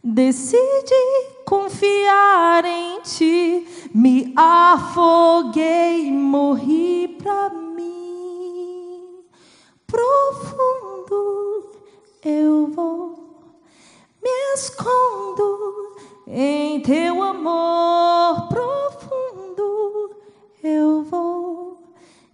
Decidi 0.04 1.40
confiar 1.46 2.66
em 2.66 3.00
ti, 3.00 3.88
me 3.94 4.34
afoguei, 4.36 6.12
morri 6.12 7.16
pra 7.16 7.48
mim. 7.48 7.63
Profundo 9.94 11.70
eu 12.24 12.66
vou, 12.66 13.54
me 14.20 14.54
escondo 14.54 15.94
em 16.26 16.80
teu 16.80 17.22
amor. 17.22 18.48
Profundo 18.48 20.16
eu 20.64 21.04
vou, 21.04 21.78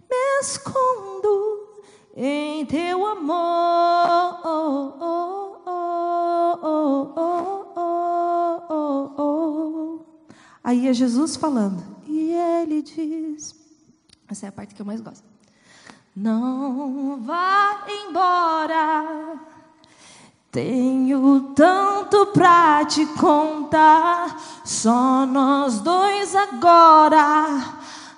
me 0.09 0.39
escondo 0.41 1.67
em 2.15 2.65
teu 2.65 3.05
amor. 3.05 4.41
Oh, 4.43 4.93
oh, 4.99 5.59
oh, 9.19 9.99
Aí 10.63 10.87
é 10.87 10.93
Jesus 10.93 11.35
falando. 11.35 11.83
E 12.07 12.31
ele 12.31 12.81
diz: 12.81 13.53
essa 14.27 14.47
é 14.47 14.49
a 14.49 14.51
parte 14.51 14.73
que 14.73 14.81
eu 14.81 14.85
mais 14.85 14.99
gosto. 14.99 15.30
Não 16.15 17.19
vá 17.21 17.83
embora. 17.87 19.39
Tenho 20.51 21.53
tanto 21.55 22.25
pra 22.27 22.83
te 22.85 23.05
contar. 23.05 24.37
Só 24.65 25.25
nós 25.25 25.79
dois 25.79 26.35
agora. 26.35 27.63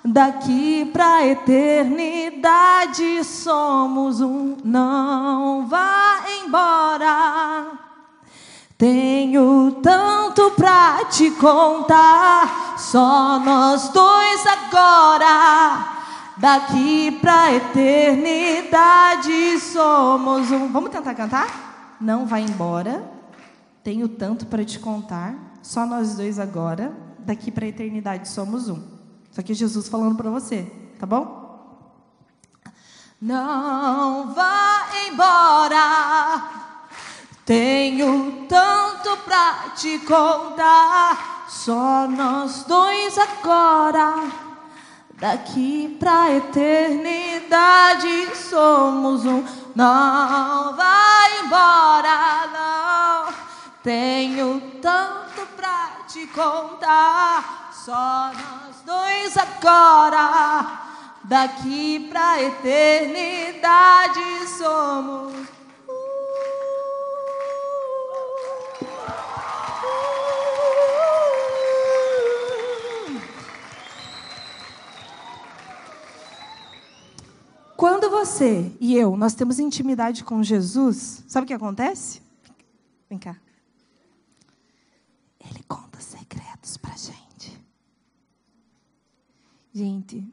Daqui 0.04 0.84
pra 0.92 1.24
eternidade 1.26 3.22
somos 3.24 4.20
um. 4.20 4.56
Não 4.64 5.66
vá 5.66 6.24
embora. 6.44 7.84
Tenho 8.76 9.78
tanto 9.82 10.50
pra 10.50 11.04
te 11.04 11.30
contar, 11.30 12.76
só 12.76 13.38
nós 13.38 13.88
dois 13.90 14.44
agora. 14.46 15.93
Daqui 16.36 17.12
pra 17.20 17.52
eternidade 17.52 19.60
somos 19.60 20.50
um. 20.50 20.72
Vamos 20.72 20.90
tentar 20.90 21.14
cantar? 21.14 21.96
Não 22.00 22.26
vai 22.26 22.42
embora. 22.42 23.14
Tenho 23.84 24.08
tanto 24.08 24.46
para 24.46 24.64
te 24.64 24.78
contar, 24.78 25.34
só 25.62 25.86
nós 25.86 26.16
dois 26.16 26.38
agora. 26.38 26.92
Daqui 27.18 27.50
para 27.50 27.66
eternidade 27.66 28.28
somos 28.28 28.68
um. 28.68 28.82
Aqui 29.36 29.52
é 29.52 29.54
Jesus 29.54 29.88
falando 29.88 30.16
para 30.16 30.30
você, 30.30 30.62
tá 30.98 31.06
bom? 31.06 31.44
Não 33.20 34.32
vá 34.32 34.86
embora. 35.08 36.50
Tenho 37.44 38.46
tanto 38.48 39.16
pra 39.18 39.70
te 39.76 39.98
contar, 40.00 41.44
só 41.48 42.06
nós 42.08 42.64
dois 42.64 43.18
agora. 43.18 44.53
Daqui 45.18 45.96
pra 46.00 46.32
eternidade 46.32 48.34
somos 48.34 49.24
um. 49.24 49.44
Não 49.74 50.76
vai 50.76 51.40
embora, 51.40 52.46
não. 52.52 53.32
Tenho 53.82 54.60
tanto 54.82 55.46
pra 55.56 56.04
te 56.08 56.26
contar, 56.28 57.70
só 57.72 58.30
nós 58.32 58.76
dois 58.84 59.36
agora. 59.36 60.82
Daqui 61.24 62.08
pra 62.10 62.42
eternidade 62.42 64.46
somos 64.58 65.34
Quando 77.84 78.08
você 78.08 78.74
e 78.80 78.96
eu, 78.96 79.14
nós 79.14 79.34
temos 79.34 79.58
intimidade 79.58 80.24
com 80.24 80.42
Jesus, 80.42 81.22
sabe 81.28 81.44
o 81.44 81.46
que 81.46 81.52
acontece? 81.52 82.22
Vem 83.10 83.18
cá. 83.18 83.38
Ele 85.38 85.62
conta 85.68 86.00
segredos 86.00 86.78
para 86.78 86.96
gente. 86.96 87.62
Gente, 89.70 90.26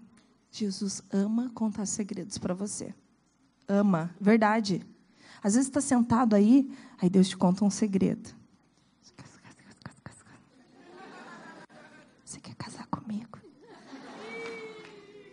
Jesus 0.49 1.03
ama 1.11 1.51
contar 1.53 1.85
segredos 1.85 2.37
para 2.37 2.53
você. 2.53 2.95
Ama, 3.67 4.15
verdade. 4.17 4.87
Às 5.43 5.55
vezes 5.55 5.67
está 5.67 5.81
sentado 5.81 6.37
aí, 6.37 6.73
aí 7.01 7.09
Deus 7.09 7.27
te 7.27 7.35
conta 7.35 7.65
um 7.65 7.69
segredo. 7.69 8.33
Você 12.23 12.39
quer 12.39 12.55
casar 12.55 12.87
comigo? 12.87 13.39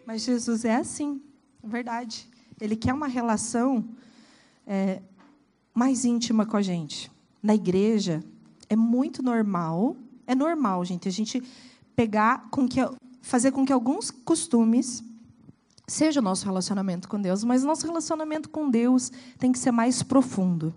Mas 0.04 0.22
Jesus 0.22 0.64
é 0.64 0.74
assim. 0.74 1.22
Verdade. 1.68 2.26
Ele 2.60 2.74
quer 2.74 2.94
uma 2.94 3.06
relação 3.06 3.84
é, 4.66 5.02
mais 5.74 6.04
íntima 6.04 6.46
com 6.46 6.56
a 6.56 6.62
gente. 6.62 7.10
Na 7.42 7.54
igreja, 7.54 8.24
é 8.68 8.74
muito 8.74 9.22
normal, 9.22 9.96
é 10.26 10.34
normal, 10.34 10.84
gente, 10.84 11.06
a 11.06 11.12
gente 11.12 11.42
pegar 11.94 12.48
com 12.50 12.66
que 12.66 12.80
fazer 13.20 13.52
com 13.52 13.64
que 13.66 13.72
alguns 13.72 14.10
costumes 14.10 15.04
seja 15.86 16.20
o 16.20 16.22
nosso 16.22 16.46
relacionamento 16.46 17.08
com 17.08 17.20
Deus, 17.20 17.44
mas 17.44 17.62
nosso 17.62 17.86
relacionamento 17.86 18.48
com 18.48 18.70
Deus 18.70 19.12
tem 19.38 19.52
que 19.52 19.58
ser 19.58 19.70
mais 19.70 20.02
profundo. 20.02 20.74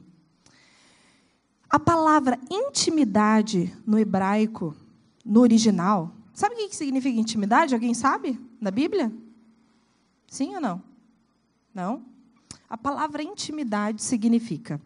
A 1.69 1.79
palavra 1.79 2.37
intimidade 2.49 3.73
no 3.87 3.97
hebraico, 3.97 4.75
no 5.25 5.39
original, 5.39 6.11
sabe 6.33 6.55
o 6.55 6.57
que 6.57 6.75
significa 6.75 7.17
intimidade? 7.17 7.73
Alguém 7.73 7.93
sabe? 7.93 8.37
Na 8.59 8.71
Bíblia? 8.71 9.11
Sim 10.31 10.55
ou 10.55 10.61
não? 10.61 10.81
Não? 11.73 12.05
A 12.69 12.77
palavra 12.77 13.21
intimidade 13.21 14.01
significa 14.01 14.81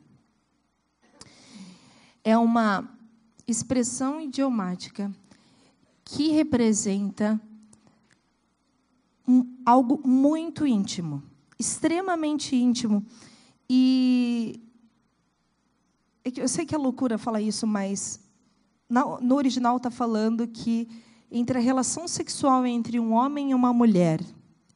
é 2.24 2.36
uma 2.36 2.90
expressão 3.48 4.20
idiomática 4.20 5.14
que 6.04 6.30
representa 6.30 7.40
um, 9.28 9.56
algo 9.64 10.02
muito 10.04 10.66
íntimo, 10.66 11.22
extremamente 11.60 12.56
íntimo. 12.56 13.06
E 13.70 14.60
é 16.24 16.32
eu 16.38 16.48
sei 16.48 16.66
que 16.66 16.74
é 16.74 16.78
loucura 16.80 17.20
falar 17.20 17.42
isso, 17.42 17.68
mas 17.68 18.20
no 18.90 19.36
original 19.36 19.78
está 19.78 19.92
falando 19.92 20.48
que 20.48 20.90
entre 21.30 21.60
a 21.60 21.62
relação 21.62 22.08
sexual 22.08 22.66
entre 22.66 23.00
um 23.00 23.14
homem 23.14 23.52
e 23.52 23.54
uma 23.54 23.72
mulher 23.72 24.22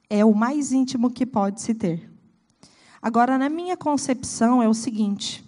é 0.10 0.26
o 0.26 0.34
mais 0.34 0.72
íntimo 0.72 1.12
que 1.12 1.26
pode 1.26 1.62
se 1.62 1.74
ter. 1.74 2.10
Agora, 3.02 3.38
na 3.38 3.48
minha 3.48 3.78
concepção, 3.78 4.62
é 4.62 4.68
o 4.68 4.74
seguinte: 4.74 5.44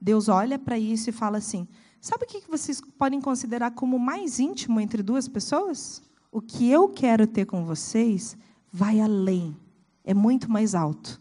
Deus 0.00 0.28
olha 0.28 0.58
para 0.58 0.78
isso 0.78 1.10
e 1.10 1.12
fala 1.12 1.38
assim: 1.38 1.68
sabe 2.00 2.24
o 2.24 2.26
que 2.26 2.42
vocês 2.48 2.80
podem 2.98 3.20
considerar 3.20 3.72
como 3.72 3.98
mais 3.98 4.40
íntimo 4.40 4.80
entre 4.80 5.02
duas 5.02 5.28
pessoas? 5.28 6.02
O 6.32 6.40
que 6.40 6.70
eu 6.70 6.88
quero 6.88 7.26
ter 7.26 7.44
com 7.44 7.64
vocês 7.64 8.36
vai 8.72 9.00
além, 9.00 9.56
é 10.04 10.14
muito 10.14 10.50
mais 10.50 10.74
alto. 10.74 11.20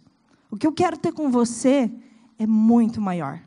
O 0.51 0.55
que 0.55 0.65
eu 0.65 0.71
quero 0.71 0.97
ter 0.97 1.11
com 1.11 1.29
você 1.29 1.91
é 2.37 2.47
muito 2.47 3.01
maior 3.01 3.41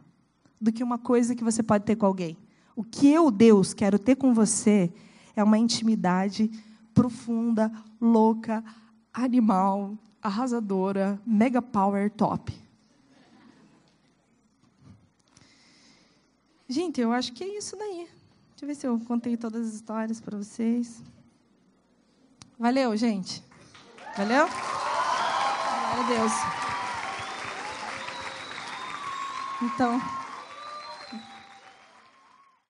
do 0.61 0.73
que 0.73 0.85
uma 0.85 0.99
coisa 0.99 1.35
que 1.35 1.43
você 1.43 1.63
pode 1.63 1.85
ter 1.85 1.97
com 1.97 2.07
alguém. 2.07 2.37
O 2.77 2.85
que 2.85 3.09
eu, 3.09 3.31
Deus, 3.31 3.75
quero 3.75 3.99
ter 3.99 4.17
com 4.17 4.33
você 4.33 4.93
é 5.35 5.43
uma 5.43 5.59
intimidade 5.59 6.51
profunda, 6.95 7.73
louca, 8.01 8.63
animal, 9.13 9.97
arrasadora, 10.23 11.21
mega 11.27 11.61
power 11.61 12.11
top. 12.11 12.53
Gente, 16.69 17.01
eu 17.01 17.13
acho 17.13 17.33
que 17.33 17.45
é 17.45 17.59
isso 17.59 17.77
daí. 17.77 18.09
Deixa 18.51 18.65
eu 18.65 18.67
ver 18.67 18.75
se 18.75 18.87
eu 18.87 18.99
contei 19.01 19.37
todas 19.37 19.69
as 19.69 19.75
histórias 19.75 20.21
para 20.21 20.39
vocês. 20.39 21.03
Valeu, 22.59 22.97
gente. 22.97 23.45
Valeu? 24.17 24.47
Glória 24.47 26.05
a 26.05 26.07
Deus. 26.09 26.33
Então. 29.63 30.22